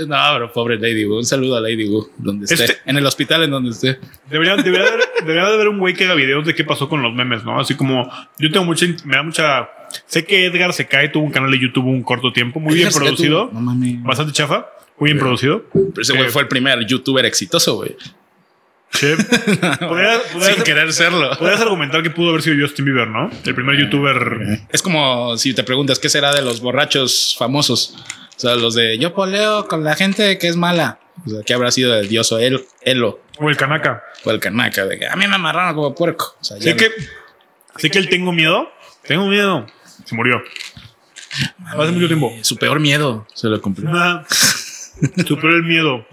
no, 0.06 0.16
pero 0.34 0.52
pobre 0.52 0.78
Lady 0.78 1.04
Wu. 1.04 1.16
Un 1.18 1.24
saludo 1.24 1.56
a 1.56 1.60
Lady 1.60 1.88
Wu, 1.88 2.08
donde 2.18 2.44
esté. 2.44 2.64
Este- 2.64 2.78
En 2.86 2.96
el 2.96 3.06
hospital 3.06 3.42
en 3.44 3.50
donde 3.50 3.70
esté. 3.70 3.98
Debería, 4.30 4.56
debería, 4.56 4.82
de 4.82 4.88
haber, 4.88 5.00
debería 5.20 5.44
de 5.48 5.54
haber 5.54 5.68
un 5.68 5.78
güey 5.78 5.94
que 5.94 6.04
haga 6.04 6.14
videos 6.14 6.44
de 6.46 6.54
qué 6.54 6.64
pasó 6.64 6.88
con 6.88 7.02
los 7.02 7.12
memes, 7.14 7.44
¿no? 7.44 7.58
Así 7.60 7.74
como 7.74 8.03
yo 8.38 8.50
tengo 8.50 8.64
mucha, 8.66 8.86
me 9.04 9.16
da 9.16 9.22
mucha. 9.22 9.68
Sé 10.06 10.24
que 10.24 10.46
Edgar 10.46 10.72
se 10.72 10.86
cae, 10.86 11.08
tuvo 11.08 11.24
un 11.24 11.30
canal 11.30 11.50
de 11.50 11.58
YouTube 11.60 11.86
un 11.86 12.02
corto 12.02 12.32
tiempo, 12.32 12.58
muy 12.60 12.74
bien 12.74 12.90
producido, 12.92 13.50
No 13.52 13.60
mames. 13.60 14.02
bastante 14.02 14.32
chafa, 14.32 14.66
muy 14.98 15.10
bien 15.10 15.18
producido. 15.18 15.64
Pero 15.72 16.00
ese 16.02 16.12
güey 16.14 16.26
Eh, 16.26 16.30
fue 16.30 16.42
el 16.42 16.48
primer 16.48 16.84
youtuber 16.86 17.24
exitoso, 17.26 17.76
güey. 17.76 17.96
Sí. 18.90 19.06
Podría- 19.80 20.20
podría- 20.32 20.54
Sin 20.54 20.62
querer 20.62 20.92
serlo. 20.92 21.30
Podrías 21.36 21.60
argumentar 21.60 22.02
que 22.02 22.10
pudo 22.10 22.30
haber 22.30 22.42
sido 22.42 22.64
Justin 22.64 22.84
Bieber, 22.84 23.08
¿no? 23.08 23.28
El 23.44 23.54
primer 23.54 23.76
youtuber. 23.76 24.60
Es 24.72 24.82
como 24.82 25.36
si 25.36 25.52
te 25.52 25.64
preguntas 25.64 25.98
qué 25.98 26.08
será 26.08 26.32
de 26.32 26.42
los 26.42 26.60
borrachos 26.60 27.34
famosos. 27.38 27.96
O 28.36 28.40
sea, 28.40 28.54
los 28.56 28.74
de 28.74 28.98
yo 28.98 29.12
poleo 29.14 29.66
con 29.68 29.82
la 29.84 29.96
gente 29.96 30.38
que 30.38 30.46
es 30.48 30.56
mala. 30.56 30.98
O 31.26 31.28
sea, 31.30 31.40
¿qué 31.44 31.54
habrá 31.54 31.70
sido 31.70 31.92
del 31.92 32.08
dioso 32.08 32.38
El, 32.38 32.64
Elo 32.82 33.20
O 33.38 33.48
el 33.48 33.56
Kanaka. 33.56 34.02
o 34.24 34.30
el 34.30 34.38
Kanaka? 34.40 34.84
De 34.86 34.98
que 34.98 35.06
a 35.06 35.14
mí 35.16 35.26
me 35.28 35.34
amarraron 35.36 35.74
como 35.74 35.94
puerco. 35.94 36.36
O 36.40 36.44
sea, 36.44 36.56
ya 36.58 36.62
Sé 36.64 36.70
no- 36.72 36.76
que. 36.76 36.90
Sé 37.76 37.90
que 37.90 37.98
él 37.98 38.08
tengo 38.08 38.32
miedo. 38.32 38.68
Tengo 39.06 39.26
miedo. 39.26 39.66
Se 40.04 40.14
murió. 40.14 40.42
Hace 41.66 41.92
mucho 41.92 42.06
tiempo. 42.06 42.32
su 42.42 42.56
peor 42.56 42.80
miedo 42.80 43.26
se 43.34 43.48
lo 43.48 43.60
cumplió. 43.60 43.90
Superó 45.26 45.56
el 45.56 45.64
miedo. 45.64 46.06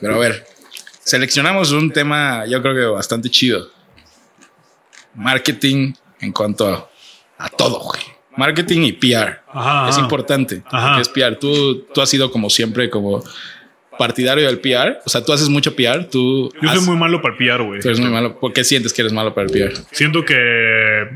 Pero 0.00 0.14
a 0.14 0.18
ver, 0.18 0.46
seleccionamos 1.02 1.72
un 1.72 1.90
tema, 1.90 2.46
yo 2.46 2.62
creo 2.62 2.74
que 2.74 2.84
bastante 2.86 3.28
chido. 3.30 3.68
Marketing 5.14 5.92
en 6.20 6.32
cuanto 6.32 6.68
a, 6.68 6.90
a 7.38 7.48
todo, 7.50 7.80
güey. 7.80 8.00
Marketing 8.36 8.82
y 8.82 8.92
PR. 8.92 9.42
Ajá. 9.48 9.88
Es 9.88 9.96
ajá. 9.96 10.00
importante. 10.00 10.62
Ajá. 10.70 11.00
Es 11.00 11.08
PR. 11.08 11.36
Tú, 11.38 11.86
tú 11.92 12.00
has 12.00 12.08
sido 12.08 12.30
como 12.30 12.48
siempre 12.48 12.88
como 12.88 13.22
partidario 13.98 14.46
del 14.46 14.60
PR. 14.60 15.00
O 15.04 15.10
sea, 15.10 15.24
tú 15.24 15.32
haces 15.32 15.48
mucho 15.48 15.74
PR. 15.76 16.04
Tú, 16.10 16.50
Yo 16.62 16.68
soy 16.74 16.86
muy 16.86 16.96
malo 16.96 17.20
para 17.20 17.34
el 17.34 17.38
PR, 17.38 17.62
güey. 17.62 17.80
tú 17.80 17.88
eres 17.88 18.00
muy 18.00 18.10
malo. 18.10 18.38
¿Por 18.38 18.52
qué 18.52 18.64
sientes 18.64 18.92
que 18.92 19.02
eres 19.02 19.12
malo 19.12 19.34
para 19.34 19.46
el 19.46 19.52
PR? 19.52 19.76
Siento 19.92 20.24
que. 20.24 21.08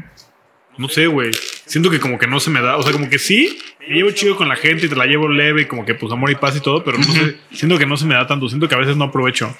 No 0.78 0.88
sé, 0.88 1.06
güey. 1.06 1.30
Siento 1.66 1.90
que 1.90 2.00
como 2.00 2.18
que 2.18 2.26
no 2.26 2.40
se 2.40 2.50
me 2.50 2.60
da. 2.60 2.76
O 2.76 2.82
sea, 2.82 2.92
como 2.92 3.08
que 3.08 3.18
sí, 3.18 3.58
me 3.80 3.94
llevo 3.94 4.10
chido 4.10 4.36
con 4.36 4.48
la 4.48 4.56
gente 4.56 4.86
y 4.86 4.88
te 4.88 4.96
la 4.96 5.06
llevo 5.06 5.28
leve 5.28 5.62
y 5.62 5.64
como 5.66 5.84
que 5.84 5.94
pues 5.94 6.12
amor 6.12 6.30
y 6.30 6.34
paz 6.34 6.56
y 6.56 6.60
todo, 6.60 6.82
pero 6.82 6.98
no 6.98 7.04
sé. 7.04 7.36
Siento 7.52 7.78
que 7.78 7.86
no 7.86 7.96
se 7.96 8.06
me 8.06 8.14
da 8.14 8.26
tanto. 8.26 8.48
Siento 8.48 8.68
que 8.68 8.74
a 8.74 8.78
veces 8.78 8.96
no 8.96 9.04
aprovecho. 9.04 9.54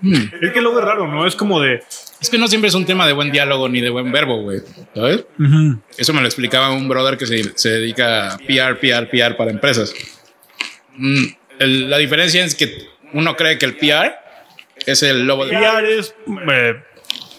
Hmm. 0.00 0.14
Es 0.40 0.52
que 0.52 0.60
luego 0.60 0.78
es 0.78 0.84
raro, 0.84 1.08
¿no? 1.08 1.26
Es 1.26 1.34
como 1.34 1.60
de. 1.60 1.82
Es 2.20 2.30
que 2.30 2.38
no 2.38 2.48
siempre 2.48 2.68
es 2.68 2.74
un 2.74 2.86
tema 2.86 3.06
de 3.06 3.12
buen 3.12 3.30
diálogo 3.30 3.68
ni 3.68 3.80
de 3.80 3.90
buen 3.90 4.10
verbo, 4.12 4.42
güey. 4.42 4.60
¿Sabes? 4.94 5.24
Eso 5.96 6.12
me 6.12 6.20
lo 6.20 6.26
explicaba 6.26 6.70
un 6.72 6.88
brother 6.88 7.16
que 7.18 7.26
se, 7.26 7.52
se 7.56 7.68
dedica 7.70 8.34
a 8.34 8.38
PR, 8.38 8.78
PR, 8.80 9.08
PR 9.08 9.36
para 9.36 9.50
empresas. 9.50 9.92
Mm, 10.96 11.24
el- 11.58 11.90
la 11.90 11.98
diferencia 11.98 12.44
es 12.44 12.54
que 12.54 12.86
uno 13.12 13.36
cree 13.36 13.58
que 13.58 13.66
el 13.66 13.76
PR 13.76 14.14
es 14.86 15.02
el 15.02 15.26
lobo 15.26 15.46
de 15.46 15.52
PR 15.58 15.84
es. 15.98 16.14
eh, 16.50 16.74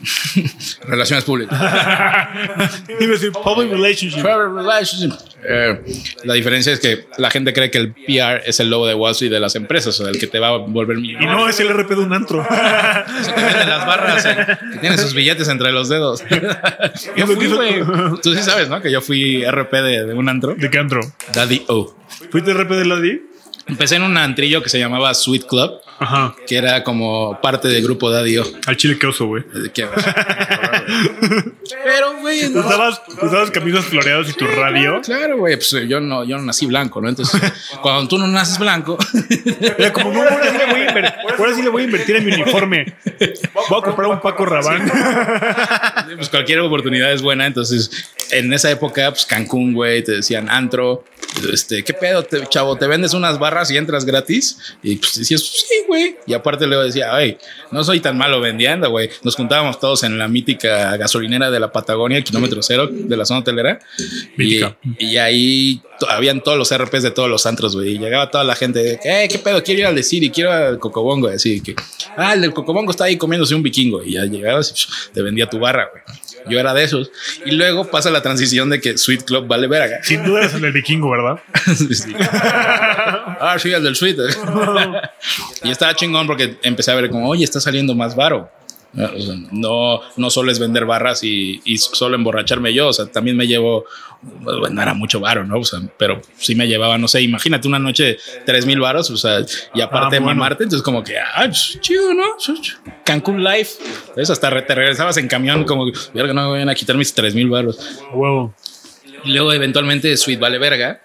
relaciones 0.87 1.25
públicas. 1.25 1.59
iba 2.99 3.11
decir 3.11 3.31
public 3.33 3.69
relationship. 3.71 4.21
Public 4.21 4.55
relationship. 4.55 5.11
Eh, 5.43 5.81
la 6.23 6.33
diferencia 6.33 6.73
es 6.73 6.79
que 6.79 7.05
la 7.17 7.29
gente 7.29 7.53
cree 7.53 7.69
que 7.71 7.77
el 7.77 7.93
PR 7.93 8.41
es 8.45 8.59
el 8.59 8.69
lobo 8.69 8.87
de 8.87 8.93
Wall 8.93 9.11
Street 9.11 9.31
de 9.31 9.39
las 9.39 9.55
empresas, 9.55 9.99
o 9.99 10.03
sea, 10.03 10.11
el 10.11 10.19
que 10.19 10.27
te 10.27 10.39
va 10.39 10.49
a 10.49 10.57
volver 10.57 10.97
Y 10.97 11.01
millonario. 11.01 11.31
no 11.31 11.49
es 11.49 11.59
el 11.59 11.69
RP 11.69 11.89
de 11.95 12.01
un 12.01 12.13
antro. 12.13 12.41
Eso 12.41 13.35
que 13.35 13.41
vende 13.41 13.65
las 13.65 13.85
barras, 13.85 14.25
eh, 14.25 14.57
que 14.73 14.79
tiene 14.79 14.97
sus 14.97 15.13
billetes 15.13 15.47
entre 15.47 15.71
los 15.71 15.87
dedos. 15.89 16.23
yo 17.17 17.27
fui, 17.27 17.47
güey. 17.47 17.81
Tú 18.21 18.33
sí 18.35 18.41
sabes, 18.43 18.69
¿no? 18.69 18.81
Que 18.81 18.91
yo 18.91 19.01
fui 19.01 19.43
RP 19.45 19.71
de, 19.81 20.05
de 20.05 20.13
un 20.13 20.27
antro. 20.29 20.55
¿De 20.55 20.69
qué 20.69 20.77
antro? 20.79 21.01
Daddy 21.33 21.63
O. 21.67 21.95
¿Fuiste 22.31 22.53
RP 22.53 22.71
de 22.75 22.85
la 22.85 22.95
D? 22.97 23.21
Empecé 23.69 23.95
en 23.95 24.03
un 24.03 24.17
antrillo 24.17 24.61
que 24.63 24.69
se 24.69 24.79
llamaba 24.79 25.13
Sweet 25.13 25.45
Club, 25.47 25.73
Ajá. 25.99 26.35
que 26.47 26.57
era 26.57 26.83
como 26.83 27.39
parte 27.41 27.67
del 27.67 27.83
grupo 27.83 28.09
Daddy 28.09 28.37
O. 28.39 28.43
Al 28.67 28.75
chile 28.77 28.97
que 28.99 29.07
oso, 29.07 29.27
güey. 29.27 29.43
Eh, 29.43 29.69
que- 29.73 29.87
Pero, 31.83 32.17
güey, 32.21 32.49
no. 32.49 32.59
Usabas, 32.61 33.01
usabas 33.21 33.51
camisas 33.51 33.85
floreadas 33.85 34.29
y 34.29 34.33
tu 34.33 34.45
radio. 34.47 35.01
Claro, 35.03 35.37
güey, 35.37 35.55
pues 35.55 35.75
yo 35.87 35.99
no, 35.99 36.23
yo 36.23 36.37
no 36.37 36.43
nací 36.43 36.65
blanco, 36.65 37.01
¿no? 37.01 37.09
Entonces, 37.09 37.39
cuando 37.81 38.07
tú 38.07 38.17
no 38.17 38.27
naces 38.27 38.57
blanco, 38.59 38.97
Era 39.77 39.93
como, 39.93 40.11
no, 40.13 40.21
ahora 40.21 40.51
sí 40.51 40.57
le 40.57 40.65
voy 40.65 40.81
a 40.81 40.87
invertir, 40.89 41.13
ahora 41.37 41.53
sí 41.55 41.61
le 41.61 41.69
voy 41.69 41.81
a 41.81 41.85
invertir 41.85 42.15
en 42.17 42.25
mi 42.25 42.33
uniforme. 42.33 42.85
Voy 43.69 43.79
a 43.79 43.83
comprar 43.83 44.07
un 44.09 44.19
Paco 44.21 44.45
Rabán. 44.45 44.91
pues 46.15 46.29
cualquier 46.29 46.59
oportunidad 46.61 47.11
es 47.11 47.21
buena. 47.21 47.45
Entonces, 47.45 47.91
en 48.31 48.51
esa 48.53 48.69
época, 48.71 49.09
pues 49.11 49.25
Cancún, 49.25 49.73
güey, 49.73 50.03
te 50.03 50.13
decían 50.13 50.49
antro. 50.49 51.03
Este, 51.53 51.83
¿qué 51.83 51.93
pedo, 51.93 52.23
te- 52.23 52.47
chavo? 52.47 52.75
¿Te 52.75 52.87
vendes 52.87 53.13
unas 53.13 53.37
barras 53.37 53.69
y 53.71 53.77
entras 53.77 54.03
gratis? 54.05 54.75
Y 54.81 54.95
pues 54.95 55.17
decías, 55.19 55.41
sí, 55.41 55.83
güey. 55.87 56.17
Y 56.25 56.33
aparte 56.33 56.65
luego 56.65 56.83
decía, 56.83 57.13
ay, 57.13 57.37
no 57.71 57.83
soy 57.83 57.99
tan 57.99 58.17
malo 58.17 58.41
vendiendo, 58.41 58.89
güey. 58.89 59.09
Nos 59.23 59.35
juntábamos 59.35 59.79
todos 59.79 60.03
en 60.03 60.17
la 60.17 60.27
mítica 60.27 60.78
gasolinera 60.97 61.51
de 61.51 61.59
la 61.59 61.71
Patagonia, 61.71 62.21
kilómetro 62.23 62.61
cero 62.61 62.89
de 62.91 63.17
la 63.17 63.25
zona 63.25 63.41
hotelera. 63.41 63.79
Y, 64.37 64.61
y 64.97 65.17
ahí 65.17 65.81
habían 66.07 66.41
todos 66.41 66.57
los 66.57 66.75
RPs 66.75 67.03
de 67.03 67.11
todos 67.11 67.29
los 67.29 67.45
antros, 67.45 67.75
güey. 67.75 67.95
Y 67.95 67.99
llegaba 67.99 68.29
toda 68.31 68.43
la 68.43 68.55
gente, 68.55 68.79
de, 68.79 68.99
eh, 69.03 69.27
¿qué 69.29 69.39
pedo? 69.39 69.63
Quiero 69.63 69.81
ir 69.81 69.85
al 69.87 69.95
de 69.95 70.03
City, 70.03 70.29
quiero 70.29 70.49
ir 70.49 70.55
al 70.55 70.79
Cocobongo. 70.79 71.27
Así 71.27 71.61
que, 71.61 71.75
ah, 72.17 72.33
el 72.33 72.41
del 72.41 72.53
Cocobongo 72.53 72.91
está 72.91 73.05
ahí 73.05 73.17
comiéndose 73.17 73.55
un 73.55 73.63
vikingo. 73.63 74.03
Y 74.03 74.13
ya 74.13 74.25
llegabas 74.25 74.71
y 74.71 75.13
te 75.13 75.21
vendía 75.21 75.47
tu 75.47 75.59
barra, 75.59 75.89
güey. 75.91 76.03
Yo 76.47 76.59
era 76.59 76.73
de 76.73 76.83
esos. 76.83 77.11
Y 77.45 77.51
luego 77.51 77.85
pasa 77.85 78.09
la 78.09 78.21
transición 78.21 78.69
de 78.69 78.79
que 78.79 78.97
Sweet 78.97 79.23
Club 79.23 79.47
vale 79.47 79.67
verga. 79.67 79.99
Sin 80.03 80.23
duda 80.23 80.39
eres 80.39 80.53
el 80.53 80.61
del 80.61 80.71
vikingo, 80.71 81.09
¿verdad? 81.11 81.39
Sí. 81.89 82.13
Ah, 82.19 83.57
sí, 83.59 83.71
el 83.71 83.83
del 83.83 83.95
Sweet. 83.95 84.17
y 85.63 85.69
estaba 85.69 85.93
chingón 85.95 86.27
porque 86.27 86.57
empecé 86.63 86.91
a 86.91 86.95
ver 86.95 87.09
como, 87.09 87.29
oye, 87.29 87.43
está 87.43 87.59
saliendo 87.59 87.95
más 87.95 88.15
varo. 88.15 88.49
Sea, 88.95 89.11
no, 89.51 90.01
no 90.17 90.29
solo 90.29 90.51
es 90.51 90.59
vender 90.59 90.85
barras 90.85 91.23
y, 91.23 91.61
y 91.63 91.77
solo 91.77 92.15
emborracharme 92.15 92.73
yo, 92.73 92.87
o 92.87 92.93
sea, 92.93 93.05
también 93.05 93.37
me 93.37 93.45
llevo, 93.47 93.85
bueno, 94.21 94.69
no 94.69 94.81
era 94.81 94.93
mucho 94.95 95.19
varo, 95.19 95.45
¿no? 95.45 95.59
O 95.59 95.63
sea, 95.63 95.79
pero 95.97 96.19
sí 96.37 96.55
me 96.55 96.67
llevaba, 96.67 96.97
no 96.97 97.07
sé, 97.07 97.21
imagínate 97.21 97.67
una 97.67 97.77
noche 97.79 98.17
tres 98.45 98.65
mil 98.65 98.79
varos, 98.79 99.09
o 99.11 99.17
sea, 99.17 99.41
y 99.75 99.81
aparte 99.81 100.17
Ah, 100.17 100.19
bueno. 100.19 100.25
mamarte, 100.39 100.63
entonces 100.63 100.83
como 100.83 101.03
que, 101.03 101.19
ah, 101.19 101.43
pues, 101.45 101.77
chido, 101.81 102.13
¿no? 102.13 102.23
Cancún 103.05 103.43
Life, 103.43 103.81
eso 104.15 104.33
hasta 104.33 104.65
te 104.65 104.75
regresabas 104.75 105.17
en 105.17 105.27
camión 105.27 105.65
como, 105.65 105.91
verga, 106.13 106.33
no 106.33 106.45
me 106.45 106.51
vayan 106.51 106.69
a 106.69 106.75
quitar 106.75 106.97
mis 106.97 107.13
tres 107.13 107.35
mil 107.35 107.49
varos. 107.49 107.77
Huevo. 108.13 108.53
Luego 109.25 109.53
eventualmente 109.53 110.15
Sweet 110.17 110.39
vale 110.39 110.57
verga. 110.57 111.01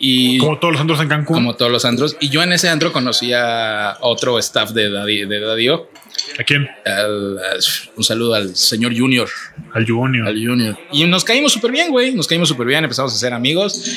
Y 0.00 0.38
Como 0.38 0.58
todos 0.58 0.72
los 0.72 0.80
antros 0.80 1.00
en 1.00 1.08
Cancún. 1.08 1.34
como 1.36 1.54
todos 1.56 1.70
los 1.72 1.84
antros. 1.84 2.16
Y 2.20 2.28
yo 2.28 2.42
en 2.42 2.52
ese 2.52 2.68
antro 2.68 2.92
conocí 2.92 3.32
a 3.34 3.96
otro 4.00 4.38
staff 4.38 4.70
de 4.72 4.90
Daddy, 4.90 5.24
de 5.24 5.40
Daddy 5.40 5.68
O. 5.70 5.88
¿A 6.38 6.44
quién? 6.44 6.68
Al- 6.84 7.38
un 7.96 8.04
saludo 8.04 8.34
al 8.34 8.54
señor 8.56 8.96
Junior. 8.96 9.28
Al 9.72 9.86
Junior. 9.88 10.26
Al 10.28 10.34
Junior. 10.34 10.78
Y 10.92 11.04
nos 11.04 11.24
caímos 11.24 11.52
súper 11.52 11.72
bien, 11.72 11.90
güey. 11.90 12.14
Nos 12.14 12.26
caímos 12.26 12.48
súper 12.48 12.66
bien. 12.66 12.84
Empezamos 12.84 13.14
a 13.14 13.16
ser 13.18 13.32
amigos. 13.32 13.90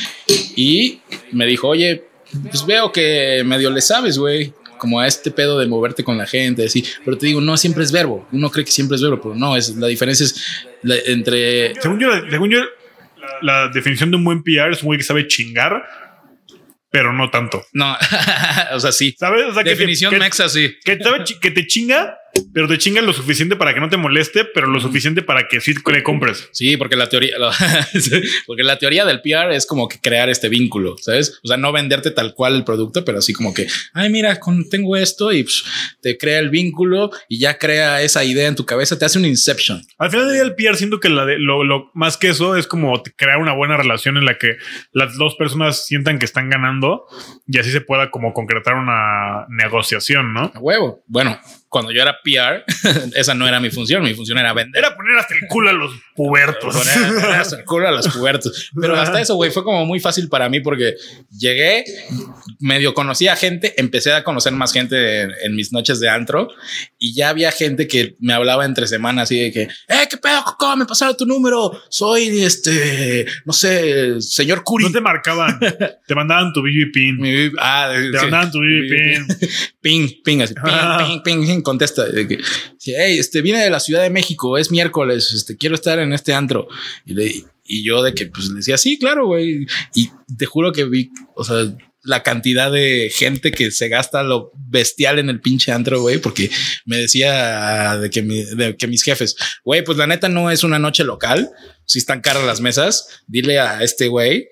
Y 0.56 1.00
me 1.32 1.46
dijo, 1.46 1.68
oye, 1.68 2.04
pues 2.50 2.66
veo 2.66 2.92
que 2.92 3.44
medio 3.46 3.70
le 3.70 3.82
sabes, 3.82 4.18
güey. 4.18 4.54
Como 4.78 5.00
a 5.00 5.08
este 5.08 5.32
pedo 5.32 5.58
de 5.58 5.66
moverte 5.68 6.04
con 6.04 6.18
la 6.20 6.28
gente, 6.28 6.66
así. 6.66 6.84
Pero 7.04 7.18
te 7.18 7.26
digo, 7.26 7.42
no 7.42 7.58
siempre 7.58 7.84
es 7.84 7.92
verbo. 7.92 8.28
Uno 8.32 8.52
cree 8.52 8.64
que 8.64 8.72
siempre 8.72 8.96
es 8.96 9.02
verbo, 9.02 9.20
pero 9.22 9.36
no. 9.36 9.58
Es, 9.58 9.76
la 9.76 9.88
diferencia 9.88 10.24
es 10.24 10.36
la- 10.84 10.96
entre 11.08 11.74
Según 11.82 12.00
yo, 12.00 12.10
según 12.30 12.50
yo, 12.52 12.60
la 13.42 13.68
definición 13.70 14.12
de 14.12 14.18
un 14.18 14.24
buen 14.24 14.44
PR 14.44 14.72
es 14.72 14.82
un 14.82 14.88
güey 14.88 14.98
que 15.00 15.04
sabe 15.06 15.28
chingar, 15.28 15.84
pero 16.90 17.14
no 17.14 17.30
tanto. 17.30 17.64
No, 17.74 17.96
o 18.74 18.80
sea, 18.80 18.92
sí. 18.92 19.16
¿Sabes? 19.18 19.46
O 19.46 19.54
sea, 19.54 19.64
que 19.64 19.70
te- 19.72 19.76
Definición 19.76 20.12
que, 20.12 20.20
mexa, 20.20 20.50
sí. 20.50 20.76
que, 20.84 20.98
sabe 20.98 21.24
chi- 21.24 21.40
que 21.40 21.52
te 21.52 21.68
chinga, 21.68 22.18
pero 22.54 22.68
te 22.68 22.78
chinga 22.78 23.02
lo 23.02 23.14
suficiente 23.14 23.56
para 23.56 23.74
que 23.74 23.80
no 23.80 23.90
te 23.90 23.98
moleste, 23.98 24.46
pero 24.46 24.68
lo 24.68 24.80
suficiente 24.80 25.22
para 25.22 25.48
que 25.48 25.62
sí 25.62 25.74
le 25.92 26.04
compres. 26.04 26.50
Sí, 26.52 26.78
porque 26.78 26.96
la 26.96 27.08
teoría, 27.10 27.38
lo- 27.38 27.52
porque 28.48 28.64
la 28.64 28.78
teoría 28.78 29.06
del 29.06 29.22
PR 29.22 29.54
es 29.56 29.66
como 29.66 29.88
que 29.88 30.00
crear 30.00 30.30
este 30.30 30.50
vínculo, 30.50 30.96
¿sabes? 31.00 31.40
O 31.44 31.48
sea, 31.48 31.58
no 31.58 31.72
venderte 31.72 32.12
tal 32.12 32.34
cual 32.34 32.56
el 32.56 32.64
producto, 32.64 33.04
pero 33.06 33.20
así 33.20 33.34
como 33.34 33.54
que, 33.54 33.68
ay, 33.94 34.10
mira, 34.10 34.40
con- 34.40 34.70
tengo 34.70 34.96
esto 34.96 35.32
y 35.32 35.44
pues, 35.44 35.64
te 36.02 36.18
crea 36.18 36.40
el 36.40 36.50
vínculo 36.50 37.12
y 37.30 37.40
ya 37.40 37.58
crea 37.58 38.02
esa 38.02 38.24
idea 38.24 38.48
en 38.48 38.56
tu 38.56 38.66
cabeza, 38.66 38.98
te 38.98 39.06
hace 39.06 39.20
un 39.20 39.26
inception. 39.26 39.82
Al 39.98 40.10
final 40.10 40.26
del 40.28 40.36
día, 40.36 40.44
el 40.44 40.56
PR 40.56 40.76
siento 40.78 41.00
que 41.00 41.10
la 41.10 41.26
de- 41.26 41.40
lo, 41.40 41.64
lo 41.64 41.92
más 41.94 42.18
que 42.18 42.30
eso 42.30 42.56
es 42.56 42.68
como 42.68 43.02
crear 43.16 43.38
una 43.38 43.54
buena 43.54 43.78
relación 43.78 44.18
en 44.18 44.26
la 44.26 44.38
que 44.38 44.58
las 44.92 45.16
dos 45.18 45.36
personas 45.36 45.86
sientan 45.86 46.20
que 46.20 46.26
están 46.26 46.50
ganando 46.50 47.04
y 47.48 47.58
así 47.60 47.72
se 47.72 47.82
pueda 47.82 48.12
como 48.12 48.34
concretar 48.34 48.76
una 48.76 49.46
negociación, 49.50 50.34
¿no? 50.34 50.52
A 50.54 50.60
huevo. 50.60 51.04
Bueno, 51.08 51.40
cuando 51.70 51.92
yo 51.92 52.02
era 52.02 52.18
PR, 52.24 52.64
esa 53.16 53.34
no 53.34 53.48
era 53.48 53.60
mi 53.60 53.70
función. 53.70 54.04
Mi 54.04 54.14
función 54.14 54.38
era 54.38 54.54
vender. 54.54 54.84
Era 54.84 54.96
poner 54.96 55.18
hasta 55.18 55.34
el 55.36 55.42
culo 55.50 55.70
a 55.70 55.74
los 55.74 55.92
pubertos. 56.16 56.76
Poner, 56.76 57.26
hasta 57.36 57.58
el 57.58 57.66
culo 57.66 57.88
a 57.88 57.92
los 57.92 58.08
pubertos. 58.08 58.72
Pero 58.80 58.96
hasta 59.00 59.20
eso, 59.22 59.36
güey, 59.36 59.52
fue 59.52 59.64
como 59.64 59.86
muy 59.86 60.00
fácil 60.00 60.30
para 60.30 60.50
mí 60.50 60.60
porque 60.62 60.96
llegué, 61.38 61.84
medio 62.60 62.94
conocí 62.94 63.28
a 63.28 63.36
gente, 63.36 63.74
empecé 63.78 64.14
a 64.14 64.24
conocer 64.24 64.54
más 64.54 64.72
gente 64.74 65.22
en, 65.22 65.32
en 65.44 65.56
mis 65.56 65.72
noches 65.72 66.00
de 66.00 66.10
antro 66.10 66.48
y 66.98 67.14
ya 67.14 67.30
había 67.30 67.52
gente 67.52 67.88
que 67.88 68.16
me 68.20 68.34
hablaba 68.34 68.66
entre 68.66 68.88
semanas 68.88 69.24
así 69.24 69.40
de 69.40 69.52
que, 69.52 69.62
eh, 69.64 70.08
qué 70.10 70.18
pedo, 70.18 70.44
Coco, 70.44 70.76
me 70.78 70.86
pasaron 70.86 71.16
tu 71.18 71.26
número. 71.26 71.72
Soy 71.90 72.44
este, 72.44 73.26
no 73.46 73.54
sé, 73.54 74.22
señor 74.22 74.64
Curi. 74.64 74.86
No 74.86 74.92
te 74.92 75.02
marcaban, 75.02 75.60
te 75.60 76.16
mandaban 76.16 76.54
tu 76.54 76.62
BB 76.62 76.92
pin. 76.94 77.18
Mi- 77.18 77.52
ah, 77.60 77.90
Te 77.94 78.04
sí. 78.20 78.24
mandaban 78.24 78.52
tu 78.52 78.60
BB 78.60 78.90
pin. 78.90 79.28
Ping, 79.88 80.10
ping, 80.22 80.42
así, 80.42 80.54
ping, 80.54 80.64
Ah. 80.66 80.98
ping, 81.08 81.22
ping, 81.24 81.57
ping, 81.58 81.62
contesta. 81.64 82.06
de 82.06 82.28
que, 82.28 82.38
hey, 82.86 83.18
este, 83.20 83.42
vine 83.42 83.62
de 83.64 83.70
la 83.70 83.80
Ciudad 83.80 84.02
de 84.04 84.10
México, 84.10 84.58
es 84.58 84.72
miércoles, 84.72 85.32
este, 85.36 85.58
quiero 85.58 85.76
estar 85.76 86.00
en 86.00 86.14
este 86.14 86.34
antro. 86.34 86.68
Y, 87.06 87.14
le- 87.14 87.44
y 87.66 87.84
yo 87.84 88.02
de 88.02 88.14
que, 88.14 88.28
pues, 88.28 88.48
le 88.48 88.56
decía, 88.58 88.78
sí, 88.78 88.98
claro, 88.98 89.26
güey. 89.28 89.66
Y 89.94 90.10
te 90.38 90.46
juro 90.46 90.72
que 90.72 90.86
vi, 90.86 91.12
o 91.36 91.44
sea, 91.44 91.76
la 92.04 92.24
cantidad 92.24 92.72
de 92.72 93.12
gente 93.14 93.52
que 93.52 93.70
se 93.72 93.90
gasta 93.90 94.24
lo 94.24 94.52
bestial 94.56 95.20
en 95.20 95.30
el 95.30 95.42
pinche 95.42 95.74
antro, 95.74 96.00
güey, 96.00 96.20
porque 96.20 96.50
me 96.86 96.96
decía 96.98 97.98
de 97.98 98.10
que, 98.10 98.22
de 98.22 98.78
que 98.78 98.88
mis 98.88 99.04
jefes, 99.04 99.36
güey, 99.66 99.84
pues 99.84 99.98
la 99.98 100.08
neta 100.08 100.30
no 100.30 100.50
es 100.50 100.64
una 100.64 100.80
noche 100.80 101.04
local, 101.04 101.50
si 101.86 102.00
están 102.00 102.22
caras 102.22 102.46
las 102.46 102.62
mesas, 102.62 103.08
dile 103.28 103.60
a 103.60 103.84
este 103.84 104.08
güey 104.08 104.48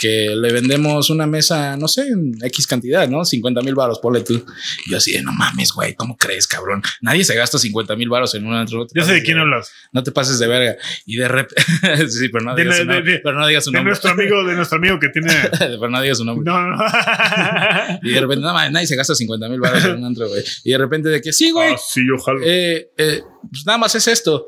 que 0.00 0.34
le 0.36 0.52
vendemos 0.52 1.10
una 1.10 1.26
mesa, 1.26 1.76
no 1.76 1.88
sé, 1.88 2.08
en 2.08 2.32
X 2.42 2.66
cantidad, 2.66 3.08
¿no? 3.08 3.24
50 3.24 3.62
mil 3.62 3.74
baros, 3.74 3.98
ponle 3.98 4.20
tú. 4.22 4.44
Y 4.86 4.90
yo 4.90 4.96
así 4.98 5.12
de, 5.12 5.22
no 5.22 5.32
mames, 5.32 5.72
güey, 5.72 5.94
¿cómo 5.94 6.16
crees, 6.16 6.46
cabrón? 6.46 6.82
Nadie 7.00 7.24
se 7.24 7.34
gasta 7.34 7.58
50 7.58 7.96
mil 7.96 8.08
baros 8.08 8.34
en 8.34 8.46
un 8.46 8.54
antro. 8.54 8.80
No 8.80 8.86
Ya 8.94 9.04
sé 9.04 9.14
de 9.14 9.22
quién 9.22 9.38
hablas. 9.38 9.70
No 9.92 10.02
te 10.02 10.12
pases 10.12 10.38
de 10.38 10.46
verga. 10.46 10.76
Y 11.06 11.16
de 11.16 11.28
repente, 11.28 11.62
sí, 12.08 12.28
pero 12.28 12.44
no 12.44 12.54
De- 12.54 12.62
digas 12.62 12.76
su 12.78 12.82
de- 12.86 12.94
nombre. 12.94 13.12
de- 13.12 13.18
pero 13.20 13.38
no 13.40 13.46
digas 13.46 13.64
su 13.64 13.70
De 13.70 13.76
nombre. 13.78 13.90
nuestro 13.90 14.10
amigo, 14.10 14.44
de 14.44 14.54
nuestro 14.54 14.78
amigo 14.78 14.98
que 15.00 15.08
tiene. 15.08 15.32
pero 15.58 15.88
no 15.88 16.00
digas 16.00 16.18
su 16.18 16.24
nombre. 16.24 16.44
No, 16.50 16.60
no, 16.62 16.76
no. 16.76 16.84
Y 18.02 18.10
de 18.12 18.20
repente, 18.20 18.42
no 18.44 18.52
mames, 18.52 18.72
nadie 18.72 18.86
se 18.86 18.96
gasta 18.96 19.14
50 19.14 19.48
mil 19.48 19.60
baros 19.60 19.84
en 19.84 19.96
un 19.96 20.04
antro, 20.04 20.28
güey. 20.28 20.42
Y 20.64 20.70
de 20.72 20.78
repente 20.78 21.08
de 21.08 21.20
que 21.20 21.32
sí, 21.32 21.50
güey. 21.50 21.72
Ah, 21.74 21.78
sí, 21.84 22.00
ojalá. 22.16 22.40
eh, 22.44 22.90
eh, 22.96 23.22
pues 23.50 23.66
nada 23.66 23.78
más 23.78 23.94
es 23.94 24.06
esto. 24.08 24.46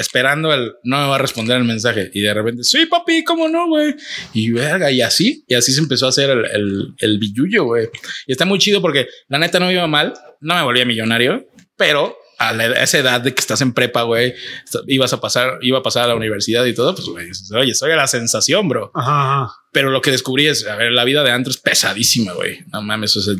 Esperando 0.00 0.52
el 0.52 0.72
no 0.84 1.00
me 1.02 1.08
va 1.08 1.14
a 1.16 1.18
responder 1.18 1.56
el 1.58 1.64
mensaje. 1.64 2.10
Y 2.14 2.20
de 2.22 2.32
repente, 2.34 2.64
sí, 2.64 2.86
papi, 2.86 3.22
cómo 3.24 3.48
no, 3.48 3.66
güey. 3.68 3.94
Y 4.32 4.50
verga, 4.50 4.90
y 4.90 5.00
así, 5.02 5.44
y 5.46 5.54
así 5.54 5.72
se 5.72 5.80
empezó 5.80 6.06
a 6.06 6.08
hacer 6.10 6.30
el, 6.30 6.44
el, 6.46 6.94
el 6.98 7.18
billullo, 7.18 7.64
güey. 7.64 7.88
Y 8.26 8.32
está 8.32 8.44
muy 8.44 8.58
chido 8.58 8.80
porque 8.80 9.06
la 9.28 9.38
neta 9.38 9.58
no 9.60 9.66
me 9.66 9.74
iba 9.74 9.86
mal, 9.86 10.14
no 10.40 10.54
me 10.54 10.62
volvía 10.62 10.84
millonario, 10.84 11.46
pero 11.76 12.16
a, 12.38 12.52
la- 12.54 12.64
a 12.64 12.82
esa 12.84 12.98
edad 12.98 13.20
de 13.20 13.34
que 13.34 13.40
estás 13.40 13.60
en 13.60 13.74
prepa, 13.74 14.02
güey, 14.04 14.34
ibas 14.86 15.12
a 15.12 15.20
pasar, 15.20 15.58
iba 15.60 15.78
a 15.78 15.82
pasar 15.82 16.04
a 16.04 16.08
la 16.08 16.14
universidad 16.14 16.64
y 16.64 16.72
todo, 16.74 16.94
pues, 16.94 17.06
güey, 17.06 17.28
oye, 17.60 17.74
soy 17.74 17.90
la 17.94 18.06
sensación, 18.06 18.66
bro. 18.68 18.90
Ajá, 18.94 19.42
ajá. 19.44 19.52
Pero 19.72 19.90
lo 19.90 20.00
que 20.00 20.10
descubrí 20.10 20.46
es, 20.46 20.66
a 20.66 20.74
ver, 20.74 20.90
la 20.90 21.04
vida 21.04 21.22
de 21.22 21.30
antro 21.30 21.50
es 21.52 21.58
pesadísima, 21.58 22.32
güey. 22.32 22.58
No 22.72 22.80
mames, 22.82 23.16
o 23.16 23.20
sea, 23.20 23.34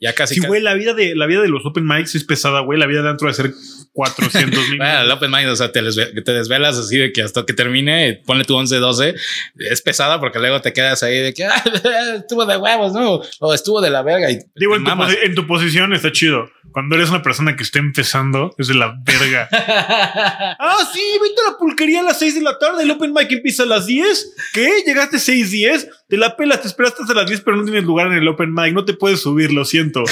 ya 0.00 0.14
casi. 0.14 0.34
Sí, 0.36 0.40
güey, 0.40 0.60
la 0.62 0.74
vida 0.74 0.94
de 0.94 1.14
la 1.14 1.26
vida 1.26 1.42
de 1.42 1.48
los 1.48 1.64
open 1.64 1.86
mics 1.86 2.14
es 2.16 2.24
pesada, 2.24 2.60
güey. 2.60 2.78
La 2.78 2.86
vida 2.86 3.02
de 3.02 3.10
antro 3.10 3.28
de 3.28 3.34
ser 3.34 3.52
400 3.96 4.68
mil. 4.68 4.76
Bueno, 4.78 5.00
el 5.00 5.10
open 5.10 5.30
mind, 5.30 5.48
o 5.48 5.56
sea, 5.56 5.72
te, 5.72 5.82
desve- 5.82 6.22
te 6.22 6.32
desvelas 6.32 6.76
así 6.76 6.98
de 6.98 7.12
que 7.14 7.22
hasta 7.22 7.46
que 7.46 7.54
termine, 7.54 8.20
ponle 8.26 8.44
tu 8.44 8.54
11, 8.54 8.76
12, 8.76 9.14
es 9.58 9.80
pesada 9.80 10.20
porque 10.20 10.38
luego 10.38 10.60
te 10.60 10.74
quedas 10.74 11.02
ahí 11.02 11.16
de 11.18 11.32
que 11.32 11.46
"Ah, 11.46 11.64
estuvo 12.18 12.44
de 12.44 12.58
huevos, 12.58 12.92
¿no? 12.92 13.22
O 13.40 13.54
estuvo 13.54 13.80
de 13.80 13.88
la 13.88 14.02
verga 14.02 14.30
y 14.30 14.38
Digo, 14.54 14.76
en 14.76 14.84
tu, 14.84 14.90
en 15.24 15.34
tu 15.34 15.46
posición 15.46 15.94
está 15.94 16.12
chido. 16.12 16.50
Cuando 16.72 16.94
eres 16.96 17.08
una 17.08 17.22
persona 17.22 17.56
que 17.56 17.62
está 17.62 17.78
empezando, 17.78 18.54
es 18.58 18.68
de 18.68 18.74
la 18.74 18.94
verga. 19.02 19.48
ah, 20.58 20.76
sí, 20.92 21.00
vete 21.22 21.34
a 21.46 21.52
la 21.52 21.58
pulquería 21.58 22.00
a 22.00 22.02
las 22.02 22.18
6 22.18 22.34
de 22.34 22.42
la 22.42 22.58
tarde. 22.58 22.82
El 22.82 22.90
open 22.90 23.14
mic 23.14 23.32
empieza 23.32 23.62
a 23.62 23.66
las 23.66 23.86
10. 23.86 24.34
¿Qué? 24.52 24.68
¿Llegaste 24.86 25.18
6, 25.18 25.50
10? 25.50 25.88
Te 26.08 26.18
la 26.18 26.36
pelas, 26.36 26.60
te 26.60 26.68
esperaste 26.68 27.02
hasta 27.02 27.14
las 27.14 27.26
10, 27.26 27.40
pero 27.40 27.56
no 27.56 27.64
tienes 27.64 27.84
lugar 27.84 28.08
en 28.08 28.14
el 28.14 28.28
open 28.28 28.52
mic. 28.52 28.74
No 28.74 28.84
te 28.84 28.92
puedes 28.92 29.20
subir, 29.22 29.52
lo 29.54 29.64
siento. 29.64 30.04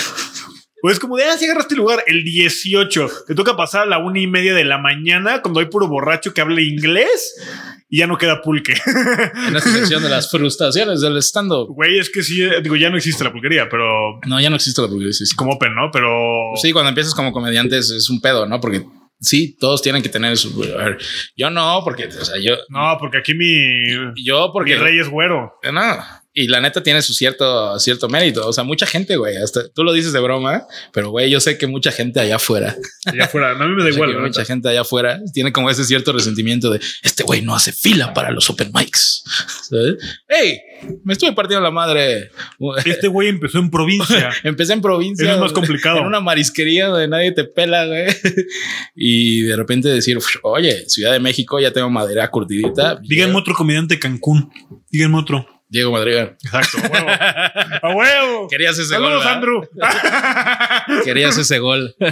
Pues 0.84 0.98
como 0.98 1.16
de, 1.16 1.24
ah, 1.24 1.38
si 1.38 1.46
agarraste 1.46 1.76
lugar 1.76 2.04
el 2.06 2.24
18, 2.24 3.08
te 3.26 3.34
toca 3.34 3.56
pasar 3.56 3.84
a 3.84 3.86
la 3.86 3.96
una 3.96 4.20
y 4.20 4.26
media 4.26 4.52
de 4.52 4.66
la 4.66 4.76
mañana 4.76 5.40
cuando 5.40 5.60
hay 5.60 5.66
puro 5.66 5.88
borracho 5.88 6.34
que 6.34 6.42
hable 6.42 6.62
inglés 6.62 7.42
y 7.88 8.00
ya 8.00 8.06
no 8.06 8.18
queda 8.18 8.42
pulque. 8.42 8.74
en 9.48 9.56
esta 9.56 9.70
sección 9.72 10.02
de 10.02 10.10
las 10.10 10.30
frustraciones 10.30 11.00
del 11.00 11.16
stand-up. 11.22 11.68
Güey, 11.74 11.98
es 11.98 12.10
que 12.10 12.22
sí, 12.22 12.42
eh, 12.42 12.60
digo, 12.62 12.76
ya 12.76 12.90
no 12.90 12.98
existe 12.98 13.24
la 13.24 13.32
pulquería, 13.32 13.66
pero 13.70 14.20
No, 14.26 14.38
ya 14.42 14.50
no 14.50 14.56
existe 14.56 14.82
la 14.82 14.88
publicidad. 14.88 15.26
como 15.38 15.52
open, 15.52 15.74
¿no? 15.74 15.90
Pero 15.90 16.10
Sí, 16.60 16.70
cuando 16.72 16.90
empiezas 16.90 17.14
como 17.14 17.32
comediante 17.32 17.78
es, 17.78 17.88
es 17.88 18.10
un 18.10 18.20
pedo, 18.20 18.44
¿no? 18.44 18.60
Porque 18.60 18.84
sí, 19.18 19.56
todos 19.58 19.80
tienen 19.80 20.02
que 20.02 20.10
tener 20.10 20.36
su. 20.36 20.50
A 20.78 20.84
ver, 20.84 20.98
yo 21.34 21.48
no, 21.48 21.80
porque, 21.82 22.08
o 22.08 22.24
sea, 22.26 22.36
yo. 22.38 22.56
no, 22.68 22.98
porque 23.00 23.16
aquí 23.16 23.34
mi, 23.34 24.12
Yo, 24.22 24.50
porque. 24.52 24.74
mi 24.74 24.82
rey 24.82 24.98
es 24.98 25.08
güero. 25.08 25.54
No, 25.72 25.96
y 26.36 26.48
la 26.48 26.60
neta 26.60 26.82
tiene 26.82 27.00
su 27.00 27.14
cierto, 27.14 27.78
cierto 27.78 28.08
mérito. 28.08 28.46
O 28.46 28.52
sea, 28.52 28.64
mucha 28.64 28.86
gente, 28.86 29.16
güey, 29.16 29.36
hasta 29.36 29.68
tú 29.68 29.84
lo 29.84 29.92
dices 29.92 30.12
de 30.12 30.18
broma, 30.18 30.66
pero 30.92 31.10
güey, 31.10 31.30
yo 31.30 31.38
sé 31.38 31.56
que 31.56 31.68
mucha 31.68 31.92
gente 31.92 32.18
allá 32.18 32.36
afuera, 32.36 32.76
Allá 33.06 33.24
afuera, 33.24 33.52
a 33.52 33.54
mí 33.54 33.74
me 33.74 33.84
da 33.84 33.90
igual. 33.94 34.12
la 34.12 34.20
mucha 34.20 34.44
gente 34.44 34.68
allá 34.68 34.80
afuera 34.80 35.20
tiene 35.32 35.52
como 35.52 35.70
ese 35.70 35.84
cierto 35.84 36.12
resentimiento 36.12 36.70
de 36.70 36.80
este 37.02 37.22
güey 37.22 37.40
no 37.42 37.54
hace 37.54 37.72
fila 37.72 38.12
para 38.12 38.32
los 38.32 38.50
open 38.50 38.72
mics. 38.74 39.22
¿Sabes? 39.70 39.94
Hey, 40.28 40.58
me 41.04 41.12
estuve 41.12 41.32
partiendo 41.32 41.62
la 41.62 41.70
madre. 41.70 42.30
Este 42.84 43.06
güey 43.06 43.28
empezó 43.28 43.58
en 43.58 43.70
provincia. 43.70 44.30
Empecé 44.42 44.72
en 44.72 44.80
provincia. 44.82 45.24
Eso 45.24 45.34
es 45.34 45.40
más 45.40 45.52
complicado. 45.52 45.98
En 45.98 46.06
una 46.06 46.20
marisquería 46.20 46.88
donde 46.88 47.08
nadie 47.08 47.32
te 47.32 47.44
pela, 47.44 47.86
güey. 47.86 48.06
Y 48.94 49.42
de 49.42 49.56
repente 49.56 49.88
decir, 49.88 50.18
oye, 50.42 50.84
Ciudad 50.88 51.12
de 51.12 51.20
México, 51.20 51.60
ya 51.60 51.72
tengo 51.72 51.88
madera 51.90 52.28
curtidita. 52.30 53.00
Díganme 53.02 53.36
otro 53.36 53.54
comediante 53.54 53.94
de 53.94 54.00
Cancún. 54.00 54.50
Díganme 54.90 55.18
otro. 55.18 55.46
Diego 55.74 55.90
Madrigal. 55.90 56.36
Exacto, 56.44 56.78
a 56.78 56.88
huevo. 56.88 57.08
A 57.82 57.94
huevo. 57.96 58.48
Querías 58.48 58.78
ese 58.78 58.96
gol. 58.96 59.20
Saludos, 59.20 59.24
¿verdad? 59.24 59.34
Andrew. 59.34 61.04
Querías 61.04 61.36
ese 61.36 61.58
gol. 61.58 61.94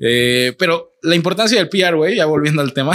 Eh, 0.00 0.54
pero 0.58 0.92
la 1.02 1.14
importancia 1.14 1.58
del 1.58 1.68
PR, 1.70 1.94
güey, 1.96 2.16
ya 2.16 2.26
volviendo 2.26 2.60
al 2.62 2.72
tema, 2.74 2.92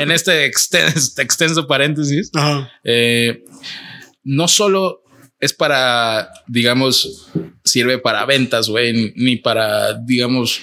en 0.00 0.10
este 0.10 0.46
extenso, 0.46 1.20
extenso 1.20 1.66
paréntesis, 1.66 2.30
Ajá. 2.34 2.70
eh, 2.82 3.44
no 4.24 4.48
solo 4.48 5.02
es 5.38 5.52
para, 5.52 6.30
digamos, 6.46 7.28
sirve 7.64 7.98
para 7.98 8.24
ventas, 8.24 8.68
güey, 8.68 8.92
ni- 8.94 9.12
ni 9.16 9.36
para, 9.36 9.92
digamos, 9.94 10.60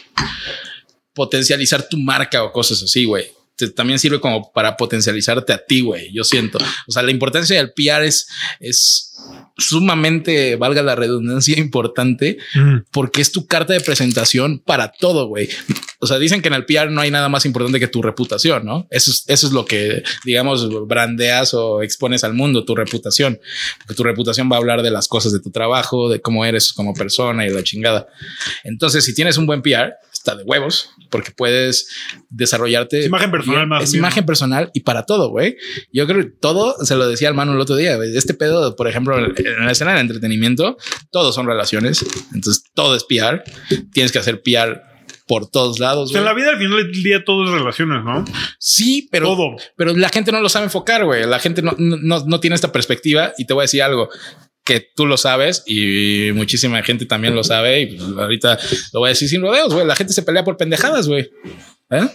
potencializar 1.14 1.88
tu 1.88 1.98
marca 1.98 2.44
o 2.44 2.52
cosas 2.52 2.82
así, 2.84 3.06
güey. 3.06 3.28
Te- 3.56 3.70
También 3.70 4.00
sirve 4.00 4.20
como 4.20 4.52
para 4.52 4.76
potencializarte 4.78 5.54
a 5.54 5.58
ti, 5.66 5.82
güey. 5.82 6.12
Yo 6.14 6.24
siento. 6.24 6.58
O 6.88 6.92
sea, 6.92 7.04
la 7.04 7.12
importancia 7.12 7.56
del 7.58 7.72
PR 7.74 8.06
es, 8.06 8.28
es 8.60 9.14
sumamente, 9.58 10.56
valga 10.58 10.82
la 10.82 10.96
redundancia, 10.96 11.58
importante 11.58 12.38
porque 12.92 13.22
es 13.22 13.32
tu 13.32 13.48
carta 13.48 13.74
de 13.74 13.80
presentación 13.82 14.60
para 14.60 14.92
todo, 14.92 15.28
güey. 15.28 15.50
O 16.00 16.08
sea, 16.08 16.20
dicen 16.20 16.42
que 16.42 16.50
en 16.50 16.54
el 16.54 16.66
PR 16.66 16.92
no 16.92 17.02
hay 17.02 17.12
nada 17.12 17.30
más 17.30 17.46
importante 17.46 17.80
que 17.80 17.88
tu 17.88 18.02
reputación, 18.02 18.66
¿no? 18.66 18.88
Eso 18.92 19.12
es, 19.12 19.24
eso 19.28 19.48
es 19.48 19.54
lo 19.54 19.66
que, 19.66 20.04
digamos, 20.26 20.68
brandeas 20.88 21.54
o 21.54 21.82
expones 21.82 22.24
al 22.24 22.34
mundo, 22.34 22.66
tu 22.66 22.76
reputación. 22.76 23.40
Porque 23.80 23.96
tu 23.96 24.04
reputación 24.04 24.52
va 24.52 24.58
a 24.58 24.60
hablar 24.60 24.82
de 24.84 24.92
las 24.92 25.08
cosas 25.08 25.32
de 25.32 25.40
tu 25.40 25.52
trabajo, 25.52 26.10
de 26.10 26.20
cómo 26.22 26.46
eres 26.46 26.74
como 26.74 26.94
persona 26.94 27.46
y 27.48 27.50
la 27.50 27.64
chingada. 27.64 28.08
Entonces, 28.64 29.04
si 29.06 29.16
tienes 29.16 29.38
un 29.38 29.46
buen 29.46 29.62
PR, 29.62 29.94
está 30.26 30.36
de 30.36 30.44
huevos, 30.44 30.90
porque 31.12 31.32
puedes 31.32 31.88
desarrollarte. 32.30 33.00
Es 33.00 33.06
imagen 33.06 33.32
personal 33.32 33.68
más 33.68 33.84
Es 33.84 33.92
bien, 33.92 34.02
imagen 34.02 34.26
personal 34.26 34.72
y 34.74 34.82
para 34.82 35.04
todo, 35.04 35.30
güey. 35.30 35.56
Yo 35.94 36.08
creo 36.08 36.24
que 36.24 36.32
todo, 36.32 36.76
se 36.84 36.96
lo 36.96 37.08
decía 37.08 37.28
al 37.28 37.36
mano 37.36 37.54
el 37.54 37.60
otro 37.60 37.76
día. 37.76 37.98
Este 38.16 38.34
pedo, 38.34 38.76
por 38.76 38.88
ejemplo, 38.88 39.18
en 39.18 39.66
la 39.66 39.72
escena 39.72 39.92
del 39.92 40.02
entretenimiento, 40.02 40.78
todos 41.12 41.36
son 41.36 41.46
relaciones. 41.46 42.04
Entonces, 42.34 42.64
todo 42.74 42.96
es 42.96 43.04
PR. 43.04 43.44
Tienes 43.94 44.12
que 44.12 44.20
hacer 44.20 44.42
PR 44.42 44.82
por 45.28 45.50
todos 45.50 45.80
lados. 45.80 46.10
O 46.10 46.14
sea, 46.14 46.20
en 46.20 46.26
la 46.26 46.34
vida 46.34 46.52
al 46.52 46.58
final 46.58 46.78
del 46.78 47.04
día 47.04 47.24
todo 47.24 47.46
es 47.46 47.52
relaciones, 47.52 48.04
¿no? 48.04 48.26
Sí, 48.60 49.08
pero, 49.12 49.28
todo. 49.28 49.56
pero 49.76 49.96
la 49.96 50.10
gente 50.10 50.32
no 50.32 50.40
lo 50.40 50.50
sabe 50.50 50.66
enfocar, 50.66 51.06
güey. 51.06 51.26
La 51.26 51.40
gente 51.40 51.62
no, 51.62 51.76
no, 51.78 52.26
no 52.26 52.40
tiene 52.40 52.56
esta 52.56 52.72
perspectiva 52.72 53.34
y 53.38 53.46
te 53.46 53.54
voy 53.54 53.62
a 53.62 53.66
decir 53.66 53.82
algo 53.82 54.10
que 54.66 54.82
tú 54.96 55.06
lo 55.06 55.16
sabes 55.16 55.64
y 55.68 56.32
muchísima 56.34 56.82
gente 56.82 57.06
también 57.06 57.36
lo 57.36 57.44
sabe 57.44 57.82
y 57.82 57.86
pues, 57.96 58.02
ahorita 58.02 58.58
lo 58.94 59.00
voy 59.00 59.08
a 59.08 59.10
decir 59.12 59.30
sin 59.30 59.42
rodeos, 59.42 59.72
güey. 59.72 59.86
La 59.86 59.96
gente 59.96 60.12
se 60.12 60.24
pelea 60.24 60.44
por 60.44 60.58
pendejadas, 60.58 61.08
güey. 61.08 61.30
¿Eh? 61.92 62.08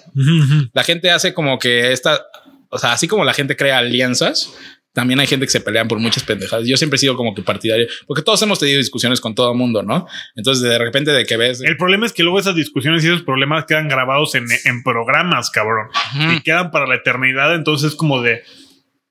La 0.73 0.83
gente 0.83 1.13
hace 1.13 1.33
como 1.33 1.61
que 1.61 1.93
esta, 1.93 2.27
o 2.69 2.79
sea, 2.79 2.93
así 2.93 3.07
como 3.07 3.25
la 3.25 3.35
gente 3.35 3.57
crea 3.57 3.79
alianzas, 3.79 4.53
también 4.93 5.21
hay 5.21 5.29
gente 5.29 5.47
que 5.47 5.53
se 5.53 5.61
pelean 5.61 5.87
por 5.87 6.01
muchas 6.01 6.25
pendejadas. 6.25 6.67
Yo 6.67 6.77
siempre 6.77 6.97
he 6.97 6.99
sido 6.99 7.17
como 7.17 7.37
que 7.37 7.43
partidario, 7.43 7.87
porque 8.09 8.23
todos 8.23 8.43
hemos 8.43 8.59
tenido 8.59 8.79
discusiones 8.79 9.21
con 9.21 9.37
todo 9.37 9.53
el 9.53 9.57
mundo, 9.57 9.85
¿no? 9.85 10.09
Entonces, 10.35 10.69
de 10.69 10.77
repente, 10.77 11.13
de 11.13 11.25
que 11.25 11.37
ves. 11.37 11.61
El 11.61 11.77
problema 11.77 12.05
es 12.05 12.13
que 12.13 12.25
luego 12.25 12.41
esas 12.41 12.57
discusiones 12.57 13.05
y 13.05 13.07
esos 13.07 13.23
problemas 13.23 13.67
quedan 13.67 13.87
grabados 13.87 14.35
en, 14.35 14.47
en 14.65 14.83
programas, 14.83 15.51
cabrón. 15.51 15.87
Ujú. 16.17 16.33
Y 16.33 16.41
quedan 16.41 16.73
para 16.73 16.89
la 16.89 16.97
eternidad. 16.97 17.55
Entonces, 17.55 17.95
como 17.95 18.21
de. 18.21 18.43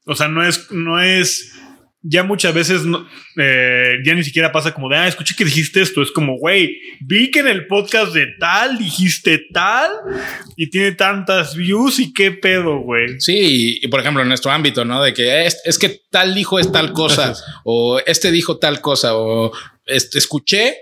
O 0.05 0.15
sea, 0.15 0.27
no 0.27 0.45
es, 0.45 0.69
no 0.71 1.01
es 1.01 1.53
ya 2.01 2.23
muchas 2.23 2.53
veces 2.53 2.85
no- 2.85 3.05
eh, 3.37 3.95
ya 4.05 4.13
ni 4.13 4.23
siquiera 4.23 4.51
pasa 4.51 4.73
como 4.73 4.87
de, 4.89 4.95
ah, 4.95 5.07
escuché 5.07 5.35
que 5.35 5.43
dijiste 5.45 5.81
esto. 5.81 6.01
Es 6.01 6.11
como, 6.11 6.37
güey, 6.37 6.77
vi 7.01 7.29
que 7.29 7.39
en 7.39 7.47
el 7.47 7.67
podcast 7.67 8.13
de 8.13 8.27
tal 8.39 8.77
dijiste 8.77 9.45
tal 9.53 9.91
y 10.55 10.69
tiene 10.69 10.93
tantas 10.93 11.55
views 11.55 11.99
y 11.99 12.13
qué 12.13 12.31
pedo, 12.31 12.79
güey. 12.79 13.19
Sí, 13.19 13.79
y, 13.81 13.85
y 13.85 13.87
por 13.89 13.99
ejemplo, 13.99 14.21
en 14.21 14.29
nuestro 14.29 14.51
ámbito, 14.51 14.85
¿no? 14.85 15.03
De 15.03 15.13
que 15.13 15.45
es, 15.45 15.61
es 15.65 15.77
que 15.77 16.01
tal 16.09 16.33
dijo 16.33 16.57
es 16.59 16.71
tal 16.71 16.93
cosa, 16.93 17.33
o 17.65 17.99
este 18.05 18.31
dijo 18.31 18.57
tal 18.59 18.79
cosa, 18.81 19.15
o 19.17 19.51
este, 19.85 20.19
escuché 20.19 20.77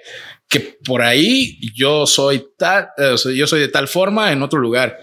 que 0.50 0.78
por 0.86 1.02
ahí 1.02 1.58
yo 1.76 2.06
soy 2.06 2.46
tal, 2.58 2.88
eh, 2.98 3.16
yo 3.36 3.48
soy 3.48 3.60
de 3.62 3.68
tal 3.68 3.88
forma 3.88 4.32
en 4.32 4.42
otro 4.44 4.60
lugar. 4.60 4.98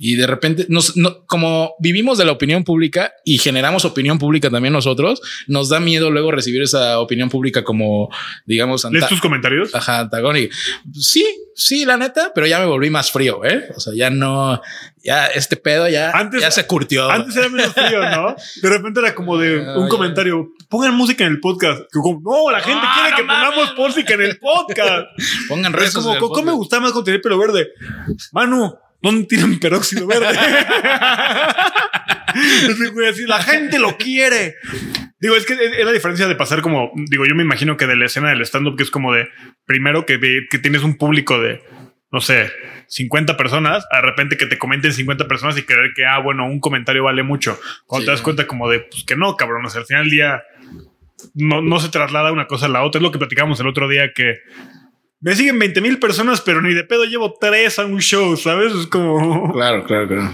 Y 0.00 0.14
de 0.14 0.28
repente, 0.28 0.66
nos, 0.68 0.96
no- 0.96 1.26
como 1.26 1.74
vivimos 1.80 2.18
de 2.18 2.24
la 2.24 2.30
opinión 2.30 2.62
pública 2.62 3.12
y 3.24 3.38
generamos 3.38 3.84
opinión 3.84 4.18
pública 4.18 4.48
también 4.48 4.72
nosotros, 4.72 5.20
nos 5.48 5.68
da 5.70 5.80
miedo 5.80 6.10
luego 6.12 6.30
recibir 6.30 6.62
esa 6.62 7.00
opinión 7.00 7.28
pública 7.28 7.64
como, 7.64 8.08
digamos, 8.46 8.84
¿Lees 8.92 9.08
tus 9.08 9.20
comentarios? 9.20 9.74
Ajá, 9.74 9.98
antagónico. 9.98 10.54
Sí, 10.94 11.26
sí, 11.56 11.84
la 11.84 11.96
neta, 11.96 12.30
pero 12.32 12.46
ya 12.46 12.60
me 12.60 12.66
volví 12.66 12.90
más 12.90 13.10
frío, 13.10 13.44
¿eh? 13.44 13.68
O 13.76 13.80
sea, 13.80 13.92
ya 13.92 14.08
no, 14.08 14.60
ya 15.02 15.26
este 15.26 15.56
pedo 15.56 15.88
ya, 15.88 16.12
Antes- 16.12 16.42
ya 16.42 16.50
se 16.52 16.64
curtió. 16.68 17.10
Antes 17.10 17.34
era 17.36 17.48
menos 17.48 17.72
frío, 17.74 18.00
¿no? 18.08 18.36
De 18.62 18.68
repente 18.68 19.00
era 19.00 19.14
como 19.16 19.36
de 19.36 19.58
un 19.76 19.88
comentario. 19.88 20.52
Pongan 20.68 20.94
música 20.94 21.24
en 21.24 21.32
el 21.32 21.40
podcast. 21.40 21.82
Como, 21.92 22.20
no, 22.22 22.52
la 22.52 22.60
gente 22.60 22.80
Ah, 22.84 22.92
quiere 22.94 23.10
no 23.10 23.16
que 23.16 23.22
mames. 23.24 23.48
pongamos 23.56 23.78
música 23.88 24.14
en 24.14 24.20
el 24.22 24.38
podcast. 24.38 25.06
Pongan 25.48 25.72
Pero 25.72 25.84
es 25.84 25.92
como, 25.94 26.16
¿cómo 26.18 26.42
me 26.44 26.52
gusta 26.52 26.78
más 26.78 26.92
contener 26.92 27.20
pelo 27.20 27.36
verde? 27.38 27.68
Manu, 28.32 28.76
¿dónde 29.02 29.26
tienen 29.26 29.58
peróxido 29.60 30.06
verde? 30.06 30.26
La 33.26 33.42
gente 33.42 33.78
lo 33.78 33.96
quiere. 33.96 34.56
Digo, 35.20 35.34
es 35.36 35.46
que 35.46 35.54
es 35.54 35.84
la 35.84 35.92
diferencia 35.92 36.28
de 36.28 36.34
pasar 36.36 36.62
como, 36.62 36.92
digo, 37.10 37.26
yo 37.26 37.34
me 37.34 37.42
imagino 37.42 37.76
que 37.76 37.86
de 37.86 37.96
la 37.96 38.06
escena 38.06 38.30
del 38.30 38.42
stand-up, 38.42 38.76
que 38.76 38.84
es 38.84 38.90
como 38.90 39.12
de, 39.12 39.28
primero 39.66 40.06
que, 40.06 40.18
que 40.48 40.58
tienes 40.58 40.82
un 40.84 40.96
público 40.96 41.40
de, 41.40 41.60
no 42.12 42.20
sé, 42.20 42.52
50 42.86 43.36
personas, 43.36 43.84
de 43.90 44.00
repente 44.00 44.36
que 44.36 44.46
te 44.46 44.58
comenten 44.58 44.92
50 44.92 45.26
personas 45.26 45.58
y 45.58 45.62
creer 45.64 45.90
que, 45.96 46.06
ah, 46.06 46.18
bueno, 46.20 46.46
un 46.46 46.60
comentario 46.60 47.02
vale 47.04 47.22
mucho. 47.24 47.58
Cuando 47.86 48.02
Sí. 48.02 48.06
te 48.06 48.12
das 48.12 48.22
cuenta 48.22 48.46
como 48.46 48.68
de, 48.70 48.80
pues 48.80 49.04
que 49.04 49.16
no, 49.16 49.34
cabrón, 49.36 49.66
o 49.66 49.70
sea, 49.70 49.80
al 49.80 49.86
final 49.86 50.04
del 50.04 50.10
día 50.12 50.42
no, 51.34 51.62
no 51.62 51.80
se 51.80 51.88
traslada 51.88 52.30
una 52.30 52.46
cosa 52.46 52.66
a 52.66 52.68
la 52.68 52.84
otra. 52.84 53.00
Es 53.00 53.02
lo 53.02 53.10
que 53.10 53.18
platicamos 53.18 53.58
el 53.58 53.66
otro 53.66 53.88
día 53.88 54.12
que 54.14 54.36
me 55.20 55.34
siguen 55.34 55.58
20 55.58 55.80
mil 55.80 55.98
personas, 55.98 56.40
pero 56.40 56.62
ni 56.62 56.74
de 56.74 56.84
pedo 56.84 57.04
llevo 57.04 57.34
tres 57.40 57.78
a 57.78 57.84
un 57.84 58.00
show, 58.00 58.36
¿sabes? 58.36 58.72
Es 58.72 58.86
como... 58.86 59.52
Claro, 59.52 59.84
claro, 59.84 60.06
claro. 60.08 60.30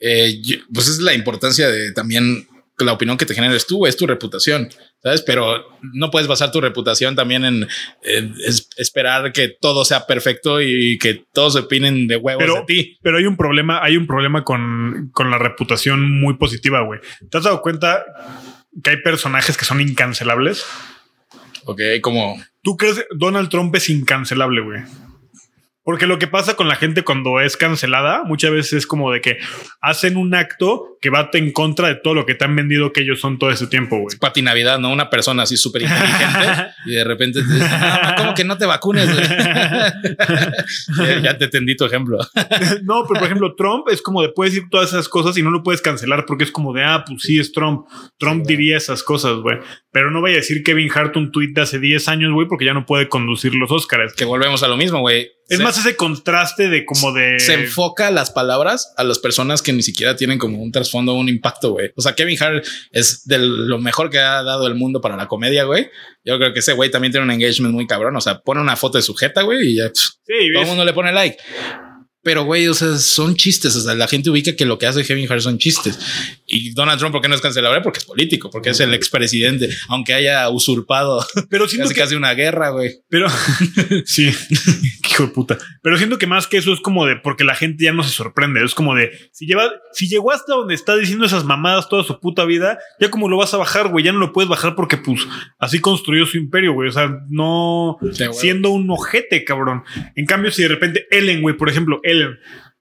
Eh, 0.00 0.40
yo- 0.42 0.58
pues 0.72 0.88
es 0.88 0.98
la 0.98 1.14
importancia 1.14 1.68
de 1.70 1.92
también 1.92 2.46
la 2.78 2.92
opinión 2.92 3.16
que 3.16 3.24
te 3.24 3.34
generes 3.34 3.66
tú, 3.68 3.86
es 3.86 3.96
tu 3.96 4.04
reputación, 4.06 4.68
¿sabes? 5.00 5.22
Pero 5.22 5.64
no 5.94 6.10
puedes 6.10 6.26
basar 6.28 6.50
tu 6.50 6.60
reputación 6.60 7.14
también 7.14 7.44
en, 7.44 7.68
en 8.02 8.34
es- 8.44 8.68
esperar 8.76 9.32
que 9.32 9.48
todo 9.48 9.84
sea 9.84 10.06
perfecto 10.06 10.60
y 10.60 10.98
que 10.98 11.24
todos 11.32 11.54
opinen 11.56 12.08
de 12.08 12.16
huevos 12.16 12.42
Pero- 12.42 12.54
de 12.56 12.64
ti. 12.66 12.98
Pero 13.00 13.18
hay 13.18 13.26
un 13.26 13.36
problema, 13.36 13.82
hay 13.82 13.96
un 13.96 14.06
problema 14.08 14.42
con, 14.44 15.10
con 15.12 15.30
la 15.30 15.38
reputación 15.38 16.10
muy 16.20 16.34
positiva, 16.34 16.80
güey. 16.80 17.00
¿Te 17.30 17.38
has 17.38 17.44
dado 17.44 17.62
cuenta 17.62 18.04
que 18.82 18.90
hay 18.90 18.96
personajes 19.02 19.56
que 19.56 19.64
son 19.64 19.80
incancelables? 19.80 20.64
Ok, 21.64 21.80
como 22.02 22.36
¿Tú 22.64 22.78
crees 22.78 22.96
que 22.96 23.04
Donald 23.14 23.50
Trump 23.50 23.76
es 23.76 23.90
incancelable, 23.90 24.62
güey? 24.62 24.80
Porque 25.84 26.06
lo 26.06 26.18
que 26.18 26.26
pasa 26.26 26.56
con 26.56 26.66
la 26.66 26.76
gente 26.76 27.02
cuando 27.02 27.40
es 27.40 27.56
cancelada 27.56 28.24
muchas 28.24 28.50
veces 28.50 28.72
es 28.72 28.86
como 28.86 29.12
de 29.12 29.20
que 29.20 29.38
hacen 29.80 30.16
un 30.16 30.34
acto 30.34 30.96
que 31.00 31.10
va 31.10 31.28
en 31.34 31.52
contra 31.52 31.88
de 31.88 31.96
todo 31.96 32.14
lo 32.14 32.24
que 32.24 32.34
te 32.34 32.46
han 32.46 32.56
vendido 32.56 32.92
que 32.92 33.02
ellos 33.02 33.20
son 33.20 33.38
todo 33.38 33.50
ese 33.50 33.66
tiempo, 33.66 33.98
güey. 33.98 34.16
Pati 34.18 34.40
Navidad, 34.40 34.78
¿no? 34.78 34.90
Una 34.90 35.10
persona 35.10 35.42
así 35.42 35.58
súper 35.58 35.82
inteligente 35.82 36.72
y 36.86 36.94
de 36.94 37.04
repente 37.04 37.42
te 37.42 37.52
dice, 37.52 37.68
"No, 37.68 38.14
¿cómo 38.16 38.34
que 38.34 38.44
no 38.44 38.56
te 38.56 38.64
vacunes? 38.64 39.12
güey?" 39.12 39.26
ya, 40.98 41.20
ya 41.20 41.38
te 41.38 41.48
tendí 41.48 41.76
tu 41.76 41.84
ejemplo. 41.84 42.18
No, 42.82 43.04
pero 43.06 43.20
por 43.20 43.24
ejemplo, 43.24 43.54
Trump 43.54 43.88
es 43.90 44.00
como 44.02 44.22
de 44.22 44.30
puedes 44.30 44.54
decir 44.54 44.68
todas 44.70 44.90
esas 44.90 45.08
cosas 45.08 45.36
y 45.36 45.42
no 45.42 45.50
lo 45.50 45.62
puedes 45.62 45.80
cancelar 45.80 46.24
porque 46.26 46.44
es 46.44 46.50
como 46.50 46.72
de 46.72 46.82
ah, 46.82 47.04
pues 47.06 47.22
sí 47.22 47.38
es 47.38 47.52
Trump. 47.52 47.86
Trump 48.18 48.46
diría 48.46 48.76
esas 48.76 49.02
cosas, 49.02 49.36
güey. 49.36 49.58
Pero 49.90 50.10
no 50.10 50.20
vaya 50.20 50.34
a 50.34 50.38
decir 50.38 50.62
Kevin 50.62 50.90
Hart 50.94 51.16
un 51.16 51.30
tweet 51.30 51.52
de 51.54 51.62
hace 51.62 51.78
10 51.78 52.08
años, 52.08 52.32
güey, 52.32 52.48
porque 52.48 52.64
ya 52.64 52.74
no 52.74 52.86
puede 52.86 53.08
conducir 53.08 53.54
los 53.54 53.70
Oscars. 53.70 54.14
Que 54.14 54.24
volvemos 54.24 54.62
a 54.62 54.68
lo 54.68 54.76
mismo, 54.76 55.00
güey. 55.00 55.30
Es 55.48 55.58
Se- 55.58 55.62
más 55.64 55.76
ese 55.78 55.94
contraste 55.94 56.68
de 56.70 56.84
como 56.86 57.12
de. 57.12 57.38
se 57.38 57.52
enfoca 57.54 58.10
las 58.10 58.30
palabras 58.30 58.94
a 58.96 59.04
las 59.04 59.18
personas 59.18 59.60
que 59.60 59.72
ni 59.74 59.82
siquiera 59.82 60.16
tienen 60.16 60.38
como 60.38 60.62
un 60.62 60.72
trasfondo, 60.72 61.12
un 61.14 61.28
impacto, 61.28 61.72
güey. 61.72 61.90
O 61.96 62.00
sea, 62.02 62.14
Kevin 62.14 62.42
Hart 62.42 62.64
es 62.92 63.26
de 63.26 63.38
lo 63.38 63.78
mejor 63.78 64.08
que 64.08 64.18
ha 64.20 64.42
dado 64.42 64.66
el 64.66 64.74
mundo 64.74 65.00
para 65.02 65.16
la 65.16 65.28
comedia, 65.28 65.64
güey. 65.64 65.90
Yo 66.24 66.38
creo 66.38 66.52
que 66.54 66.60
ese 66.60 66.72
güey 66.72 66.90
también 66.90 67.12
tiene 67.12 67.24
un 67.26 67.30
engagement 67.30 67.74
muy 67.74 67.86
cabrón. 67.86 68.16
O 68.16 68.20
sea, 68.22 68.40
pone 68.40 68.60
una 68.62 68.76
foto 68.76 68.96
de 68.96 69.02
su 69.02 69.14
jeta, 69.14 69.42
güey, 69.42 69.72
y 69.72 69.76
ya 69.76 69.88
pff, 69.90 70.00
Sí, 70.26 70.32
todo 70.52 70.62
el 70.62 70.68
mundo 70.68 70.84
le 70.84 70.92
pone 70.94 71.12
like. 71.12 71.36
Pero, 72.24 72.44
güey, 72.44 72.66
o 72.68 72.74
sea, 72.74 72.96
son 72.96 73.36
chistes. 73.36 73.76
O 73.76 73.80
sea, 73.80 73.94
la 73.94 74.08
gente 74.08 74.30
ubica 74.30 74.56
que 74.56 74.64
lo 74.64 74.78
que 74.78 74.86
hace 74.86 75.04
Kevin 75.04 75.30
Hart 75.30 75.42
son 75.42 75.58
chistes. 75.58 75.98
Y 76.46 76.72
Donald 76.72 76.98
Trump, 76.98 77.12
¿por 77.12 77.20
qué 77.22 77.28
no 77.28 77.34
es 77.34 77.40
cancelable? 77.40 77.80
Porque 77.82 77.98
es 77.98 78.04
político, 78.04 78.50
porque 78.50 78.70
es 78.70 78.80
el 78.80 78.94
expresidente, 78.94 79.68
aunque 79.88 80.14
haya 80.14 80.48
usurpado 80.48 81.04
pero 81.48 81.68
siento 81.68 81.84
casi 81.84 81.94
que. 81.94 82.00
casi 82.00 82.14
una 82.14 82.34
guerra, 82.34 82.70
güey. 82.70 82.92
Pero 83.08 83.28
sí, 84.04 84.30
hijo 85.10 85.24
de 85.24 85.28
puta. 85.30 85.58
Pero 85.82 85.96
siento 85.96 86.18
que 86.18 86.26
más 86.26 86.46
que 86.46 86.56
eso 86.56 86.72
es 86.72 86.80
como 86.80 87.06
de 87.06 87.16
porque 87.16 87.44
la 87.44 87.54
gente 87.54 87.84
ya 87.84 87.92
no 87.92 88.02
se 88.02 88.10
sorprende. 88.10 88.64
Es 88.64 88.74
como 88.74 88.94
de 88.94 89.12
si 89.32 89.46
lleva, 89.46 89.70
si 89.92 90.08
llegó 90.08 90.32
hasta 90.32 90.54
donde 90.54 90.74
está 90.74 90.96
diciendo 90.96 91.24
esas 91.24 91.44
mamadas 91.44 91.88
toda 91.88 92.04
su 92.04 92.18
puta 92.20 92.44
vida, 92.44 92.78
ya 93.00 93.10
como 93.10 93.28
lo 93.28 93.36
vas 93.36 93.54
a 93.54 93.58
bajar, 93.58 93.88
güey. 93.88 94.04
Ya 94.04 94.12
no 94.12 94.18
lo 94.18 94.32
puedes 94.32 94.48
bajar 94.48 94.74
porque, 94.74 94.96
pues, 94.96 95.20
así 95.58 95.80
construyó 95.80 96.26
su 96.26 96.38
imperio, 96.38 96.72
güey. 96.72 96.88
O 96.88 96.92
sea, 96.92 97.10
no 97.28 97.98
Sí, 98.12 98.24
siendo 98.32 98.70
un 98.70 98.88
ojete, 98.90 99.44
cabrón. 99.44 99.82
En 100.14 100.26
cambio, 100.26 100.50
si 100.50 100.62
de 100.62 100.68
repente 100.68 101.06
Ellen, 101.10 101.42
güey, 101.42 101.56
por 101.56 101.68
ejemplo, 101.68 102.00
Ellen. 102.02 102.13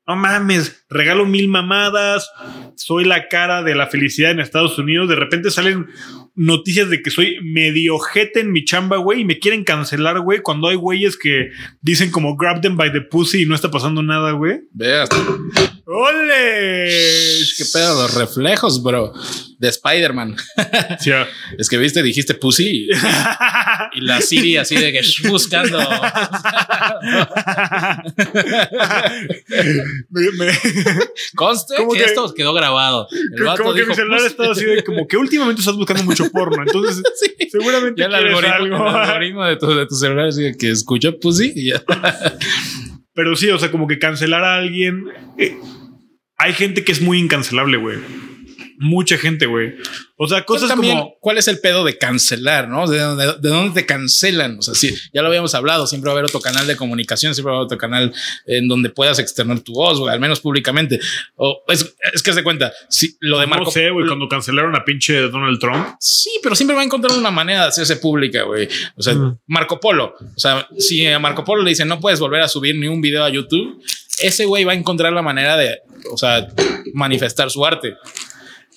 No 0.05 0.17
mames, 0.17 0.86
regalo 0.89 1.25
mil 1.25 1.47
mamadas, 1.47 2.29
soy 2.75 3.05
la 3.05 3.29
cara 3.29 3.63
de 3.63 3.73
la 3.73 3.88
felicidad 3.88 4.31
en 4.31 4.41
Estados 4.41 4.77
Unidos. 4.77 5.07
De 5.07 5.15
repente 5.15 5.49
salen 5.49 5.88
noticias 6.36 6.89
de 6.89 7.01
que 7.01 7.09
soy 7.09 7.38
medio 7.41 7.95
ojete 7.95 8.41
en 8.41 8.51
mi 8.51 8.65
chamba, 8.65 8.97
güey, 8.97 9.21
y 9.21 9.25
me 9.25 9.39
quieren 9.39 9.63
cancelar, 9.63 10.19
güey, 10.19 10.41
cuando 10.41 10.67
hay 10.67 10.75
güeyes 10.75 11.17
que 11.17 11.51
dicen 11.81 12.11
como 12.11 12.36
grab 12.36 12.59
them 12.61 12.75
by 12.75 12.91
the 12.91 12.99
pussy 13.01 13.43
y 13.43 13.45
no 13.45 13.55
está 13.55 13.71
pasando 13.71 14.03
nada, 14.03 14.31
güey. 14.31 14.61
Veas. 14.73 15.07
¡Ole! 15.86 16.88
¿Qué 17.57 17.65
pedo? 17.73 18.01
Los 18.03 18.13
reflejos, 18.13 18.81
bro. 18.81 19.11
De 19.59 19.67
Spider-Man. 19.69 20.36
Sí, 20.99 21.11
ah. 21.11 21.27
Es 21.57 21.67
que 21.69 21.77
viste, 21.77 22.01
dijiste 22.01 22.34
pussy. 22.36 22.88
Y 23.93 24.01
la 24.01 24.21
Siri 24.21 24.55
así 24.57 24.75
de 24.75 24.91
que 24.93 25.01
buscando. 25.29 25.77
me, 30.09 30.31
me- 30.38 30.51
Conste 31.36 31.75
¿Cómo 31.77 31.91
que, 31.91 31.99
que- 31.99 32.05
esto 32.05 32.34
quedó 32.34 32.53
grabado. 32.53 33.07
El 33.36 33.43
vato 33.43 33.63
como 33.63 33.73
que 33.73 33.81
mi 33.81 33.86
dijo 33.86 33.95
celular 33.95 34.19
pussy. 34.19 34.31
está 34.31 34.51
así 34.51 34.65
de 34.65 34.84
como 34.84 35.07
que 35.07 35.17
últimamente 35.17 35.61
estás 35.61 35.75
buscando 35.75 36.03
mucho 36.03 36.29
porno, 36.31 36.63
entonces 36.65 37.01
Sí. 37.19 37.49
seguramente 37.49 37.99
Ya 38.01 38.07
el 38.07 38.15
algoritmo, 38.15 38.53
algo. 38.77 38.89
el 38.89 38.95
algoritmo 38.95 39.45
de, 39.45 39.55
tu, 39.57 39.67
de 39.75 39.86
tu 39.86 39.95
celular 39.95 40.27
así 40.27 40.43
de 40.43 40.57
que 40.57 40.71
escuchó 40.71 41.19
pussy 41.19 41.51
y 41.55 41.65
ya. 41.71 41.84
Pero 43.14 43.36
sí, 43.36 43.49
o 43.49 43.57
sea, 43.57 43.72
como 43.72 43.88
que 43.88 43.99
cancelar 43.99 44.43
a 44.43 44.55
alguien. 44.55 45.05
eh, 45.38 45.55
hay 46.38 46.53
gente 46.53 46.84
que 46.84 46.91
es 46.91 47.01
muy 47.01 47.20
incancelable, 47.20 47.78
güey. 47.78 47.97
Mucha 48.80 49.17
gente, 49.17 49.45
güey. 49.45 49.76
O 50.17 50.28
sea, 50.28 50.45
Cosas 50.45 50.69
también, 50.69 50.97
como. 50.97 51.15
¿cuál 51.19 51.38
es 51.38 51.47
el 51.47 51.59
pedo 51.59 51.84
de 51.84 51.97
cancelar? 51.97 52.67
¿no? 52.69 52.88
¿De, 52.88 52.97
dónde- 52.99 53.36
de 53.41 53.49
dónde 53.49 53.82
te 53.82 53.86
cancelan? 53.86 54.57
O 54.59 54.61
sea, 54.61 54.74
sí, 54.74 54.95
ya 55.13 55.21
lo 55.21 55.28
habíamos 55.28 55.53
hablado. 55.55 55.86
Siempre 55.88 56.07
va 56.09 56.13
a 56.13 56.15
haber 56.19 56.26
otro 56.26 56.39
canal 56.39 56.65
de 56.67 56.76
comunicación, 56.76 57.34
siempre 57.34 57.49
va 57.51 57.57
a 57.57 57.59
haber 57.61 57.65
otro 57.65 57.78
canal 57.78 58.13
en 58.45 58.67
donde 58.67 58.89
puedas 58.89 59.19
externar 59.19 59.59
tu 59.61 59.74
voz, 59.74 59.99
güey, 59.99 60.13
al 60.13 60.19
menos 60.19 60.39
públicamente. 60.39 60.99
O 61.36 61.63
es, 61.67 61.95
es 62.13 62.24
que 62.24 62.34
se 62.34 62.43
cuenta, 62.43 62.71
si 62.89 63.15
lo 63.19 63.39
de 63.39 63.47
Marco 63.47 63.65
no 63.65 63.71
sé, 63.71 63.89
güey, 63.89 64.07
cuando 64.07 64.28
cancelaron 64.30 64.76
a 64.76 64.86
pinche 64.86 65.13
Donald 65.30 65.59
Trump. 65.59 65.95
Sí, 65.99 66.32
pero 66.41 66.55
siempre 66.55 66.76
va 66.76 66.82
a 66.82 66.86
encontrar 66.86 67.17
una 67.17 67.32
manera 67.32 67.63
de 67.63 67.67
hacerse 67.69 67.97
pública, 67.97 68.43
güey. 68.43 68.67
O 68.95 69.01
sea, 69.01 69.13
Mm. 69.13 69.39
Marco 69.47 69.80
Polo. 69.80 70.15
O 70.36 70.39
sea, 70.39 70.67
si 70.78 71.05
a 71.07 71.19
Marco 71.19 71.43
Polo 71.43 71.63
le 71.63 71.69
dicen 71.69 71.88
no 71.88 71.99
puedes 71.99 72.19
volver 72.19 72.41
a 72.41 72.47
subir 72.47 72.76
ni 72.78 72.88
un 72.88 73.01
video 73.01 73.24
a 73.24 73.30
YouTube, 73.30 73.82
ese 74.21 74.45
güey 74.45 74.63
va 74.63 74.71
a 74.71 74.76
encontrar 74.76 75.11
la 75.13 75.21
manera 75.21 75.57
de, 75.57 75.80
o 76.11 76.17
sea, 76.17 76.47
manifestar 76.93 77.49
su 77.49 77.65
arte. 77.65 77.95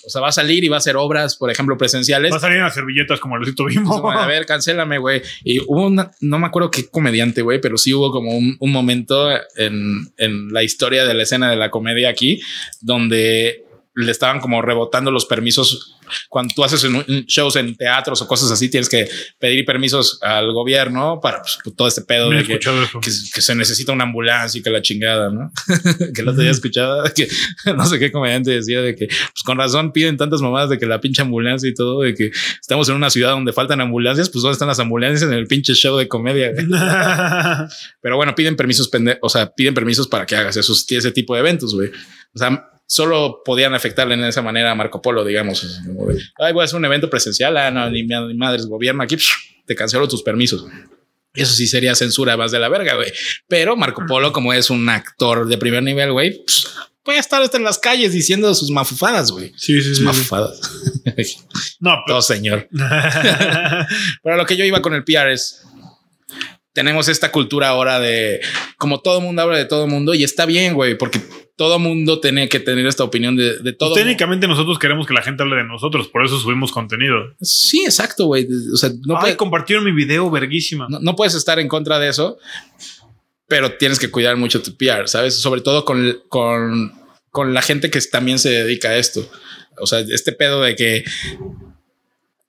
O 0.07 0.09
sea, 0.09 0.21
va 0.21 0.29
a 0.29 0.31
salir 0.31 0.63
y 0.63 0.69
va 0.69 0.77
a 0.77 0.79
hacer 0.79 0.95
obras, 0.95 1.35
por 1.35 1.51
ejemplo, 1.51 1.77
presenciales. 1.77 2.31
Va 2.31 2.37
a 2.37 2.39
salir 2.39 2.57
en 2.57 2.63
las 2.63 2.73
servilletas 2.73 3.19
como 3.19 3.37
Luisito 3.37 3.65
Bimbo. 3.65 4.09
A 4.09 4.25
ver, 4.25 4.45
cancélame, 4.45 4.97
güey. 4.97 5.21
Y 5.43 5.59
hubo 5.59 5.85
una, 5.85 6.11
no 6.21 6.39
me 6.39 6.47
acuerdo 6.47 6.71
qué 6.71 6.87
comediante, 6.87 7.41
güey, 7.41 7.59
pero 7.59 7.77
sí 7.77 7.93
hubo 7.93 8.11
como 8.11 8.35
un, 8.35 8.55
un 8.59 8.71
momento 8.71 9.29
en, 9.57 10.07
en 10.17 10.53
la 10.53 10.63
historia 10.63 11.05
de 11.05 11.13
la 11.13 11.23
escena 11.23 11.49
de 11.49 11.57
la 11.57 11.69
comedia 11.69 12.09
aquí 12.09 12.39
donde 12.81 13.66
le 13.97 14.11
estaban 14.11 14.39
como 14.39 14.61
rebotando 14.61 15.09
los 15.09 15.25
permisos. 15.25 15.95
Cuando 16.29 16.53
tú 16.55 16.63
haces 16.63 16.85
shows 17.25 17.55
en 17.55 17.75
teatros 17.75 18.21
o 18.21 18.27
cosas 18.27 18.51
así, 18.51 18.69
tienes 18.69 18.87
que 18.87 19.09
pedir 19.39 19.65
permisos 19.65 20.19
al 20.21 20.53
gobierno 20.53 21.19
para 21.19 21.41
pues, 21.41 21.57
todo 21.75 21.87
este 21.87 22.03
pedo 22.03 22.29
de 22.29 22.43
que, 22.43 22.53
escuchado 22.53 22.85
que, 23.01 23.11
que 23.33 23.41
se 23.41 23.55
necesita 23.55 23.91
una 23.91 24.03
ambulancia 24.03 24.59
y 24.59 24.61
que 24.61 24.69
la 24.69 24.83
chingada, 24.83 25.31
¿no? 25.31 25.51
que 26.13 26.21
el 26.21 26.27
otro 26.27 26.43
día 26.43 26.51
escuchaba 26.51 27.09
que 27.09 27.27
no 27.75 27.85
sé 27.87 27.97
qué 27.97 28.11
comediante 28.11 28.51
decía 28.51 28.81
de 28.81 28.95
que 28.95 29.07
pues 29.07 29.43
con 29.43 29.57
razón 29.57 29.91
piden 29.91 30.15
tantas 30.15 30.41
mamadas 30.41 30.69
de 30.69 30.77
que 30.77 30.85
la 30.85 31.01
pinche 31.01 31.23
ambulancia 31.23 31.67
y 31.67 31.73
todo, 31.73 32.01
de 32.01 32.13
que 32.13 32.29
estamos 32.61 32.87
en 32.89 32.95
una 32.95 33.09
ciudad 33.09 33.31
donde 33.31 33.51
faltan 33.51 33.81
ambulancias, 33.81 34.29
pues 34.29 34.43
¿dónde 34.43 34.53
están 34.53 34.67
las 34.67 34.79
ambulancias 34.79 35.23
en 35.23 35.33
el 35.33 35.47
pinche 35.47 35.73
show 35.73 35.97
de 35.97 36.07
comedia? 36.07 36.51
Pero 38.01 38.15
bueno, 38.15 38.35
piden 38.35 38.55
permisos, 38.55 38.89
pende 38.89 39.17
o 39.23 39.29
sea, 39.29 39.51
piden 39.51 39.73
permisos 39.73 40.07
para 40.07 40.27
que 40.27 40.35
hagas 40.35 40.55
esos, 40.55 40.85
ese 40.91 41.11
tipo 41.11 41.33
de 41.33 41.39
eventos, 41.39 41.73
güey. 41.73 41.89
O 42.33 42.37
sea, 42.37 42.76
solo 42.87 43.41
podían 43.45 43.73
afectarle 43.73 44.15
en 44.15 44.23
esa 44.23 44.41
manera 44.41 44.71
a 44.71 44.75
Marco 44.75 45.01
Polo, 45.01 45.23
digamos. 45.25 45.81
Ay, 46.39 46.53
voy 46.53 46.61
a 46.61 46.65
hacer 46.65 46.77
un 46.77 46.85
evento 46.85 47.09
presencial. 47.09 47.55
Ah, 47.57 47.69
no, 47.69 47.89
ni, 47.89 48.03
madres, 48.03 48.65
gobierno 48.65 49.03
aquí, 49.03 49.17
te 49.65 49.75
cancelo 49.75 50.07
tus 50.07 50.23
permisos. 50.23 50.65
Eso 51.33 51.53
sí 51.53 51.67
sería 51.67 51.93
censura 51.93 52.35
más 52.35 52.51
de 52.51 52.59
la 52.59 52.69
verga, 52.69 52.95
güey. 52.95 53.11
Pero 53.47 53.75
Marco 53.75 54.03
Polo, 54.07 54.31
como 54.33 54.53
es 54.53 54.69
un 54.71 54.89
actor 54.89 55.47
de 55.47 55.57
primer 55.57 55.83
nivel, 55.83 56.11
güey, 56.11 56.43
puede 57.03 57.19
estar 57.19 57.41
hasta 57.41 57.57
en 57.57 57.63
las 57.63 57.77
calles 57.77 58.11
diciendo 58.13 58.53
sus 58.55 58.71
mafufadas, 58.71 59.31
güey. 59.31 59.53
sí, 59.55 59.79
sí, 59.79 59.81
Sus 59.81 59.89
sí. 59.89 59.95
sí. 59.97 60.03
mafufadas. 60.03 60.59
No, 61.79 61.91
pero. 62.05 62.15
Todo 62.15 62.21
señor. 62.21 62.67
Pero 64.23 64.35
lo 64.35 64.45
que 64.45 64.57
yo 64.57 64.65
iba 64.65 64.81
con 64.81 64.93
el 64.93 65.03
PR 65.03 65.31
es 65.31 65.63
tenemos 66.77 67.07
esta 67.07 67.31
cultura 67.31 67.69
ahora 67.69 67.99
de 67.99 68.39
como 68.77 68.99
todo 69.01 69.19
mundo 69.19 69.41
habla 69.41 69.57
de 69.57 69.65
todo 69.65 69.87
mundo 69.87 70.13
y 70.13 70.23
está 70.23 70.45
bien, 70.45 70.75
güey, 70.75 70.95
porque 70.95 71.19
todo 71.55 71.79
mundo 71.79 72.19
tiene 72.19 72.47
que 72.49 72.59
tener 72.59 72.85
esta 72.85 73.03
opinión 73.03 73.35
de, 73.35 73.57
de 73.57 73.73
todo. 73.73 73.95
Técnicamente 73.95 74.47
nosotros 74.47 74.77
queremos 74.77 75.07
que 75.07 75.15
la 75.15 75.23
gente 75.23 75.41
hable 75.41 75.55
de 75.55 75.63
nosotros, 75.63 76.07
por 76.07 76.23
eso 76.23 76.37
subimos 76.39 76.71
contenido. 76.71 77.33
Sí, 77.41 77.83
exacto, 77.83 78.27
güey. 78.27 78.47
O 78.71 78.77
sea, 78.77 78.91
no, 79.07 79.15
Ay, 79.15 79.21
puede- 79.21 79.37
compartieron 79.37 79.83
mi 79.83 79.91
video, 79.91 80.29
verguísima. 80.29 80.85
no, 80.87 80.99
no 80.99 81.15
puedes 81.15 81.33
estar 81.33 81.57
en 81.57 81.67
contra 81.67 81.97
de 81.97 82.09
eso, 82.09 82.37
pero 83.47 83.71
tienes 83.71 83.97
que 83.97 84.11
cuidar 84.11 84.37
mucho 84.37 84.61
tu 84.61 84.77
PR, 84.77 85.07
¿sabes? 85.07 85.39
Sobre 85.41 85.61
todo 85.61 85.83
con, 85.83 86.21
con, 86.29 86.93
con 87.31 87.55
la 87.55 87.63
gente 87.63 87.89
que 87.89 87.99
también 88.01 88.37
se 88.37 88.51
dedica 88.51 88.89
a 88.89 88.97
esto. 88.97 89.27
O 89.79 89.87
sea, 89.87 90.01
este 90.01 90.33
pedo 90.33 90.61
de 90.61 90.75
que 90.75 91.03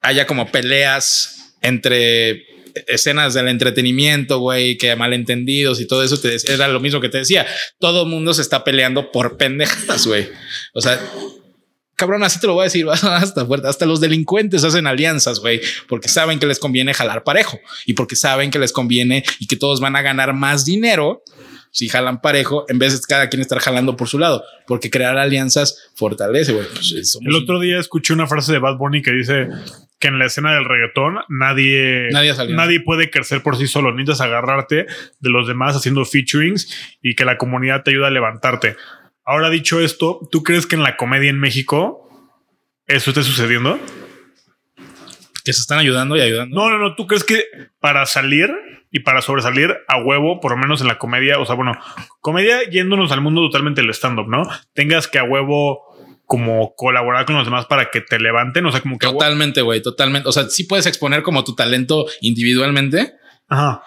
haya 0.02 0.26
como 0.26 0.50
peleas 0.50 1.54
entre 1.62 2.44
escenas 2.86 3.34
del 3.34 3.48
entretenimiento, 3.48 4.38
güey, 4.38 4.76
que 4.78 4.94
malentendidos 4.96 5.80
y 5.80 5.86
todo 5.86 6.02
eso 6.02 6.18
te 6.18 6.36
era 6.52 6.68
lo 6.68 6.80
mismo 6.80 7.00
que 7.00 7.08
te 7.08 7.18
decía. 7.18 7.46
Todo 7.78 8.02
el 8.02 8.08
mundo 8.08 8.34
se 8.34 8.42
está 8.42 8.64
peleando 8.64 9.10
por 9.10 9.36
pendejadas, 9.36 10.06
güey. 10.06 10.28
O 10.74 10.80
sea, 10.80 11.00
cabrón, 11.98 12.22
así 12.22 12.38
te 12.38 12.46
lo 12.46 12.54
voy 12.54 12.62
a 12.62 12.64
decir, 12.64 12.86
hasta 12.90 13.44
fuerte. 13.44 13.68
Hasta 13.68 13.84
los 13.84 14.00
delincuentes 14.00 14.64
hacen 14.64 14.86
alianzas, 14.86 15.40
güey, 15.40 15.60
porque 15.88 16.08
saben 16.08 16.38
que 16.38 16.46
les 16.46 16.58
conviene 16.58 16.94
jalar 16.94 17.24
parejo 17.24 17.58
y 17.84 17.92
porque 17.94 18.16
saben 18.16 18.50
que 18.50 18.58
les 18.58 18.72
conviene 18.72 19.24
y 19.40 19.46
que 19.46 19.56
todos 19.56 19.80
van 19.80 19.96
a 19.96 20.02
ganar 20.02 20.32
más 20.32 20.64
dinero 20.64 21.22
si 21.70 21.88
jalan 21.88 22.20
parejo 22.20 22.64
en 22.68 22.78
vez 22.78 22.92
de 22.92 23.06
cada 23.06 23.28
quien 23.28 23.42
estar 23.42 23.58
jalando 23.58 23.96
por 23.96 24.08
su 24.08 24.18
lado, 24.18 24.44
porque 24.66 24.90
crear 24.90 25.18
alianzas 25.18 25.90
fortalece, 25.94 26.52
güey. 26.52 26.66
Pues, 26.72 26.92
eh, 26.92 27.18
El 27.24 27.34
otro 27.34 27.60
día 27.60 27.78
escuché 27.78 28.12
una 28.12 28.26
frase 28.26 28.52
de 28.52 28.58
Bad 28.58 28.76
Bunny 28.76 29.02
que 29.02 29.12
dice 29.12 29.48
que 29.98 30.08
en 30.08 30.18
la 30.18 30.26
escena 30.26 30.54
del 30.54 30.64
reggaetón 30.64 31.18
nadie, 31.28 32.08
Nadie 32.12 32.34
nadie 32.50 32.80
puede 32.80 33.10
crecer 33.10 33.42
por 33.42 33.56
sí 33.56 33.66
solo. 33.66 33.92
Necesitas 33.92 34.20
agarrarte 34.20 34.86
de 35.18 35.30
los 35.30 35.48
demás 35.48 35.76
haciendo 35.76 36.04
featurings 36.04 36.98
y 37.02 37.14
que 37.14 37.24
la 37.24 37.36
comunidad 37.36 37.82
te 37.82 37.90
ayuda 37.90 38.08
a 38.08 38.10
levantarte. 38.10 38.76
Ahora 39.24 39.50
dicho 39.50 39.80
esto, 39.80 40.26
¿tú 40.30 40.42
crees 40.42 40.66
que 40.66 40.76
en 40.76 40.82
la 40.82 40.96
comedia 40.96 41.30
en 41.30 41.38
México 41.38 42.08
eso 42.86 43.10
esté 43.10 43.22
sucediendo? 43.22 43.78
que 45.48 45.54
se 45.54 45.62
están 45.62 45.78
ayudando 45.78 46.14
y 46.14 46.20
ayudando. 46.20 46.54
No, 46.54 46.68
no, 46.68 46.76
no. 46.76 46.94
¿Tú 46.94 47.06
crees 47.06 47.24
que 47.24 47.42
para 47.80 48.04
salir 48.04 48.50
y 48.90 49.00
para 49.00 49.22
sobresalir 49.22 49.76
a 49.86 49.98
huevo, 49.98 50.40
por 50.40 50.52
lo 50.52 50.56
menos 50.56 50.80
en 50.80 50.88
la 50.88 50.98
comedia, 50.98 51.38
o 51.38 51.46
sea, 51.46 51.54
bueno, 51.54 51.72
comedia 52.20 52.62
yéndonos 52.70 53.12
al 53.12 53.20
mundo 53.20 53.42
totalmente 53.42 53.82
del 53.82 53.90
stand-up, 53.90 54.28
¿no? 54.28 54.48
Tengas 54.72 55.08
que 55.08 55.18
a 55.18 55.24
huevo 55.24 55.88
como 56.24 56.74
colaborar 56.76 57.24
con 57.24 57.36
los 57.36 57.46
demás 57.46 57.66
para 57.66 57.90
que 57.90 58.02
te 58.02 58.18
levanten, 58.18 58.64
o 58.66 58.70
sea, 58.70 58.80
como 58.80 58.98
que... 58.98 59.06
Totalmente, 59.06 59.62
güey, 59.62 59.82
totalmente. 59.82 60.28
O 60.28 60.32
sea, 60.32 60.48
sí 60.48 60.64
puedes 60.64 60.86
exponer 60.86 61.22
como 61.22 61.42
tu 61.42 61.54
talento 61.54 62.06
individualmente, 62.20 63.14
Ajá. 63.48 63.82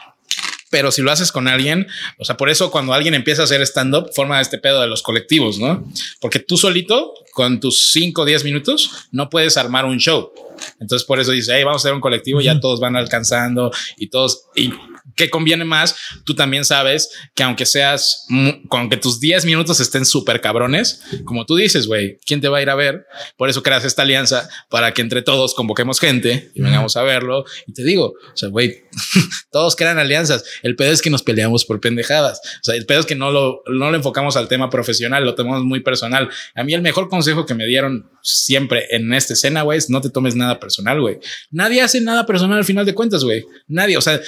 pero 0.72 0.92
si 0.92 1.04
lo 1.04 1.12
haces 1.12 1.32
con 1.32 1.48
alguien, 1.48 1.88
o 2.18 2.26
sea, 2.26 2.38
por 2.38 2.50
eso 2.50 2.72
cuando 2.72 2.94
alguien 2.94 3.14
empieza 3.14 3.44
a 3.44 3.46
hacer 3.46 3.62
stand-up, 3.62 4.10
forma 4.16 4.42
este 4.42 4.58
pedo 4.58 4.82
de 4.82 4.88
los 4.88 5.04
colectivos, 5.04 5.60
¿no? 5.60 5.84
Porque 6.20 6.40
tú 6.40 6.58
solito, 6.58 7.14
con 7.34 7.60
tus 7.60 7.92
5 7.92 8.22
o 8.22 8.26
10 8.26 8.44
minutos, 8.44 8.92
no 9.12 9.30
puedes 9.30 9.58
armar 9.58 9.86
un 9.86 9.98
show. 9.98 10.32
Entonces, 10.80 11.06
por 11.06 11.20
eso 11.20 11.32
dice, 11.32 11.54
hey, 11.56 11.64
vamos 11.64 11.82
a 11.82 11.88
hacer 11.88 11.94
un 11.94 12.02
colectivo, 12.02 12.42
ya 12.42 12.60
todos 12.60 12.80
van 12.80 12.96
alcanzando 12.96 13.72
y 13.98 14.10
todos, 14.10 14.46
y 14.56 14.72
qué 15.16 15.30
conviene 15.30 15.66
más, 15.66 15.96
tú 16.26 16.36
también 16.36 16.66
sabes 16.66 17.10
que 17.34 17.44
aunque 17.44 17.66
seas, 17.66 18.28
con 18.68 18.90
que 18.90 18.98
tus 18.98 19.20
10 19.20 19.46
minutos 19.46 19.80
estén 19.80 20.06
súper 20.06 20.42
cabrones, 20.42 21.02
como 21.26 21.46
tú 21.46 21.56
dices, 21.56 21.88
güey, 21.88 22.20
¿quién 22.26 22.42
te 22.42 22.48
va 22.48 22.60
a 22.60 22.62
ir 22.62 22.70
a 22.70 22.76
ver? 22.76 23.06
Por 23.38 23.50
eso 23.50 23.64
creas 23.64 23.86
esta 23.86 24.04
alianza 24.04 24.50
para 24.70 24.94
que 24.94 25.02
entre 25.02 25.22
todos 25.22 25.54
convoquemos 25.54 26.00
gente 26.00 26.52
y 26.54 26.62
vengamos 26.62 26.96
a 26.98 27.04
verlo. 27.04 27.46
Y 27.68 27.74
te 27.74 27.84
digo, 27.84 28.14
o 28.34 28.38
sea, 28.38 28.50
güey, 28.50 28.84
todos 29.52 29.76
crean 29.76 30.00
alianzas. 30.00 30.44
El 30.64 30.76
pedo 30.76 30.92
es 30.92 31.02
que 31.02 31.10
nos 31.10 31.24
peleamos 31.24 31.66
por 31.66 31.80
pendejadas. 31.80 32.40
O 32.62 32.64
sea, 32.64 32.76
el 32.76 32.86
pedo 32.86 33.02
es 33.02 33.06
que 33.06 33.16
no 33.16 33.32
lo, 33.32 33.64
no 33.68 33.90
lo 33.90 33.98
enfocamos 33.98 34.38
al 34.38 34.48
tema 34.48 34.70
profesional, 34.70 35.26
lo 35.26 35.36
tomamos 35.36 35.64
muy 35.64 35.82
personal. 35.82 36.30
A 36.56 36.64
mí 36.64 36.74
el 36.74 36.82
mejor 36.82 37.10
consejo 37.10 37.21
que 37.46 37.54
me 37.54 37.66
dieron 37.66 38.10
siempre 38.22 38.86
en 38.92 39.14
esta 39.14 39.34
escena, 39.34 39.62
güey, 39.62 39.78
es 39.78 39.90
no 39.90 40.02
te 40.02 40.10
tomes 40.10 40.36
nada 40.36 40.60
personal, 40.60 41.02
güey. 41.02 41.20
Nadie 41.50 41.82
hace 41.82 42.02
nada 42.02 42.26
personal 42.26 42.58
al 42.58 42.66
final 42.66 42.86
de 42.86 42.94
cuentas, 42.94 43.24
güey. 43.24 43.46
Nadie, 43.68 43.98
o 43.98 44.02
sea, 44.02 44.20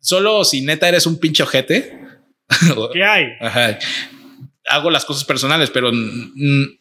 solo 0.00 0.44
si 0.44 0.62
neta 0.62 0.88
eres 0.88 1.06
un 1.06 1.18
pinche 1.18 1.42
ojete. 1.42 1.98
¿Qué 2.92 3.04
hay? 3.04 3.26
Ajá. 3.40 3.78
Hago 4.68 4.90
las 4.90 5.04
cosas 5.04 5.24
personales, 5.24 5.70
pero 5.70 5.90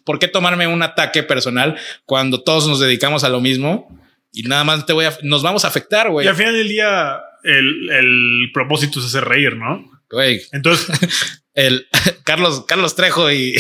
¿por 0.04 0.20
qué 0.20 0.28
tomarme 0.28 0.68
un 0.68 0.84
ataque 0.84 1.24
personal 1.24 1.78
cuando 2.06 2.44
todos 2.44 2.68
nos 2.68 2.80
dedicamos 2.80 3.24
a 3.24 3.30
lo 3.30 3.42
mismo 3.42 4.00
y 4.32 4.44
nada 4.44 4.64
más 4.64 4.86
te 4.86 4.94
voy 4.94 5.06
a, 5.06 5.18
nos 5.24 5.42
vamos 5.42 5.66
a 5.66 5.70
afectar, 5.70 6.10
güey? 6.10 6.26
Y 6.26 6.30
al 6.30 6.36
final 6.36 6.54
del 6.54 6.68
día, 6.68 7.20
el, 7.44 7.90
el 7.90 8.52
propósito 8.54 9.00
es 9.00 9.08
hacer 9.08 9.26
reír, 9.26 9.56
¿no? 9.58 9.90
Güey, 10.12 10.42
Entonces, 10.52 10.88
el 11.54 11.88
Carlos, 12.24 12.64
Carlos 12.68 12.96
Trejo 12.96 13.32
y, 13.32 13.56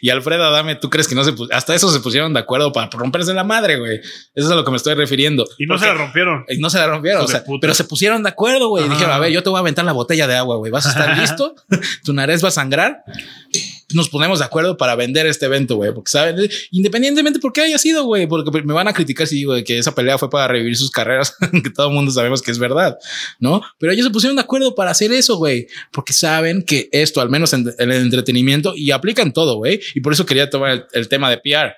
y 0.00 0.10
Alfredo 0.10 0.44
Adame, 0.44 0.76
¿tú 0.76 0.90
crees 0.90 1.08
que 1.08 1.14
no 1.14 1.24
se 1.24 1.34
hasta 1.52 1.74
eso 1.74 1.90
se 1.90 2.00
pusieron 2.00 2.32
de 2.34 2.40
acuerdo 2.40 2.72
para 2.72 2.88
romperse 2.90 3.34
la 3.34 3.44
madre, 3.44 3.78
güey? 3.78 3.98
Eso 3.98 4.46
es 4.46 4.50
a 4.50 4.54
lo 4.54 4.64
que 4.64 4.70
me 4.70 4.76
estoy 4.76 4.94
refiriendo. 4.94 5.44
y 5.58 5.66
no 5.66 5.74
Porque- 5.74 5.86
se 5.86 5.92
la 5.92 5.98
rompieron. 5.98 6.44
y 6.48 6.58
no 6.58 6.70
se 6.70 6.78
la 6.78 6.86
rompieron, 6.86 7.22
o 7.24 7.28
sea, 7.28 7.44
pero 7.60 7.74
se 7.74 7.84
pusieron 7.84 8.22
de 8.22 8.28
acuerdo, 8.28 8.68
güey. 8.68 8.84
Ajá. 8.84 8.92
Dijeron, 8.94 9.14
a 9.14 9.18
ver, 9.18 9.32
yo 9.32 9.42
te 9.42 9.48
voy 9.50 9.56
a 9.58 9.60
aventar 9.60 9.84
la 9.84 9.92
botella 9.92 10.26
de 10.26 10.36
agua, 10.36 10.56
güey. 10.56 10.70
¿Vas 10.70 10.86
a 10.86 10.90
estar 10.90 11.18
listo? 11.18 11.54
¿Tu 12.04 12.12
nariz 12.12 12.42
va 12.44 12.48
a 12.48 12.52
sangrar? 12.52 13.02
Nos 13.94 14.08
ponemos 14.08 14.38
de 14.38 14.44
acuerdo 14.44 14.76
para 14.76 14.94
vender 14.96 15.26
este 15.26 15.46
evento, 15.46 15.76
güey. 15.76 15.92
Porque 15.92 16.10
saben, 16.10 16.36
independientemente 16.70 17.38
por 17.38 17.52
qué 17.52 17.62
haya 17.62 17.78
sido, 17.78 18.04
güey, 18.04 18.26
porque 18.26 18.62
me 18.62 18.72
van 18.72 18.88
a 18.88 18.92
criticar 18.92 19.26
si 19.26 19.36
digo 19.36 19.54
que 19.64 19.78
esa 19.78 19.94
pelea 19.94 20.18
fue 20.18 20.30
para 20.30 20.48
revivir 20.48 20.76
sus 20.76 20.90
carreras, 20.90 21.36
que 21.62 21.70
todo 21.70 21.88
el 21.88 21.94
mundo 21.94 22.10
sabemos 22.10 22.42
que 22.42 22.50
es 22.50 22.58
verdad, 22.58 22.98
¿no? 23.38 23.62
Pero 23.78 23.92
ellos 23.92 24.06
se 24.06 24.10
pusieron 24.12 24.36
de 24.36 24.42
acuerdo 24.42 24.74
para 24.74 24.90
hacer 24.90 25.12
eso, 25.12 25.36
güey, 25.36 25.66
porque 25.90 26.12
saben 26.12 26.62
que 26.62 26.88
esto, 26.92 27.20
al 27.20 27.30
menos 27.30 27.52
en, 27.52 27.72
el 27.78 27.92
entretenimiento, 27.92 28.74
y 28.76 28.90
aplican 28.90 29.32
todo, 29.32 29.56
güey. 29.56 29.80
Y 29.94 30.00
por 30.00 30.12
eso 30.12 30.26
quería 30.26 30.50
tomar 30.50 30.70
el, 30.70 30.84
el 30.92 31.08
tema 31.08 31.30
de 31.30 31.38
PR, 31.38 31.74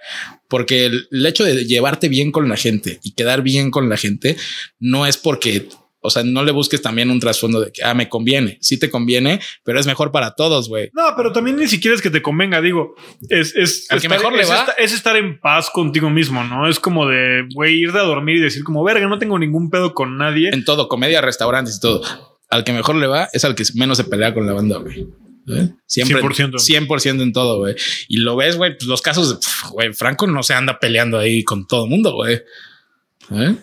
porque 0.48 0.86
el, 0.86 1.08
el 1.10 1.26
hecho 1.26 1.44
de 1.44 1.64
llevarte 1.64 2.08
bien 2.08 2.32
con 2.32 2.48
la 2.48 2.56
gente 2.56 3.00
y 3.02 3.12
quedar 3.12 3.42
bien 3.42 3.70
con 3.70 3.88
la 3.88 3.96
gente 3.96 4.36
no 4.78 5.06
es 5.06 5.16
porque 5.16 5.68
o 6.04 6.10
sea, 6.10 6.22
no 6.22 6.44
le 6.44 6.52
busques 6.52 6.82
también 6.82 7.10
un 7.10 7.18
trasfondo 7.18 7.60
de 7.60 7.72
que, 7.72 7.82
ah, 7.82 7.94
me 7.94 8.08
conviene. 8.08 8.58
Sí 8.60 8.78
te 8.78 8.90
conviene, 8.90 9.40
pero 9.64 9.80
es 9.80 9.86
mejor 9.86 10.12
para 10.12 10.34
todos, 10.34 10.68
güey. 10.68 10.90
No, 10.92 11.02
pero 11.16 11.32
también 11.32 11.56
ni 11.56 11.66
siquiera 11.66 11.94
es 11.96 12.02
que 12.02 12.10
te 12.10 12.20
convenga, 12.22 12.60
digo, 12.60 12.94
es, 13.30 13.54
es, 13.56 13.86
Al 13.90 14.00
que 14.00 14.06
estar- 14.06 14.18
mejor 14.18 14.34
le 14.34 14.42
es 14.42 14.50
va. 14.50 14.58
esta- 14.60 14.72
es 14.72 14.92
estar 14.92 15.16
en 15.16 15.40
paz 15.40 15.70
contigo 15.70 16.10
mismo, 16.10 16.44
¿no? 16.44 16.68
Es 16.68 16.78
como 16.78 17.06
de, 17.08 17.48
güey, 17.54 17.76
ir 17.80 17.90
a 17.90 18.02
dormir 18.02 18.36
y 18.36 18.40
decir 18.40 18.62
como, 18.64 18.84
verga, 18.84 19.08
no 19.08 19.18
tengo 19.18 19.38
ningún 19.38 19.70
pedo 19.70 19.94
con 19.94 20.18
nadie. 20.18 20.50
En 20.52 20.64
todo, 20.64 20.88
comedia, 20.88 21.20
restaurantes 21.22 21.76
y 21.76 21.80
todo. 21.80 22.02
Al 22.50 22.62
que 22.64 22.72
mejor 22.72 22.94
le 22.96 23.06
va 23.06 23.28
es 23.32 23.44
al 23.44 23.54
que 23.54 23.64
menos 23.74 23.96
se 23.96 24.04
pelea 24.04 24.32
con 24.34 24.46
la 24.46 24.52
banda, 24.52 24.76
güey. 24.78 25.06
¿Eh? 25.48 25.70
Siempre 25.86 26.22
100%. 26.22 26.58
100% 26.58 27.22
en 27.22 27.32
todo, 27.32 27.58
güey. 27.58 27.74
Y 28.08 28.18
lo 28.18 28.34
ves, 28.36 28.56
güey, 28.56 28.76
pues 28.76 28.86
los 28.86 29.02
casos 29.02 29.38
güey, 29.72 29.92
Franco 29.92 30.26
no 30.26 30.42
se 30.42 30.54
anda 30.54 30.78
peleando 30.78 31.18
ahí 31.18 31.42
con 31.44 31.66
todo 31.66 31.84
el 31.84 31.90
mundo, 31.90 32.14
güey. 32.14 32.40
¿Eh? 33.30 33.56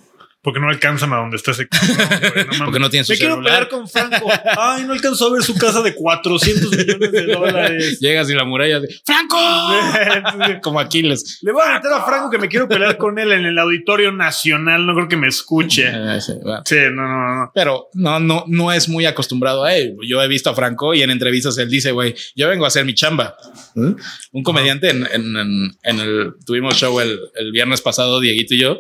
Porque 0.43 0.59
no 0.59 0.69
alcanzan 0.69 1.13
a 1.13 1.17
donde 1.17 1.37
está 1.37 1.51
ese 1.51 1.67
cabrón. 1.67 2.47
No. 2.57 2.65
Porque 2.65 2.79
no 2.79 2.89
tienen 2.89 3.05
su 3.05 3.11
Me 3.13 3.17
quiero 3.19 3.35
pelear 3.37 3.69
con 3.69 3.87
Franco. 3.87 4.27
Ay, 4.57 4.83
no 4.85 4.93
alcanzó 4.93 5.27
a 5.27 5.33
ver 5.33 5.43
su 5.43 5.53
casa 5.55 5.81
de 5.83 5.93
400 5.93 6.71
millones 6.75 7.11
de 7.11 7.25
dólares. 7.27 7.99
Llegas 7.99 8.27
y 8.29 8.33
la 8.33 8.43
muralla 8.43 8.79
de 8.79 8.87
¡Franco! 9.05 9.37
Como 10.61 10.79
Aquiles. 10.79 11.39
Le 11.41 11.51
voy 11.51 11.61
a 11.65 11.73
meter 11.75 11.91
a 11.93 12.03
Franco 12.03 12.29
que 12.29 12.37
me 12.37 12.47
quiero 12.49 12.67
pelear 12.67 12.97
con 12.97 13.19
él 13.19 13.31
en 13.31 13.45
el 13.45 13.57
Auditorio 13.59 14.11
Nacional. 14.11 14.85
No 14.85 14.95
creo 14.95 15.07
que 15.07 15.17
me 15.17 15.27
escuche. 15.27 15.87
Eh, 15.93 16.19
sí, 16.21 16.33
bueno. 16.41 16.61
Sí, 16.65 16.75
no, 16.91 17.07
no, 17.07 17.35
no. 17.35 17.51
Pero 17.53 17.89
no, 17.93 18.19
no, 18.19 18.43
no 18.47 18.71
es 18.71 18.89
muy 18.89 19.05
acostumbrado 19.05 19.63
a 19.63 19.75
él. 19.75 19.95
Yo 20.07 20.21
he 20.23 20.27
visto 20.27 20.49
a 20.49 20.55
Franco 20.55 20.93
y 20.93 21.01
en 21.03 21.11
entrevistas 21.11 21.57
él 21.57 21.69
dice, 21.69 21.91
güey, 21.91 22.15
yo 22.35 22.47
vengo 22.49 22.65
a 22.65 22.69
hacer 22.69 22.85
mi 22.85 22.93
chamba. 22.95 23.35
¿Eh? 23.75 23.93
Un 24.31 24.43
comediante 24.43 24.89
en, 24.89 25.05
en- 25.13 25.37
en- 25.37 25.77
en 25.83 25.99
el, 25.99 26.33
tuvimos 26.45 26.75
show 26.75 26.99
el, 26.99 27.19
el 27.35 27.51
viernes 27.51 27.81
pasado, 27.81 28.19
Dieguito 28.19 28.55
y 28.55 28.59
yo, 28.61 28.79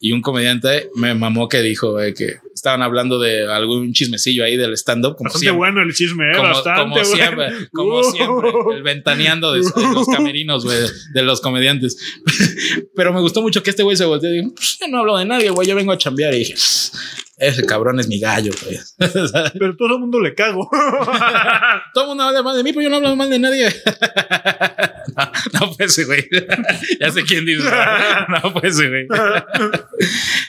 y 0.00 0.12
un 0.12 0.20
comediante 0.22 0.81
me 0.94 1.14
mamó 1.14 1.48
que 1.48 1.62
dijo 1.62 1.92
güey, 1.92 2.14
que 2.14 2.36
estaban 2.62 2.80
hablando 2.80 3.18
de 3.18 3.52
algún 3.52 3.92
chismecillo 3.92 4.44
ahí 4.44 4.56
del 4.56 4.72
stand-up. 4.74 5.16
Bastante 5.18 5.38
siempre. 5.40 5.56
bueno 5.56 5.82
el 5.82 5.92
chisme, 5.92 6.30
¿eh? 6.30 6.36
Como, 6.36 6.48
Bastante 6.48 6.80
como 6.80 6.94
bueno. 6.94 7.08
siempre, 7.10 7.68
como 7.72 7.98
Uh. 8.02 8.04
siempre, 8.12 8.50
el 8.76 8.82
ventaneando 8.84 9.52
de, 9.52 9.62
de 9.62 9.92
los 9.92 10.06
camerinos, 10.06 10.64
güey, 10.64 10.78
de 11.12 11.22
los 11.22 11.40
comediantes. 11.40 11.96
Pero 12.94 13.12
me 13.12 13.20
gustó 13.20 13.42
mucho 13.42 13.64
que 13.64 13.70
este 13.70 13.82
güey 13.82 13.96
se 13.96 14.04
volteó 14.04 14.32
y 14.32 14.38
dijo, 14.42 14.54
pues, 14.54 14.78
yo 14.80 14.86
no 14.86 14.98
hablo 14.98 15.16
de 15.18 15.24
nadie, 15.24 15.50
güey, 15.50 15.66
yo 15.66 15.74
vengo 15.74 15.90
a 15.90 15.98
chambear. 15.98 16.32
Y 16.34 16.38
dije, 16.38 16.54
"Pss, 16.54 16.92
ese 17.36 17.66
cabrón 17.66 17.98
es 17.98 18.06
mi 18.06 18.20
gallo, 18.20 18.52
güey. 18.62 18.78
Pero 19.58 19.76
todo 19.76 19.94
el 19.94 19.98
mundo 19.98 20.20
le 20.20 20.32
cago. 20.32 20.70
Todo 21.92 22.04
el 22.04 22.08
mundo 22.10 22.22
habla 22.22 22.42
mal 22.44 22.56
de 22.56 22.62
mí, 22.62 22.72
pero 22.72 22.82
yo 22.84 22.90
no 22.90 22.96
hablo 22.98 23.16
mal 23.16 23.28
de 23.28 23.40
nadie. 23.40 23.68
no, 25.16 25.32
no 25.60 25.72
pues, 25.76 26.06
güey. 26.06 26.28
ya 27.00 27.10
sé 27.10 27.24
quién 27.24 27.44
dice. 27.44 27.68
No, 28.28 28.52
pues, 28.52 28.76
güey. 28.76 29.08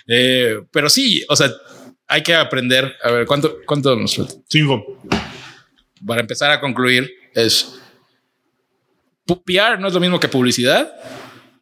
Eh, 0.07 0.59
pero 0.71 0.89
sí, 0.89 1.23
o 1.29 1.35
sea, 1.35 1.49
hay 2.13 2.21
que 2.21 2.35
aprender. 2.35 2.95
A 3.03 3.11
ver, 3.11 3.25
¿cuánto, 3.25 3.57
cuánto 3.65 3.95
nos 3.95 4.15
falta? 4.15 4.35
Cinco. 4.47 5.01
para 6.05 6.19
empezar 6.21 6.51
a 6.51 6.59
concluir, 6.59 7.09
es 7.33 7.79
PR 9.45 9.79
no 9.79 9.87
es 9.87 9.93
lo 9.93 9.99
mismo 10.01 10.19
que 10.19 10.27
publicidad, 10.27 10.91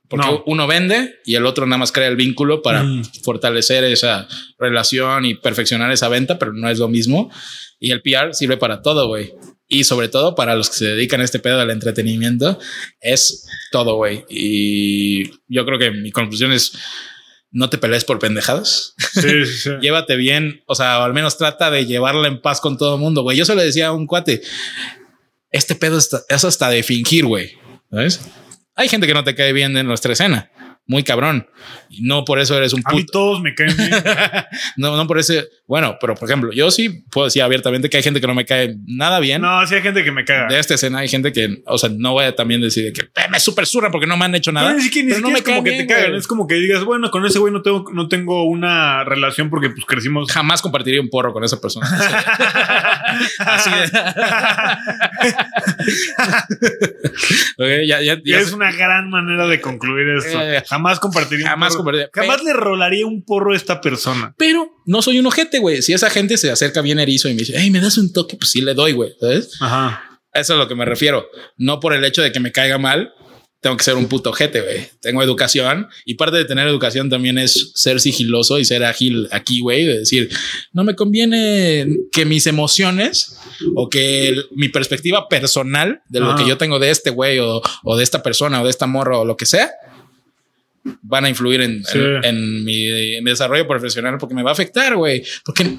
porque 0.10 0.26
No. 0.26 0.44
uno 0.48 0.66
vende 0.68 1.20
y 1.26 1.36
el 1.36 1.46
otro 1.46 1.66
nada 1.68 1.78
más 1.78 1.92
crea 1.92 2.08
el 2.08 2.16
vínculo 2.16 2.62
para 2.64 2.82
Mm. 2.84 3.04
fortalecer 3.24 3.84
esa 3.84 4.28
relación 4.58 5.26
y 5.26 5.36
perfeccionar 5.36 5.92
esa 5.92 6.10
venta, 6.10 6.40
pero 6.40 6.54
no 6.54 6.68
es 6.70 6.80
lo 6.80 6.88
mismo. 6.90 7.32
Y 7.80 7.92
el 7.92 8.02
PR 8.02 8.34
sirve 8.34 8.58
para 8.58 8.82
todo, 8.82 9.08
güey. 9.08 9.34
Y 9.68 9.84
sobre 9.86 10.10
todo 10.10 10.34
para 10.36 10.56
los 10.56 10.70
que 10.72 10.76
se 10.78 10.86
dedican 10.86 11.22
a 11.22 11.24
este 11.24 11.40
pedo 11.40 11.60
del 11.60 11.70
entretenimiento, 11.70 12.60
es 13.00 13.48
todo, 13.72 13.96
güey. 13.96 14.26
Y 14.28 15.30
yo 15.48 15.66
creo 15.66 15.78
que 15.80 15.92
mi 15.92 16.12
conclusión 16.12 16.52
es, 16.52 16.74
no 17.52 17.70
te 17.70 17.78
pelees 17.78 18.06
por 18.06 18.18
pendejadas 18.20 18.94
Sí, 18.98 19.22
sí, 19.22 19.46
sí. 19.64 19.70
llévate 19.82 20.16
bien, 20.16 20.64
o 20.68 20.76
sea, 20.76 21.00
o 21.00 21.04
al 21.04 21.14
menos 21.14 21.38
trata 21.38 21.70
de 21.72 21.86
llevarla 21.86 22.28
en 22.28 22.42
paz 22.42 22.62
con 22.62 22.78
todo 22.78 22.96
el 22.96 23.02
mundo, 23.02 23.24
güey. 23.24 23.38
Yo 23.38 23.46
se 23.46 23.56
lo 23.56 23.62
decía 23.62 23.88
a 23.88 23.92
un 23.92 24.08
cuate, 24.08 24.42
este 25.52 25.76
pedo 25.76 25.98
está- 25.98 26.22
es 26.30 26.44
hasta 26.46 26.70
de 26.70 26.84
fingir, 26.84 27.26
güey. 27.26 27.52
¿Sabes? 27.90 28.22
Hay 28.76 28.88
gente 28.88 29.06
que 29.06 29.14
no 29.14 29.24
te 29.26 29.36
cae 29.36 29.52
bien 29.54 29.76
en 29.76 29.86
nuestra 29.86 30.14
escena, 30.14 30.50
muy 30.88 31.04
cabrón. 31.04 31.48
No 32.02 32.26
por 32.26 32.40
eso 32.40 32.58
eres 32.58 32.74
un 32.74 32.82
A 32.86 32.92
mí 32.92 33.02
puto. 33.02 33.12
todos 33.12 33.42
me 33.42 33.54
caen 33.56 33.76
bien. 33.78 33.92
No, 34.78 34.96
no 34.98 35.08
por 35.08 35.20
ese. 35.20 35.48
Bueno, 35.68 35.98
pero 36.02 36.16
por 36.16 36.28
ejemplo, 36.30 36.52
yo 36.54 36.70
sí 36.72 37.04
puedo 37.12 37.26
decir 37.26 37.42
abiertamente 37.44 37.90
que 37.90 37.98
hay 37.98 38.04
gente 38.04 38.20
que 38.22 38.28
no 38.28 38.34
me 38.36 38.46
cae 38.46 38.76
nada 38.88 39.20
bien. 39.20 39.42
No, 39.42 39.66
sí 39.68 39.76
hay 39.76 39.82
gente 39.82 40.04
que 40.04 40.12
me 40.12 40.26
caga. 40.26 40.48
De 40.48 40.60
esta 40.60 40.74
escena 40.76 41.00
hay 41.00 41.08
gente 41.08 41.32
que, 41.32 41.62
o 41.66 41.78
sea, 41.78 41.90
no 41.96 42.14
voy 42.14 42.26
a 42.26 42.36
también 42.36 42.62
decir 42.62 42.92
que 42.94 43.02
"Eh, 43.02 43.28
me 43.30 43.40
super 43.40 43.66
surra 43.66 43.92
porque 43.92 44.08
no 44.08 44.18
me 44.18 44.26
han 44.26 44.36
hecho 44.36 44.52
nada. 44.52 44.72
No, 44.72 44.78
ni 44.78 44.84
siquiera, 44.84 45.06
ni 45.08 45.12
pero 45.14 45.22
no 45.22 45.30
me 45.30 45.40
es 45.40 45.46
como 45.46 45.64
que 45.64 45.72
te 45.72 45.88
cagan. 45.88 46.16
Es 46.16 46.28
como 46.28 46.48
que 46.48 46.56
digas, 46.56 46.84
bueno, 46.84 47.10
con 47.12 47.26
ese 47.26 47.40
güey 47.40 47.54
no 47.54 47.62
tengo, 47.62 47.86
no 47.94 48.08
tengo 48.08 48.44
una 48.46 49.04
relación 49.04 49.50
porque 49.50 49.70
pues 49.70 49.86
crecimos. 49.86 50.32
Jamás 50.32 50.62
compartiría 50.62 51.02
un 51.02 51.10
porro 51.10 51.34
con 51.34 51.44
esa 51.44 51.60
persona. 51.62 51.88
Así 53.40 53.70
de. 53.70 53.92
Ya, 57.88 58.02
ya, 58.02 58.14
Y 58.24 58.32
ya 58.32 58.40
es 58.40 58.52
una 58.54 58.72
gran 58.72 59.10
manera 59.10 59.48
de 59.48 59.60
concluir 59.62 60.08
esto. 60.18 60.42
Eh, 60.42 60.64
jamás 60.72 61.00
compartiría 61.00 61.46
un 61.46 61.50
jamás 61.52 61.74
porro. 61.74 61.78
compartiría. 61.84 62.10
Jamás 62.14 62.44
le 62.44 62.54
rolaría 62.54 63.06
un 63.06 63.24
porro 63.24 63.54
a 63.54 63.56
esta 63.56 63.80
persona. 63.82 64.34
Pero 64.38 64.70
no 64.86 65.02
soy 65.02 65.20
un 65.20 65.26
ojete, 65.28 65.60
güey. 65.60 65.82
Si 65.84 65.94
esa 65.94 66.10
gente 66.10 66.38
se 66.38 66.50
acerca 66.50 66.82
bien 66.82 66.98
erizo 67.00 67.30
y 67.30 67.34
me 67.34 67.40
dice, 67.40 67.54
hey, 67.56 67.70
me 67.70 67.80
das 67.80 67.98
un 67.98 68.12
toque, 68.12 68.36
pues 68.38 68.50
sí 68.52 68.62
le 68.62 68.74
doy, 68.74 68.94
güey. 68.94 69.12
¿Sabes? 69.20 69.52
Ajá. 69.62 70.20
A 70.34 70.40
Eso 70.40 70.54
es 70.54 70.58
a 70.58 70.64
lo 70.64 70.68
que 70.68 70.76
me 70.76 70.86
refiero. 70.86 71.28
No 71.58 71.80
por 71.80 71.94
el 71.94 72.04
hecho 72.06 72.22
de 72.22 72.32
que 72.32 72.40
me 72.40 72.52
caiga 72.52 72.78
mal, 72.78 73.14
tengo 73.60 73.78
que 73.78 73.84
ser 73.84 73.96
un 73.96 74.08
puto 74.08 74.32
ojete, 74.32 74.62
güey. 74.62 74.88
Tengo 75.02 75.22
educación 75.22 75.88
y 76.04 76.16
parte 76.16 76.38
de 76.38 76.46
tener 76.46 76.68
educación 76.68 77.12
también 77.12 77.38
es 77.38 77.74
ser 77.76 78.02
sigiloso 78.02 78.58
y 78.58 78.66
ser 78.66 78.84
ágil 78.84 79.28
aquí, 79.32 79.60
güey. 79.62 79.86
De 79.86 80.00
decir, 80.00 80.30
no 80.74 80.84
me 80.84 80.96
conviene 80.96 81.86
que 82.12 82.26
mis 82.26 82.48
emociones 82.48 83.38
o 83.76 83.88
que 83.88 84.30
el- 84.30 84.46
mi 84.56 84.70
perspectiva 84.70 85.28
personal 85.30 86.02
de 86.10 86.22
lo 86.22 86.32
Ajá. 86.32 86.38
que 86.44 86.50
yo 86.50 86.58
tengo 86.58 86.80
de 86.80 86.90
este 86.90 87.12
güey 87.12 87.38
o, 87.38 87.62
o 87.84 87.98
de 87.98 88.04
esta 88.04 88.24
persona 88.24 88.62
o 88.62 88.64
de 88.64 88.72
esta 88.72 88.88
morra 88.88 89.20
o 89.20 89.26
lo 89.26 89.38
que 89.38 89.46
sea 89.46 89.70
van 91.02 91.26
a 91.26 91.30
influir 91.30 91.62
en, 91.62 91.84
Sí. 91.84 91.98
en- 92.00 92.24
en 92.26 92.64
mi, 92.64 92.88
en 93.18 93.24
mi 93.24 93.30
desarrollo 93.32 93.68
profesional 93.68 94.18
porque 94.18 94.36
me 94.36 94.44
va 94.44 94.50
a 94.52 94.54
afectar, 94.54 94.96
güey. 94.96 95.24
Porque 95.46 95.78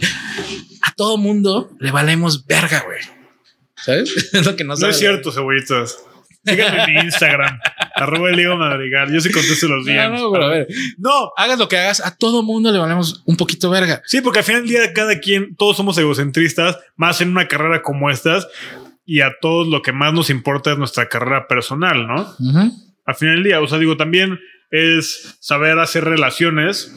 a 0.82 0.92
todo 0.94 1.16
mundo 1.16 1.70
le 1.80 1.90
valemos 1.90 2.46
verga, 2.46 2.82
güey. 2.86 3.00
¿Sabes? 3.76 4.14
Es 4.32 4.46
lo 4.46 4.55
que 4.57 4.64
no, 4.64 4.70
No 4.70 4.76
sabe. 4.76 4.92
es 4.92 4.98
cierto, 4.98 5.32
cebollitas. 5.32 5.98
Síganme 6.44 6.82
en 6.84 6.94
mi 6.94 7.00
Instagram, 7.03 7.61
arroba 7.94 8.30
el 8.30 8.36
Diego 8.36 8.57
Madrigal. 8.57 9.12
Yo 9.12 9.20
sí 9.20 9.30
contesto 9.30 9.68
los 9.68 9.86
No, 9.86 9.92
DMs. 9.92 10.20
no, 10.20 10.32
pero 10.32 10.44
a 10.46 10.48
ver, 10.48 10.66
No, 10.98 11.30
hagas 11.36 11.57
lo 11.59 11.68
que 11.68 11.76
hagas, 11.78 12.05
a 12.05 12.16
todo 12.16 12.42
mundo 12.42 12.72
le 12.72 12.78
valemos 12.80 13.22
un 13.26 13.36
poquito 13.36 13.70
verga. 13.70 14.03
sí, 14.07 14.20
porque 14.20 14.40
al 14.40 14.44
final 14.44 14.62
del 14.62 14.70
día 14.70 14.92
cada 14.92 15.20
quien, 15.20 15.55
todos 15.55 15.76
somos 15.76 15.96
egocentristas, 15.98 16.78
más 16.96 17.20
en 17.20 17.30
una 17.30 17.46
carrera 17.46 17.82
como 17.82 18.11
estas, 18.11 18.48
y 19.07 19.20
a 19.20 19.32
todos 19.40 19.68
lo 19.68 19.82
que 19.82 19.92
más 19.92 20.12
nos 20.14 20.30
importa 20.30 20.72
es 20.72 20.78
nuestra 20.78 21.09
carrera 21.09 21.46
personal, 21.46 22.09
¿no? 22.09 22.34
Al 23.05 23.14
final 23.14 23.36
del 23.36 23.44
día, 23.44 23.61
o 23.61 23.68
sea, 23.68 23.78
digo, 23.78 23.96
también 23.96 24.38
es 24.73 25.37
saber 25.39 25.79
hacer 25.79 26.05
relaciones, 26.05 26.91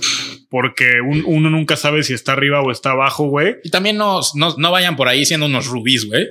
porque 0.49 1.01
un- 1.05 1.23
uno 1.27 1.49
nunca 1.51 1.75
sabe 1.75 2.01
si 2.03 2.13
está 2.13 2.31
arriba 2.31 2.61
o 2.61 2.71
está 2.71 2.91
abajo, 2.91 3.27
güey. 3.27 3.57
Y 3.63 3.69
también 3.69 3.97
no, 3.97 4.21
no, 4.33 4.55
no 4.57 4.71
vayan 4.71 4.95
por 4.95 5.07
ahí 5.09 5.25
siendo 5.25 5.45
unos 5.45 5.67
rubíes, 5.67 6.05
güey. 6.05 6.27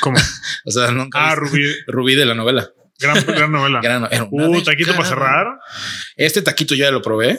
Como, 0.00 0.16
O 0.64 0.70
sea, 0.70 0.90
nunca 0.92 1.30
ah, 1.30 1.34
Rubí, 1.34 1.62
Rubí 1.86 2.14
de 2.14 2.24
la 2.26 2.34
novela. 2.34 2.70
gran, 2.98 3.24
gran 3.26 3.52
novela. 3.52 3.80
Gran- 3.82 4.08
Uh, 4.30 4.62
taquito 4.62 4.94
para 4.94 5.08
cerrar. 5.08 5.46
Este 6.16 6.40
taquito 6.42 6.74
yo 6.74 6.84
ya 6.86 6.90
lo 6.90 7.02
probé. 7.02 7.38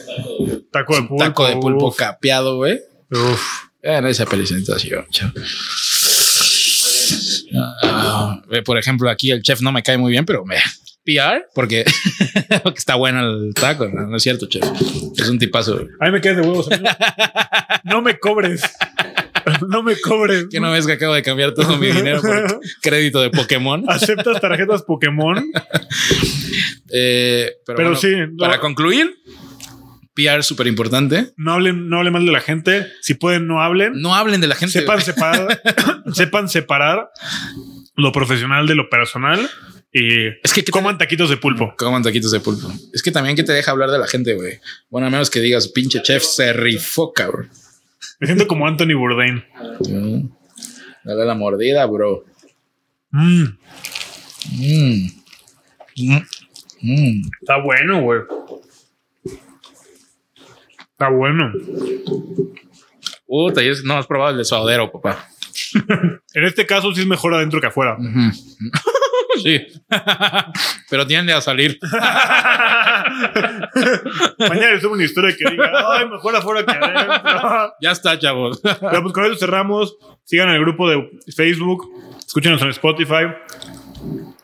Taco 0.72 0.96
de 0.96 1.02
pulpo. 1.04 1.18
Taco 1.24 1.48
de 1.48 1.56
pulpo 1.58 1.88
uf, 1.88 1.96
capeado, 1.98 2.58
güey. 2.58 2.80
uf. 3.12 3.42
Era 3.82 4.10
esa 4.10 4.26
presentación. 4.26 5.06
chao. 5.10 5.32
Eh, 8.52 8.62
por 8.64 8.78
ejemplo, 8.78 9.10
aquí 9.10 9.32
el 9.32 9.42
chef 9.42 9.62
no 9.62 9.72
me 9.72 9.84
cae 9.84 9.98
muy 9.98 10.12
bien, 10.12 10.26
pero 10.26 10.44
me 10.46 10.58
PR 11.08 11.46
porque, 11.56 11.86
porque 12.64 12.80
está 12.80 12.96
bueno 12.96 13.22
el 13.22 13.54
taco. 13.54 13.88
No, 13.88 14.08
No 14.08 14.18
es 14.18 14.24
cierto, 14.24 14.46
chef. 14.48 14.64
Es 15.18 15.30
un 15.30 15.40
tipazo. 15.40 15.76
güey. 15.76 15.88
A 16.02 16.06
mí 16.08 16.12
me 16.12 16.20
quedas 16.22 16.38
de 16.38 16.42
huevos. 16.44 16.70
amigo. 16.72 16.90
No 17.86 18.02
me 18.02 18.20
cobres. 18.20 18.62
No 19.70 19.82
me 19.82 19.98
cobres. 20.00 20.48
Que 20.52 20.60
no 20.60 20.72
ves 20.72 20.86
que 20.86 20.92
acabo 20.94 21.14
de 21.14 21.24
cambiar 21.24 21.54
todo 21.54 21.78
mi 21.78 21.88
dinero 21.88 22.22
por 22.22 22.60
crédito 22.82 23.22
de 23.22 23.30
Pokémon. 23.30 23.86
¿Aceptas 23.88 24.42
tarjetas 24.42 24.84
Pokémon? 24.84 25.42
Eh, 26.92 27.52
pero 27.66 27.78
Pero 27.78 27.90
bueno, 27.90 27.96
sí, 27.96 28.14
no- 28.30 28.38
para 28.38 28.60
concluir, 28.60 29.16
PR 30.14 30.44
súper 30.44 30.68
importante. 30.68 31.32
No 31.38 31.54
hablen, 31.54 31.90
no 31.90 31.98
hablen 31.98 32.14
mal 32.14 32.26
de 32.26 32.32
la 32.32 32.42
gente. 32.42 32.88
Si 33.02 33.14
pueden, 33.14 33.48
no 33.48 33.62
hablen. 33.62 33.94
No 34.02 34.16
hablen 34.16 34.42
de 34.42 34.48
la 34.48 34.56
gente. 34.56 34.80
sepan 34.80 35.02
separar, 35.02 35.62
sepan 36.14 36.50
separar 36.50 37.10
lo 37.96 38.12
profesional 38.12 38.68
de 38.68 38.76
lo 38.76 38.90
personal 38.90 39.50
y 39.98 40.28
Es 40.44 40.54
que 40.54 40.62
¿qué 40.62 40.64
te- 40.64 40.72
coman 40.72 40.98
taquitos 40.98 41.30
de 41.30 41.38
pulpo. 41.38 41.74
Coman 41.78 42.04
taquitos 42.04 42.32
de 42.32 42.40
pulpo. 42.40 42.72
Es 42.94 43.02
que 43.04 43.12
también 43.12 43.36
que 43.36 43.44
te 43.44 43.52
deja 43.54 43.72
hablar 43.72 43.90
de 43.92 44.00
la 44.00 44.08
gente, 44.08 44.34
güey. 44.36 44.60
Bueno, 44.90 45.08
a 45.08 45.10
menos 45.10 45.30
que 45.30 45.40
digas, 45.40 45.68
pinche 45.70 46.02
chef 46.02 46.24
se 46.24 46.54
rifó, 46.54 47.14
cabrón. 47.14 47.50
Me 48.20 48.28
siento 48.28 48.48
como 48.48 48.68
Anthony 48.68 48.94
Bourdain. 48.98 49.44
Mm. 49.90 50.30
Dale 51.04 51.26
la 51.26 51.36
mordida, 51.36 51.86
bro. 51.86 52.26
Mm, 53.12 53.44
Mm. 54.60 55.08
Mm. 56.82 57.22
Está 57.42 57.58
bueno, 57.58 58.02
güey. 58.02 58.22
Está 60.92 61.10
bueno. 61.10 61.52
Puta, 63.26 63.62
no 63.84 63.98
has 63.98 64.08
probado 64.08 64.32
el 64.32 64.38
de 64.38 64.46
suadero, 64.46 64.92
papá. 64.92 65.28
En 66.34 66.44
este 66.46 66.66
caso 66.68 66.94
sí 66.94 67.02
es 67.02 67.08
mejor 67.08 67.34
adentro 67.34 67.60
que 67.60 67.68
afuera. 67.68 67.98
Ujú. 69.38 69.44
sí. 69.48 69.66
Pero 70.90 71.06
tiende 71.08 71.34
a 71.34 71.42
salir. 71.42 71.80
Mañana 74.40 74.72
les 74.72 74.82
subo 74.82 74.94
una 74.94 75.04
historia 75.04 75.36
que 75.36 75.50
diga, 75.52 75.72
ay, 75.94 76.08
mejor 76.08 76.36
afuera 76.36 76.66
que 76.66 76.72
adentro. 76.72 77.74
Ya 77.82 77.92
está, 77.92 78.18
chavos. 78.18 78.62
Pero 78.62 79.02
pues 79.02 79.14
con 79.14 79.26
eso 79.26 79.36
cerramos. 79.36 79.98
Sigan 80.24 80.50
el 80.50 80.60
grupo 80.62 80.90
de 80.90 81.10
Facebook. 81.36 81.90
Escúchenos 82.26 82.62
en 82.62 82.70
Spotify. 82.70 83.28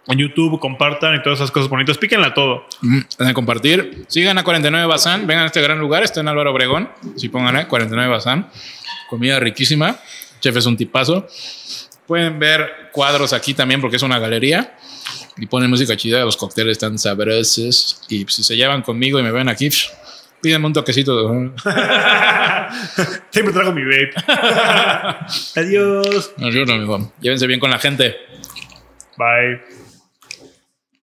en 0.07 0.17
YouTube, 0.17 0.59
compartan 0.59 1.15
y 1.15 1.21
todas 1.23 1.39
esas 1.39 1.51
cosas 1.51 1.69
bonitas. 1.69 1.97
Píquenla 1.97 2.33
todo. 2.33 2.65
Mm, 2.81 2.99
a 3.19 3.33
compartir. 3.33 4.05
Sigan 4.07 4.37
a 4.37 4.43
49 4.43 4.85
Bazán. 4.87 5.25
Vengan 5.27 5.43
a 5.43 5.47
este 5.47 5.61
gran 5.61 5.79
lugar. 5.79 6.03
Está 6.03 6.21
en 6.21 6.27
Álvaro 6.27 6.51
Obregón. 6.51 6.89
Si 7.15 7.29
pongan 7.29 7.55
a 7.55 7.67
49 7.67 8.11
Bazán. 8.11 8.49
Comida 9.09 9.39
riquísima. 9.39 9.97
Chef 10.39 10.55
es 10.57 10.65
un 10.65 10.75
tipazo. 10.77 11.27
Pueden 12.07 12.39
ver 12.39 12.89
cuadros 12.91 13.33
aquí 13.33 13.53
también 13.53 13.81
porque 13.81 13.97
es 13.97 14.03
una 14.03 14.19
galería. 14.19 14.75
Y 15.37 15.47
ponen 15.47 15.69
música 15.69 15.97
chida. 15.97 16.23
Los 16.23 16.37
cócteles 16.37 16.73
están 16.73 16.97
sabrosos. 16.97 18.01
Y 18.09 18.25
si 18.27 18.43
se 18.43 18.55
llevan 18.55 18.81
conmigo 18.81 19.19
y 19.19 19.23
me 19.23 19.31
ven 19.31 19.49
aquí, 19.49 19.69
pídenme 20.41 20.67
un 20.67 20.73
toquecito. 20.73 21.29
Siempre 23.31 23.53
traigo 23.53 23.71
mi 23.71 23.83
vape. 23.83 24.13
Adiós. 25.59 26.31
Adiós, 26.37 26.69
amigo. 26.69 27.13
Llévense 27.21 27.47
bien 27.47 27.59
con 27.59 27.69
la 27.69 27.79
gente. 27.79 28.17
Bye. 29.17 29.82